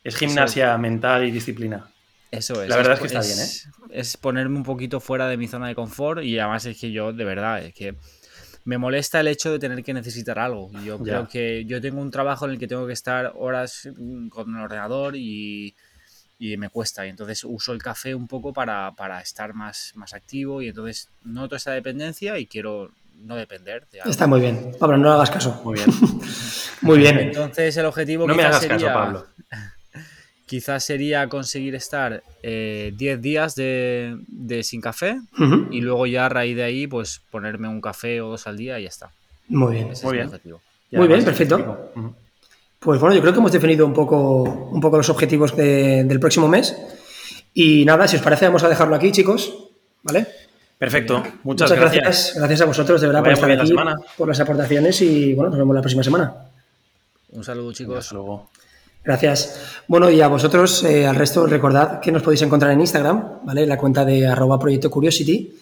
Es 0.04 0.16
gimnasia 0.16 0.76
mental 0.78 1.24
y 1.26 1.30
disciplina. 1.30 1.90
Eso 2.30 2.62
es. 2.62 2.68
La 2.68 2.76
verdad 2.76 2.94
es 2.94 3.00
que 3.00 3.06
está 3.06 3.20
es- 3.20 3.68
Es 3.90 4.16
ponerme 4.16 4.56
un 4.56 4.62
poquito 4.62 5.00
fuera 5.00 5.28
de 5.28 5.36
mi 5.36 5.48
zona 5.48 5.68
de 5.68 5.74
confort 5.74 6.22
y 6.22 6.38
además 6.38 6.64
es 6.66 6.78
que 6.78 6.92
yo, 6.92 7.12
de 7.12 7.24
verdad, 7.24 7.62
es 7.64 7.72
que 7.74 7.96
me 8.64 8.76
molesta 8.76 9.20
el 9.20 9.28
hecho 9.28 9.50
de 9.50 9.58
tener 9.58 9.82
que 9.82 9.94
necesitar 9.94 10.38
algo. 10.38 10.70
Yo 10.84 10.98
Ya. 10.98 11.04
creo 11.04 11.28
que 11.28 11.64
yo 11.64 11.80
tengo 11.80 12.02
un 12.02 12.10
trabajo 12.10 12.44
en 12.44 12.50
el 12.52 12.58
que 12.58 12.66
tengo 12.68 12.86
que 12.86 12.92
estar 12.92 13.32
horas 13.36 13.88
mm, 13.96 14.28
con 14.28 14.54
el 14.54 14.60
ordenador 14.62 15.16
y, 15.16 15.74
y 16.38 16.56
me 16.56 16.68
cuesta. 16.68 17.06
Y 17.06 17.10
entonces 17.10 17.44
uso 17.44 17.72
el 17.72 17.82
café 17.82 18.14
un 18.14 18.28
poco 18.28 18.52
para, 18.52 18.92
para 18.92 19.20
estar 19.20 19.54
más, 19.54 19.92
más 19.96 20.14
activo 20.14 20.62
y 20.62 20.68
entonces 20.68 21.08
noto 21.24 21.56
esa 21.56 21.72
dependencia 21.72 22.38
y 22.38 22.46
quiero 22.46 22.90
no 23.16 23.34
depender 23.36 23.86
de 23.90 24.00
algo. 24.00 24.10
Está 24.10 24.26
muy 24.28 24.40
bien. 24.40 24.70
Pablo, 24.78 24.96
no 24.96 25.08
le 25.08 25.14
hagas 25.14 25.30
caso. 25.30 25.60
Muy 25.64 25.74
bien. 25.74 25.86
Muy 26.82 26.98
bien. 26.98 27.18
Entonces 27.18 27.76
el 27.76 27.86
objetivo 27.86 28.26
No 28.28 28.34
me 28.34 28.42
quizás 28.44 28.56
hagas 28.56 28.66
caso, 28.68 28.78
sería- 28.80 28.94
Pablo. 28.94 29.26
Quizás 30.46 30.82
sería 30.82 31.28
conseguir 31.28 31.74
estar 31.74 32.22
eh, 32.42 32.94
10 32.96 33.20
días 33.20 33.54
de, 33.54 34.16
de 34.28 34.62
sin 34.62 34.80
café 34.80 35.20
y 35.70 35.82
luego 35.82 36.06
ya 36.06 36.24
a 36.24 36.28
raíz 36.30 36.56
de 36.56 36.62
ahí 36.62 36.86
pues 36.86 37.20
ponerme 37.30 37.68
un 37.68 37.82
café 37.82 38.22
o 38.22 38.28
dos 38.30 38.46
al 38.46 38.56
día 38.56 38.78
y 38.80 38.84
ya 38.84 38.88
está. 38.88 39.10
Muy 39.48 39.74
bien. 39.74 39.90
Ese 39.90 40.06
Muy 40.06 40.12
es 40.12 40.16
bien. 40.16 40.26
mi 40.28 40.34
objetivo. 40.34 40.62
Muy 40.92 41.08
bien, 41.08 41.22
perfecto. 41.24 41.92
Pues 42.80 43.00
bueno, 43.00 43.14
yo 43.14 43.20
creo 43.20 43.32
que 43.32 43.40
hemos 43.40 43.52
definido 43.52 43.84
un 43.86 43.92
poco, 43.92 44.42
un 44.44 44.80
poco 44.80 44.96
los 44.98 45.08
objetivos 45.10 45.56
de- 45.56 46.04
del 46.04 46.20
próximo 46.20 46.46
mes. 46.48 46.76
Y 47.54 47.84
nada, 47.84 48.06
si 48.06 48.16
os 48.16 48.22
parece, 48.22 48.46
vamos 48.46 48.62
a 48.62 48.68
dejarlo 48.68 48.94
aquí, 48.94 49.10
chicos. 49.10 49.52
¿Vale? 50.02 50.26
Perfecto. 50.78 51.24
Muchas, 51.42 51.72
gracias. 51.72 52.34
Gracias 52.36 52.60
a 52.60 52.64
vosotros, 52.66 53.00
de 53.00 53.08
verdad, 53.08 53.20
por 53.24 53.32
estar 53.32 53.50
aquí, 53.50 53.72
la 53.72 53.96
por 54.16 54.28
las 54.28 54.38
aportaciones 54.38 55.00
y 55.02 55.34
bueno, 55.34 55.50
nos 55.50 55.58
vemos 55.58 55.74
la 55.74 55.80
próxima 55.82 56.04
semana. 56.04 56.34
Un 57.32 57.42
saludo, 57.42 57.72
chicos. 57.72 57.98
Hasta 57.98 58.14
luego. 58.14 58.48
Gracias. 59.04 59.60
Bueno, 59.88 60.08
y 60.10 60.20
a 60.20 60.28
vosotros, 60.28 60.84
eh, 60.84 61.04
al 61.06 61.16
resto, 61.16 61.46
recordad 61.46 61.98
que 62.00 62.12
nos 62.12 62.22
podéis 62.22 62.42
encontrar 62.42 62.70
en 62.72 62.80
Instagram, 62.80 63.40
¿vale? 63.44 63.66
La 63.66 63.76
cuenta 63.76 64.04
de 64.04 64.26
arroba 64.26 64.58
proyecto 64.58 64.88
Curiosity. 64.90 65.52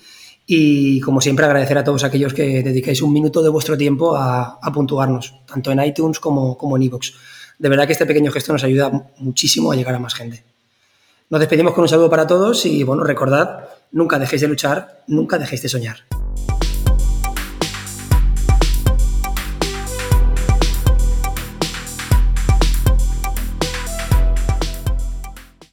Y 0.47 1.01
como 1.01 1.21
siempre, 1.21 1.45
agradecer 1.45 1.77
a 1.77 1.85
todos 1.85 2.05
aquellos 2.05 2.33
que 2.33 2.63
dedicáis 2.63 3.03
un 3.03 3.13
minuto 3.13 3.43
de 3.43 3.49
vuestro 3.49 3.77
tiempo 3.77 4.17
a, 4.17 4.59
a 4.63 4.73
puntuarnos, 4.73 5.35
tanto 5.47 5.73
en 5.73 5.83
iTunes 5.83 6.21
como, 6.21 6.57
como 6.57 6.77
en 6.77 6.85
iVoox. 6.85 7.13
De 7.59 7.69
verdad 7.69 7.87
que 7.87 7.93
este 7.93 8.07
pequeño 8.07 8.31
gesto 8.31 8.53
nos 8.53 8.63
ayuda 8.63 9.11
muchísimo 9.19 9.73
a 9.73 9.77
llegar 9.77 9.95
a 9.95 9.99
más 9.99 10.15
gente. 10.15 10.45
Nos 11.29 11.41
despedimos 11.41 11.75
con 11.75 11.83
un 11.83 11.89
saludo 11.89 12.09
para 12.09 12.27
todos 12.27 12.65
y 12.67 12.85
bueno, 12.85 13.03
recordad, 13.03 13.65
nunca 13.91 14.19
dejéis 14.19 14.43
de 14.43 14.49
luchar, 14.49 15.03
nunca 15.09 15.39
dejéis 15.39 15.63
de 15.63 15.69
soñar. 15.69 15.97